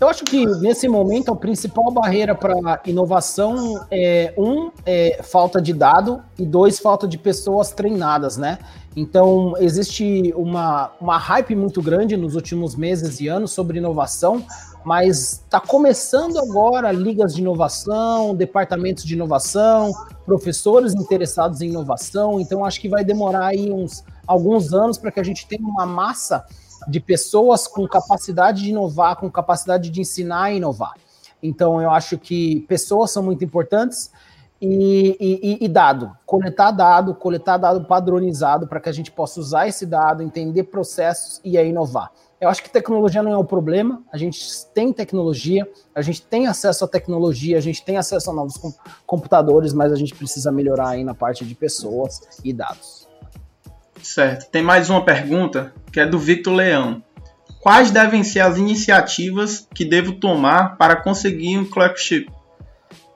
Eu 0.00 0.08
acho 0.08 0.24
que 0.24 0.46
nesse 0.60 0.86
momento 0.86 1.32
a 1.32 1.36
principal 1.36 1.90
barreira 1.90 2.32
para 2.32 2.80
inovação 2.86 3.84
é 3.90 4.32
um 4.38 4.70
é 4.86 5.20
falta 5.24 5.60
de 5.60 5.72
dado 5.72 6.22
e 6.38 6.46
dois 6.46 6.78
falta 6.78 7.08
de 7.08 7.18
pessoas 7.18 7.72
treinadas, 7.72 8.36
né? 8.36 8.58
Então 8.94 9.54
existe 9.58 10.32
uma, 10.36 10.92
uma 11.00 11.18
hype 11.18 11.56
muito 11.56 11.82
grande 11.82 12.16
nos 12.16 12.36
últimos 12.36 12.76
meses 12.76 13.20
e 13.20 13.26
anos 13.26 13.50
sobre 13.50 13.78
inovação, 13.78 14.44
mas 14.84 15.32
está 15.44 15.60
começando 15.60 16.38
agora 16.38 16.90
ligas 16.92 17.34
de 17.34 17.40
inovação, 17.40 18.34
departamentos 18.34 19.04
de 19.04 19.14
inovação, 19.14 19.92
professores 20.24 20.94
interessados 20.94 21.60
em 21.60 21.68
inovação. 21.68 22.40
Então 22.40 22.64
acho 22.64 22.80
que 22.80 22.88
vai 22.88 23.04
demorar 23.04 23.46
aí 23.46 23.70
uns 23.72 24.04
alguns 24.26 24.72
anos 24.74 24.98
para 24.98 25.10
que 25.10 25.18
a 25.18 25.24
gente 25.24 25.46
tenha 25.46 25.66
uma 25.66 25.86
massa 25.86 26.44
de 26.86 27.00
pessoas 27.00 27.66
com 27.66 27.86
capacidade 27.88 28.62
de 28.62 28.70
inovar, 28.70 29.16
com 29.16 29.30
capacidade 29.30 29.90
de 29.90 30.00
ensinar 30.00 30.52
e 30.52 30.58
inovar. 30.58 30.94
Então, 31.42 31.80
eu 31.80 31.90
acho 31.90 32.18
que 32.18 32.60
pessoas 32.68 33.10
são 33.10 33.22
muito 33.22 33.44
importantes 33.44 34.10
e, 34.60 35.16
e, 35.20 35.64
e 35.64 35.68
dado, 35.68 36.16
coletar 36.26 36.72
dado, 36.72 37.14
coletar 37.14 37.56
dado 37.58 37.84
padronizado 37.84 38.66
para 38.66 38.80
que 38.80 38.88
a 38.88 38.92
gente 38.92 39.10
possa 39.10 39.38
usar 39.38 39.68
esse 39.68 39.86
dado, 39.86 40.22
entender 40.22 40.64
processos 40.64 41.40
e 41.44 41.56
aí 41.56 41.68
inovar. 41.68 42.10
Eu 42.40 42.48
acho 42.48 42.62
que 42.62 42.70
tecnologia 42.70 43.20
não 43.20 43.32
é 43.32 43.36
o 43.36 43.44
problema, 43.44 44.00
a 44.12 44.16
gente 44.16 44.40
tem 44.72 44.92
tecnologia, 44.92 45.68
a 45.92 46.00
gente 46.00 46.22
tem 46.22 46.46
acesso 46.46 46.84
à 46.84 46.88
tecnologia, 46.88 47.58
a 47.58 47.60
gente 47.60 47.84
tem 47.84 47.96
acesso 47.96 48.30
a 48.30 48.32
novos 48.32 48.60
computadores, 49.04 49.72
mas 49.72 49.90
a 49.92 49.96
gente 49.96 50.14
precisa 50.14 50.52
melhorar 50.52 50.90
aí 50.90 51.02
na 51.02 51.14
parte 51.14 51.44
de 51.44 51.54
pessoas 51.56 52.20
e 52.44 52.52
dados. 52.52 53.08
Certo. 54.00 54.48
Tem 54.50 54.62
mais 54.62 54.88
uma 54.88 55.04
pergunta 55.04 55.72
que 55.92 55.98
é 55.98 56.06
do 56.06 56.18
Victor 56.18 56.54
Leão. 56.54 57.02
Quais 57.60 57.90
devem 57.90 58.22
ser 58.22 58.40
as 58.40 58.56
iniciativas 58.56 59.66
que 59.74 59.84
devo 59.84 60.12
tomar 60.12 60.76
para 60.76 60.94
conseguir 60.94 61.58
um 61.58 61.64
clerkship? 61.64 62.30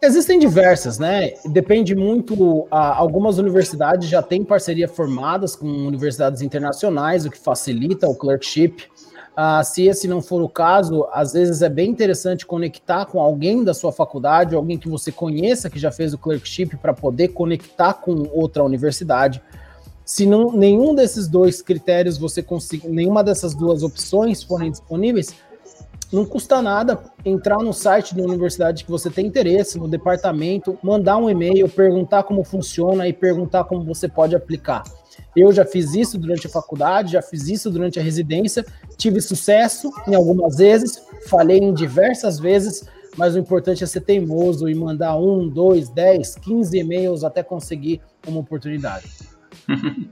Existem 0.02 0.36
diversas, 0.36 0.98
né? 0.98 1.34
Depende 1.46 1.94
muito. 1.94 2.66
algumas 2.72 3.38
universidades 3.38 4.08
já 4.08 4.20
têm 4.20 4.44
parceria 4.44 4.88
formadas 4.88 5.54
com 5.54 5.68
universidades 5.68 6.42
internacionais, 6.42 7.24
o 7.24 7.30
que 7.30 7.38
facilita 7.38 8.08
o 8.08 8.16
clerkship. 8.16 8.90
Uh, 9.32 9.64
se 9.64 9.86
esse 9.86 10.06
não 10.06 10.20
for 10.20 10.42
o 10.42 10.48
caso, 10.48 11.06
às 11.10 11.32
vezes 11.32 11.62
é 11.62 11.68
bem 11.68 11.90
interessante 11.90 12.44
conectar 12.44 13.06
com 13.06 13.18
alguém 13.18 13.64
da 13.64 13.72
sua 13.72 13.90
faculdade, 13.90 14.54
alguém 14.54 14.76
que 14.76 14.90
você 14.90 15.10
conheça 15.10 15.70
que 15.70 15.78
já 15.78 15.90
fez 15.90 16.12
o 16.12 16.18
clerkship 16.18 16.76
para 16.76 16.92
poder 16.92 17.28
conectar 17.28 17.94
com 17.94 18.28
outra 18.30 18.62
universidade. 18.62 19.42
Se 20.04 20.26
não, 20.26 20.52
nenhum 20.52 20.94
desses 20.94 21.28
dois 21.28 21.62
critérios 21.62 22.18
você 22.18 22.42
conseguir, 22.42 22.88
nenhuma 22.88 23.24
dessas 23.24 23.54
duas 23.54 23.82
opções 23.82 24.42
forem 24.42 24.70
disponíveis, 24.70 25.34
não 26.12 26.26
custa 26.26 26.60
nada 26.60 27.02
entrar 27.24 27.58
no 27.60 27.72
site 27.72 28.14
da 28.14 28.22
universidade 28.22 28.84
que 28.84 28.90
você 28.90 29.08
tem 29.08 29.26
interesse, 29.26 29.78
no 29.78 29.88
departamento, 29.88 30.78
mandar 30.82 31.16
um 31.16 31.30
e-mail, 31.30 31.66
perguntar 31.70 32.24
como 32.24 32.44
funciona 32.44 33.08
e 33.08 33.14
perguntar 33.14 33.64
como 33.64 33.82
você 33.82 34.06
pode 34.06 34.36
aplicar. 34.36 34.82
Eu 35.34 35.52
já 35.52 35.64
fiz 35.64 35.94
isso 35.94 36.18
durante 36.18 36.46
a 36.46 36.50
faculdade, 36.50 37.12
já 37.12 37.22
fiz 37.22 37.48
isso 37.48 37.70
durante 37.70 37.98
a 37.98 38.02
residência, 38.02 38.64
tive 38.96 39.20
sucesso 39.20 39.90
em 40.06 40.14
algumas 40.14 40.56
vezes, 40.56 41.02
falhei 41.28 41.58
em 41.58 41.72
diversas 41.72 42.38
vezes, 42.38 42.84
mas 43.16 43.34
o 43.34 43.38
importante 43.38 43.82
é 43.82 43.86
ser 43.86 44.02
teimoso 44.02 44.68
e 44.68 44.74
mandar 44.74 45.16
um, 45.16 45.48
dois, 45.48 45.88
dez, 45.88 46.34
quinze 46.34 46.78
e-mails 46.78 47.24
até 47.24 47.42
conseguir 47.42 48.00
uma 48.26 48.40
oportunidade. 48.40 49.06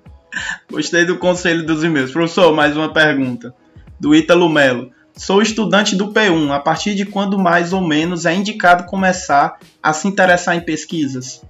Gostei 0.71 1.05
do 1.05 1.19
conselho 1.19 1.67
dos 1.67 1.85
e-mails. 1.85 2.13
Professor, 2.13 2.55
mais 2.55 2.77
uma 2.77 2.93
pergunta. 2.93 3.55
Do 3.99 4.15
Ítalo 4.15 4.49
Melo. 4.49 4.91
Sou 5.17 5.43
estudante 5.43 5.97
do 5.97 6.13
P1. 6.13 6.51
A 6.51 6.61
partir 6.61 6.95
de 6.95 7.05
quando 7.05 7.39
mais 7.39 7.73
ou 7.73 7.81
menos 7.81 8.25
é 8.25 8.35
indicado 8.35 8.85
começar 8.85 9.59
a 9.83 9.93
se 9.93 10.09
interessar 10.09 10.57
em 10.57 10.61
pesquisas? 10.61 11.43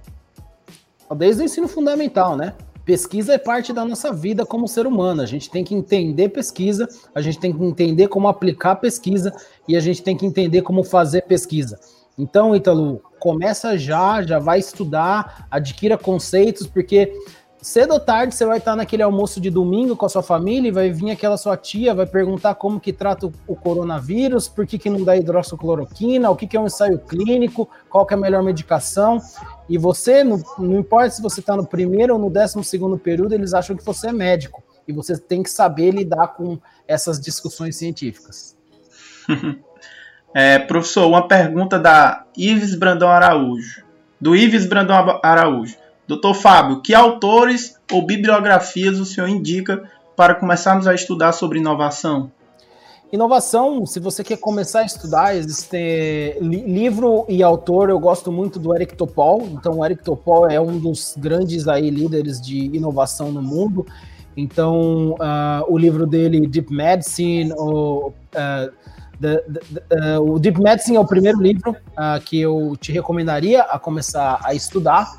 Desde 1.15 1.43
o 1.43 1.45
ensino 1.45 1.67
fundamental, 1.67 2.35
né? 2.35 2.53
Pesquisa 2.83 3.33
é 3.33 3.37
parte 3.37 3.71
da 3.71 3.85
nossa 3.85 4.11
vida 4.11 4.45
como 4.45 4.67
ser 4.67 4.87
humano. 4.87 5.21
A 5.21 5.25
gente 5.25 5.49
tem 5.49 5.63
que 5.63 5.75
entender 5.75 6.29
pesquisa, 6.29 6.87
a 7.13 7.21
gente 7.21 7.39
tem 7.39 7.53
que 7.53 7.63
entender 7.63 8.07
como 8.07 8.27
aplicar 8.27 8.75
pesquisa 8.75 9.33
e 9.67 9.75
a 9.75 9.79
gente 9.79 10.01
tem 10.01 10.17
que 10.17 10.25
entender 10.25 10.61
como 10.61 10.83
fazer 10.83 11.21
pesquisa. 11.23 11.79
Então, 12.17 12.55
Ítalo, 12.55 13.01
começa 13.19 13.77
já, 13.77 14.21
já 14.21 14.39
vai 14.39 14.59
estudar, 14.59 15.47
adquira 15.49 15.97
conceitos, 15.97 16.67
porque 16.67 17.13
cedo 17.61 17.93
ou 17.93 17.99
tarde 17.99 18.33
você 18.33 18.45
vai 18.45 18.57
estar 18.57 18.75
naquele 18.75 19.03
almoço 19.03 19.39
de 19.39 19.49
domingo 19.49 19.95
com 19.95 20.05
a 20.05 20.09
sua 20.09 20.23
família 20.23 20.69
e 20.69 20.71
vai 20.71 20.89
vir 20.89 21.11
aquela 21.11 21.37
sua 21.37 21.55
tia, 21.55 21.93
vai 21.93 22.07
perguntar 22.07 22.55
como 22.55 22.79
que 22.79 22.91
trata 22.91 23.31
o 23.47 23.55
coronavírus, 23.55 24.47
por 24.47 24.65
que, 24.65 24.79
que 24.79 24.89
não 24.89 25.03
dá 25.03 25.15
hidroxicloroquina, 25.15 26.29
o 26.29 26.35
que, 26.35 26.47
que 26.47 26.57
é 26.57 26.59
um 26.59 26.65
ensaio 26.65 26.97
clínico, 26.97 27.69
qual 27.87 28.05
que 28.05 28.13
é 28.15 28.17
a 28.17 28.19
melhor 28.19 28.41
medicação. 28.41 29.19
E 29.69 29.77
você, 29.77 30.23
não, 30.23 30.41
não 30.57 30.79
importa 30.79 31.11
se 31.11 31.21
você 31.21 31.39
está 31.39 31.55
no 31.55 31.65
primeiro 31.65 32.13
ou 32.15 32.19
no 32.19 32.29
décimo 32.29 32.63
segundo 32.63 32.97
período, 32.97 33.33
eles 33.33 33.53
acham 33.53 33.75
que 33.75 33.85
você 33.85 34.07
é 34.07 34.11
médico. 34.11 34.63
E 34.87 34.91
você 34.91 35.15
tem 35.17 35.43
que 35.43 35.49
saber 35.49 35.91
lidar 35.91 36.29
com 36.29 36.57
essas 36.87 37.19
discussões 37.19 37.75
científicas. 37.75 38.57
é, 40.33 40.57
professor, 40.57 41.05
uma 41.05 41.27
pergunta 41.27 41.77
da 41.77 42.25
Ives 42.35 42.75
Brandão 42.75 43.09
Araújo. 43.09 43.85
Do 44.19 44.35
Ives 44.35 44.65
Brandão 44.65 45.19
Araújo. 45.23 45.80
Doutor 46.07 46.33
Fábio, 46.33 46.81
que 46.81 46.93
autores 46.93 47.75
ou 47.91 48.05
bibliografias 48.05 48.99
o 48.99 49.05
senhor 49.05 49.27
indica 49.27 49.89
para 50.15 50.35
começarmos 50.35 50.87
a 50.87 50.93
estudar 50.93 51.31
sobre 51.31 51.59
inovação? 51.59 52.31
Inovação, 53.11 53.85
se 53.85 53.99
você 53.99 54.23
quer 54.23 54.37
começar 54.37 54.79
a 54.79 54.85
estudar, 54.85 55.35
existe 55.35 56.37
livro 56.39 57.25
e 57.27 57.43
autor, 57.43 57.89
eu 57.89 57.99
gosto 57.99 58.31
muito 58.31 58.57
do 58.57 58.73
Eric 58.73 58.95
Topol. 58.95 59.49
Então, 59.51 59.79
o 59.79 59.85
Eric 59.85 60.01
Topol 60.01 60.49
é 60.49 60.61
um 60.61 60.79
dos 60.79 61.15
grandes 61.17 61.67
aí 61.67 61.89
líderes 61.89 62.39
de 62.39 62.73
inovação 62.73 63.29
no 63.29 63.41
mundo. 63.41 63.85
Então, 64.35 65.11
uh, 65.15 65.65
o 65.67 65.77
livro 65.77 66.07
dele, 66.07 66.47
Deep 66.47 66.73
Medicine, 66.73 67.51
uh, 67.51 68.13
the, 69.19 69.37
the, 69.41 70.15
uh, 70.17 70.21
o 70.21 70.39
Deep 70.39 70.61
Medicine 70.61 70.95
é 70.95 70.99
o 70.99 71.05
primeiro 71.05 71.41
livro 71.41 71.75
que 72.25 72.39
eu 72.39 72.77
te 72.79 72.93
recomendaria 72.93 73.63
a 73.63 73.77
começar 73.77 74.39
a 74.41 74.53
estudar. 74.53 75.11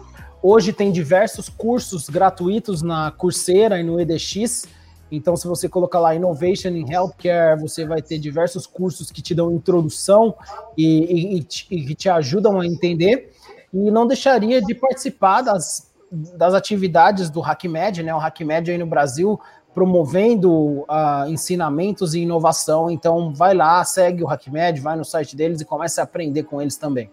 Hoje 0.43 0.72
tem 0.72 0.90
diversos 0.90 1.49
cursos 1.49 2.09
gratuitos 2.09 2.82
na 2.82 3.12
Coursera 3.12 3.78
e 3.78 3.84
no 3.84 4.01
EDX. 4.01 4.66
Então, 5.09 5.36
se 5.36 5.47
você 5.47 5.68
colocar 5.68 6.01
lá 6.01 6.16
Innovation 6.16 6.70
in 6.70 6.90
Healthcare, 6.90 7.61
você 7.61 7.86
vai 7.86 8.03
ter 8.03 8.18
diversos 8.18 8.66
cursos 8.66 9.09
que 9.12 9.22
te 9.22 9.36
dão 9.36 9.53
introdução 9.53 10.34
e, 10.76 11.36
e, 11.36 11.47
e 11.70 11.86
que 11.86 11.95
te 11.95 12.09
ajudam 12.09 12.59
a 12.59 12.66
entender. 12.66 13.30
E 13.72 13.88
não 13.93 14.05
deixaria 14.05 14.61
de 14.61 14.74
participar 14.74 15.43
das, 15.43 15.93
das 16.11 16.55
atividades 16.55 17.30
do 17.30 17.40
HackMed, 17.40 18.03
né? 18.03 18.12
O 18.12 18.18
HackMed 18.18 18.72
aí 18.72 18.78
no 18.78 18.86
Brasil 18.86 19.38
promovendo 19.72 20.51
uh, 20.51 21.28
ensinamentos 21.28 22.14
e 22.14 22.20
inovação. 22.20 22.90
Então, 22.90 23.32
vai 23.32 23.55
lá, 23.55 23.84
segue 23.84 24.24
o 24.24 24.28
HackMed, 24.28 24.80
vai 24.80 24.97
no 24.97 25.05
site 25.05 25.36
deles 25.36 25.61
e 25.61 25.64
comece 25.64 26.01
a 26.01 26.03
aprender 26.03 26.43
com 26.43 26.61
eles 26.61 26.76
também. 26.76 27.09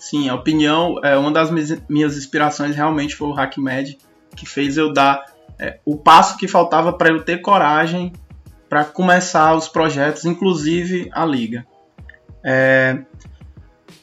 Sim, 0.00 0.30
a 0.30 0.34
opinião, 0.34 0.98
é, 1.04 1.14
uma 1.18 1.30
das 1.30 1.50
minhas 1.50 2.16
inspirações 2.16 2.74
realmente 2.74 3.14
foi 3.14 3.28
o 3.28 3.38
HackMed, 3.38 3.98
que 4.34 4.46
fez 4.46 4.78
eu 4.78 4.94
dar 4.94 5.22
é, 5.58 5.78
o 5.84 5.94
passo 5.94 6.38
que 6.38 6.48
faltava 6.48 6.90
para 6.90 7.10
eu 7.10 7.22
ter 7.22 7.42
coragem 7.42 8.10
para 8.66 8.82
começar 8.82 9.54
os 9.54 9.68
projetos, 9.68 10.24
inclusive 10.24 11.10
a 11.12 11.26
liga. 11.26 11.66
É, 12.42 13.02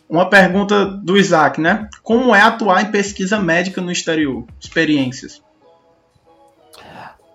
uma 0.07 0.29
pergunta 0.29 0.85
do 0.85 1.17
Isaac, 1.17 1.59
né? 1.59 1.89
Como 2.03 2.35
é 2.35 2.41
atuar 2.41 2.83
em 2.83 2.91
pesquisa 2.91 3.39
médica 3.39 3.81
no 3.81 3.91
exterior? 3.91 4.45
Experiências. 4.59 5.41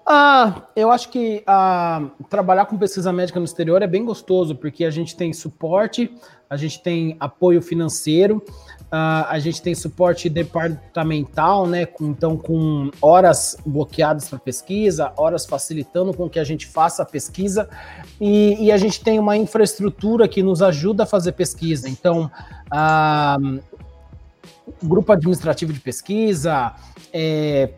Ah, 0.05 0.63
eu 0.75 0.91
acho 0.91 1.11
que 1.11 1.43
ah, 1.47 2.09
trabalhar 2.29 2.67
com 2.67 2.77
pesquisa 2.77 3.13
médica 3.13 3.39
no 3.39 3.45
exterior 3.45 3.83
é 3.83 3.87
bem 3.87 4.05
gostoso, 4.05 4.57
porque 4.57 4.85
a 4.85 4.91
gente 4.91 5.17
tem 5.17 5.33
suporte, 5.33 6.13
a 6.51 6.57
gente 6.57 6.83
tem 6.83 7.17
apoio 7.21 7.63
financeiro, 7.63 8.45
uh, 8.93 9.25
a 9.29 9.39
gente 9.39 9.63
tem 9.63 9.75
suporte 9.75 10.29
departamental, 10.29 11.67
né? 11.67 11.87
Com, 11.87 12.09
então, 12.09 12.37
com 12.37 12.91
horas 13.01 13.57
bloqueadas 13.65 14.29
para 14.29 14.39
pesquisa, 14.39 15.13
horas 15.17 15.47
facilitando 15.47 16.13
com 16.13 16.29
que 16.29 16.39
a 16.39 16.45
gente 16.45 16.67
faça 16.67 17.03
a 17.03 17.07
pesquisa, 17.07 17.69
e, 18.21 18.67
e, 18.67 18.73
a 18.73 18.77
gente 18.77 19.03
tem 19.03 19.19
uma 19.19 19.37
infraestrutura 19.37 20.29
que 20.29 20.43
nos 20.43 20.61
ajuda 20.61 21.05
a 21.05 21.07
fazer 21.07 21.33
pesquisa. 21.33 21.89
Então, 21.89 22.31
uh, 22.71 23.61
grupo 24.83 25.13
administrativo 25.13 25.73
de 25.73 25.81
pesquisa, 25.81 26.75
é, 27.13 27.71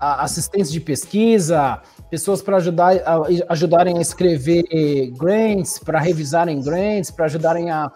assistência 0.00 0.72
de 0.72 0.80
pesquisa, 0.80 1.80
pessoas 2.10 2.40
para 2.40 2.56
ajudar, 2.56 2.92
ajudarem 3.48 3.98
a 3.98 4.00
escrever 4.00 4.64
grants, 5.16 5.78
para 5.78 6.00
revisarem 6.00 6.60
grants, 6.60 7.10
para 7.10 7.26
ajudarem 7.26 7.70
a, 7.70 7.90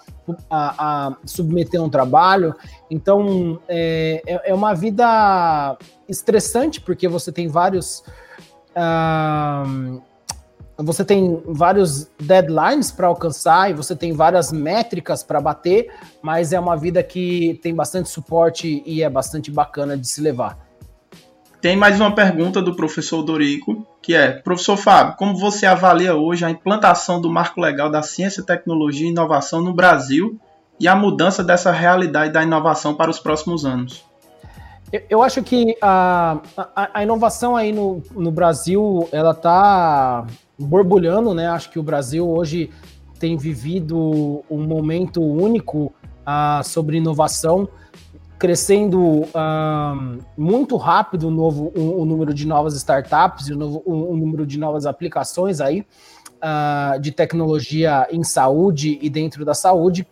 a, 0.50 1.08
a, 1.08 1.16
submeter 1.24 1.82
um 1.82 1.88
trabalho. 1.88 2.54
Então, 2.90 3.58
é, 3.68 4.22
é, 4.26 4.50
é 4.50 4.54
uma 4.54 4.74
vida 4.74 5.76
estressante, 6.08 6.80
porque 6.80 7.08
você 7.08 7.32
tem 7.32 7.48
vários. 7.48 8.04
Uh, 8.76 10.02
você 10.76 11.04
tem 11.04 11.40
vários 11.46 12.08
deadlines 12.20 12.90
para 12.90 13.06
alcançar 13.06 13.70
e 13.70 13.74
você 13.74 13.94
tem 13.94 14.12
várias 14.12 14.50
métricas 14.50 15.22
para 15.22 15.40
bater, 15.40 15.88
mas 16.20 16.52
é 16.52 16.58
uma 16.58 16.76
vida 16.76 17.00
que 17.00 17.60
tem 17.62 17.72
bastante 17.72 18.08
suporte 18.08 18.82
e 18.84 19.00
é 19.00 19.08
bastante 19.08 19.52
bacana 19.52 19.96
de 19.96 20.08
se 20.08 20.20
levar. 20.20 20.63
Tem 21.64 21.78
mais 21.78 21.98
uma 21.98 22.14
pergunta 22.14 22.60
do 22.60 22.76
professor 22.76 23.22
Dorico, 23.22 23.86
que 24.02 24.14
é: 24.14 24.32
Professor 24.32 24.76
Fábio, 24.76 25.16
como 25.16 25.34
você 25.34 25.64
avalia 25.64 26.14
hoje 26.14 26.44
a 26.44 26.50
implantação 26.50 27.22
do 27.22 27.30
marco 27.30 27.58
legal 27.58 27.90
da 27.90 28.02
ciência, 28.02 28.42
tecnologia 28.42 29.06
e 29.06 29.10
inovação 29.10 29.62
no 29.62 29.72
Brasil 29.72 30.38
e 30.78 30.86
a 30.86 30.94
mudança 30.94 31.42
dessa 31.42 31.72
realidade 31.72 32.34
da 32.34 32.42
inovação 32.42 32.94
para 32.94 33.10
os 33.10 33.18
próximos 33.18 33.64
anos? 33.64 34.04
Eu 35.08 35.22
acho 35.22 35.42
que 35.42 35.74
a, 35.80 36.36
a, 36.54 36.90
a 36.92 37.02
inovação 37.02 37.56
aí 37.56 37.72
no, 37.72 38.02
no 38.14 38.30
Brasil 38.30 39.08
ela 39.10 39.30
está 39.30 40.26
borbulhando, 40.58 41.32
né? 41.32 41.46
Acho 41.46 41.70
que 41.70 41.78
o 41.78 41.82
Brasil 41.82 42.28
hoje 42.28 42.68
tem 43.18 43.38
vivido 43.38 44.44
um 44.50 44.66
momento 44.66 45.22
único 45.22 45.94
uh, 46.26 46.62
sobre 46.62 46.98
inovação 46.98 47.66
crescendo 48.38 49.00
um, 49.00 50.18
muito 50.36 50.76
rápido 50.76 51.28
o, 51.28 51.30
novo, 51.30 51.72
o, 51.76 52.02
o, 52.02 52.04
número 52.04 52.34
de 52.34 52.46
novas 52.46 52.74
startups 52.74 53.48
e 53.48 53.52
o, 53.52 53.56
novo, 53.56 53.82
o, 53.84 54.12
o 54.12 54.16
número 54.16 54.46
de 54.46 54.58
novas 54.58 54.86
aplicações 54.86 55.60
aí 55.60 55.86
uh, 56.42 56.98
de 57.00 57.12
tecnologia 57.12 58.06
em 58.10 58.22
saúde 58.22 58.98
e 59.00 59.08
dentro 59.08 59.44
da 59.44 59.54
saúde. 59.54 60.06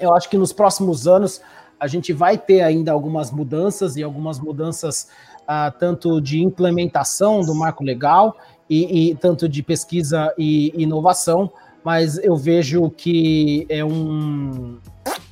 Eu 0.00 0.14
acho 0.14 0.28
que 0.28 0.36
nos 0.36 0.52
próximos 0.52 1.08
anos 1.08 1.40
a 1.80 1.86
gente 1.86 2.12
vai 2.12 2.36
ter 2.36 2.60
ainda 2.60 2.92
algumas 2.92 3.30
mudanças 3.30 3.96
e 3.96 4.02
algumas 4.02 4.38
mudanças 4.38 5.08
uh, 5.42 5.76
tanto 5.78 6.20
de 6.20 6.42
implementação 6.42 7.40
do 7.40 7.54
marco 7.54 7.82
legal 7.82 8.36
e, 8.68 9.10
e 9.10 9.14
tanto 9.14 9.48
de 9.48 9.62
pesquisa 9.62 10.32
e 10.36 10.72
inovação, 10.76 11.50
mas 11.82 12.18
eu 12.18 12.36
vejo 12.36 12.90
que 12.90 13.66
é 13.68 13.84
um, 13.84 14.78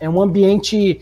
é 0.00 0.08
um 0.08 0.20
ambiente 0.20 1.00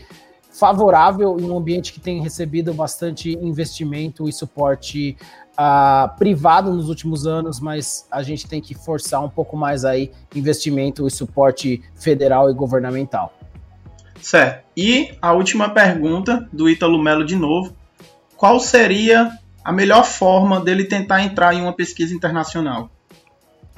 favorável 0.57 1.37
e 1.39 1.43
um 1.43 1.57
ambiente 1.57 1.91
que 1.91 1.99
tem 1.99 2.21
recebido 2.21 2.73
bastante 2.73 3.31
investimento 3.33 4.29
e 4.29 4.33
suporte 4.33 5.17
uh, 5.53 6.17
privado 6.17 6.71
nos 6.71 6.87
últimos 6.87 7.27
anos, 7.27 7.59
mas 7.59 8.07
a 8.09 8.23
gente 8.23 8.47
tem 8.47 8.61
que 8.61 8.73
forçar 8.73 9.23
um 9.23 9.29
pouco 9.29 9.57
mais 9.57 9.83
aí 9.83 10.11
investimento 10.33 11.05
e 11.07 11.11
suporte 11.11 11.83
federal 11.95 12.49
e 12.49 12.53
governamental. 12.53 13.33
Certo. 14.21 14.63
E 14.77 15.13
a 15.21 15.33
última 15.33 15.69
pergunta 15.69 16.47
do 16.51 16.69
Ítalo 16.69 17.01
Melo 17.01 17.25
de 17.25 17.35
novo. 17.35 17.75
Qual 18.37 18.59
seria 18.59 19.31
a 19.63 19.71
melhor 19.71 20.03
forma 20.05 20.59
dele 20.59 20.85
tentar 20.85 21.21
entrar 21.21 21.53
em 21.53 21.61
uma 21.61 21.73
pesquisa 21.73 22.13
internacional? 22.13 22.89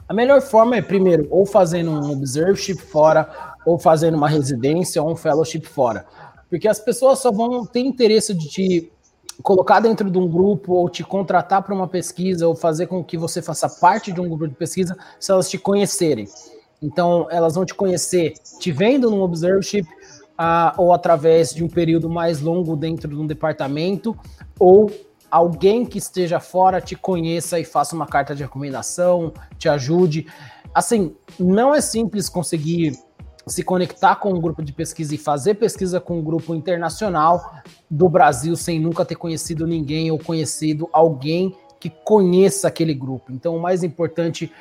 A 0.07 0.13
melhor 0.13 0.41
forma 0.41 0.75
é, 0.77 0.81
primeiro, 0.81 1.27
ou 1.29 1.45
fazendo 1.45 1.91
um 1.91 2.11
observership 2.11 2.81
fora, 2.81 3.29
ou 3.65 3.77
fazendo 3.77 4.15
uma 4.15 4.29
residência 4.29 5.03
ou 5.03 5.11
um 5.11 5.15
fellowship 5.15 5.61
fora. 5.65 6.05
Porque 6.49 6.67
as 6.67 6.79
pessoas 6.79 7.19
só 7.19 7.31
vão 7.31 7.65
ter 7.65 7.81
interesse 7.81 8.33
de 8.33 8.47
te 8.47 8.91
colocar 9.43 9.79
dentro 9.79 10.09
de 10.09 10.17
um 10.17 10.27
grupo 10.27 10.73
ou 10.73 10.89
te 10.89 11.03
contratar 11.03 11.61
para 11.61 11.73
uma 11.73 11.87
pesquisa 11.87 12.47
ou 12.47 12.55
fazer 12.55 12.87
com 12.87 13.03
que 13.03 13.17
você 13.17 13.41
faça 13.41 13.69
parte 13.69 14.11
de 14.11 14.19
um 14.19 14.27
grupo 14.27 14.47
de 14.47 14.55
pesquisa 14.55 14.97
se 15.19 15.31
elas 15.31 15.49
te 15.49 15.57
conhecerem. 15.57 16.27
Então, 16.81 17.27
elas 17.29 17.55
vão 17.55 17.65
te 17.65 17.73
conhecer 17.73 18.33
te 18.59 18.71
vendo 18.71 19.09
num 19.09 19.21
observership 19.21 19.87
uh, 20.37 20.73
ou 20.77 20.93
através 20.93 21.53
de 21.53 21.63
um 21.63 21.67
período 21.67 22.09
mais 22.09 22.41
longo 22.41 22.75
dentro 22.75 23.09
de 23.09 23.15
um 23.15 23.27
departamento 23.27 24.17
ou 24.59 24.91
alguém 25.29 25.85
que 25.85 25.97
esteja 25.97 26.39
fora 26.39 26.79
te 26.79 26.95
conheça 26.95 27.59
e 27.59 27.65
faça 27.65 27.95
uma 27.95 28.07
carta 28.07 28.35
de 28.35 28.43
recomendação, 28.43 29.33
te 29.57 29.67
ajude. 29.67 30.27
Assim, 30.73 31.15
não 31.39 31.73
é 31.73 31.81
simples 31.81 32.29
conseguir 32.29 32.97
se 33.47 33.63
conectar 33.63 34.15
com 34.17 34.33
um 34.33 34.39
grupo 34.39 34.61
de 34.61 34.73
pesquisa 34.73 35.15
e 35.15 35.17
fazer 35.17 35.55
pesquisa 35.55 35.99
com 35.99 36.19
um 36.19 36.23
grupo 36.23 36.53
internacional 36.53 37.61
do 37.89 38.09
Brasil 38.09 38.55
sem 38.55 38.79
nunca 38.79 39.05
ter 39.05 39.15
conhecido 39.15 39.65
ninguém 39.65 40.11
ou 40.11 40.19
conhecido 40.19 40.89
alguém 40.91 41.55
que 41.79 41.89
conheça 41.89 42.67
aquele 42.67 42.93
grupo. 42.93 43.31
Então, 43.31 43.55
o 43.55 43.61
mais 43.61 43.83
importante, 43.83 44.51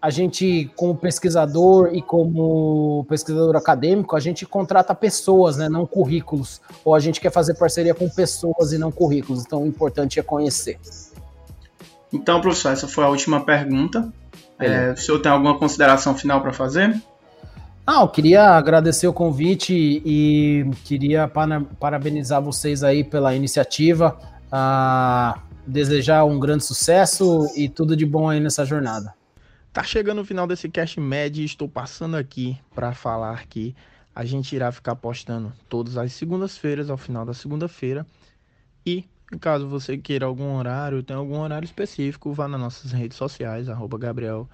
a 0.00 0.10
gente, 0.10 0.70
como 0.76 0.94
pesquisador 0.94 1.90
e 1.92 2.00
como 2.00 3.04
pesquisador 3.08 3.56
acadêmico, 3.56 4.14
a 4.14 4.20
gente 4.20 4.46
contrata 4.46 4.94
pessoas, 4.94 5.56
né, 5.56 5.68
não 5.68 5.86
currículos. 5.86 6.60
Ou 6.84 6.94
a 6.94 7.00
gente 7.00 7.20
quer 7.20 7.32
fazer 7.32 7.54
parceria 7.54 7.94
com 7.94 8.08
pessoas 8.08 8.72
e 8.72 8.78
não 8.78 8.92
currículos. 8.92 9.44
Então, 9.44 9.62
o 9.62 9.66
importante 9.66 10.20
é 10.20 10.22
conhecer. 10.22 10.78
Então, 12.12 12.40
professor, 12.40 12.72
essa 12.72 12.86
foi 12.86 13.04
a 13.04 13.08
última 13.08 13.44
pergunta. 13.44 14.12
É, 14.58 14.92
o 14.92 14.96
senhor 14.96 15.18
tem 15.18 15.30
alguma 15.30 15.58
consideração 15.58 16.14
final 16.14 16.40
para 16.40 16.52
fazer? 16.52 17.02
Ah, 17.88 18.02
eu 18.02 18.08
queria 18.08 18.50
agradecer 18.50 19.06
o 19.06 19.12
convite 19.12 20.02
e 20.04 20.68
queria 20.82 21.30
parabenizar 21.78 22.42
vocês 22.42 22.82
aí 22.82 23.04
pela 23.04 23.32
iniciativa, 23.32 24.18
uh, 24.46 25.40
desejar 25.64 26.24
um 26.24 26.40
grande 26.40 26.64
sucesso 26.64 27.46
e 27.54 27.68
tudo 27.68 27.94
de 27.94 28.04
bom 28.04 28.28
aí 28.28 28.40
nessa 28.40 28.64
jornada. 28.64 29.14
Tá 29.72 29.84
chegando 29.84 30.20
o 30.20 30.24
final 30.24 30.48
desse 30.48 30.68
Cast 30.68 30.98
Med 30.98 31.40
e 31.40 31.44
estou 31.44 31.68
passando 31.68 32.16
aqui 32.16 32.58
para 32.74 32.92
falar 32.92 33.46
que 33.46 33.72
a 34.12 34.24
gente 34.24 34.56
irá 34.56 34.72
ficar 34.72 34.96
postando 34.96 35.52
todas 35.68 35.96
as 35.96 36.12
segundas-feiras 36.12 36.90
ao 36.90 36.96
final 36.96 37.24
da 37.24 37.34
segunda-feira 37.34 38.04
e 38.84 39.04
caso 39.40 39.68
você 39.68 39.96
queira 39.96 40.26
algum 40.26 40.56
horário, 40.56 41.04
tem 41.04 41.16
algum 41.16 41.38
horário 41.38 41.66
específico, 41.66 42.32
vá 42.32 42.48
nas 42.48 42.60
nossas 42.60 42.90
redes 42.90 43.16
sociais, 43.16 43.68
arroba 43.68 43.96
Gabriel 43.96 44.48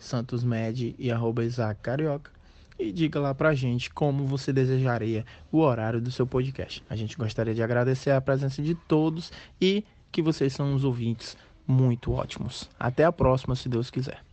Santos 0.00 0.42
Med 0.42 0.96
e 0.98 1.12
arroba 1.12 1.44
Isaac 1.44 1.80
Carioca 1.80 2.41
e 2.78 2.92
diga 2.92 3.20
lá 3.20 3.34
pra 3.34 3.54
gente 3.54 3.90
como 3.90 4.26
você 4.26 4.52
desejaria 4.52 5.24
o 5.50 5.58
horário 5.58 6.00
do 6.00 6.10
seu 6.10 6.26
podcast. 6.26 6.82
A 6.88 6.96
gente 6.96 7.16
gostaria 7.16 7.54
de 7.54 7.62
agradecer 7.62 8.10
a 8.10 8.20
presença 8.20 8.62
de 8.62 8.74
todos 8.74 9.32
e 9.60 9.84
que 10.10 10.22
vocês 10.22 10.52
são 10.52 10.74
uns 10.74 10.84
ouvintes 10.84 11.36
muito 11.66 12.12
ótimos. 12.12 12.68
Até 12.78 13.04
a 13.04 13.12
próxima, 13.12 13.54
se 13.54 13.68
Deus 13.68 13.90
quiser. 13.90 14.31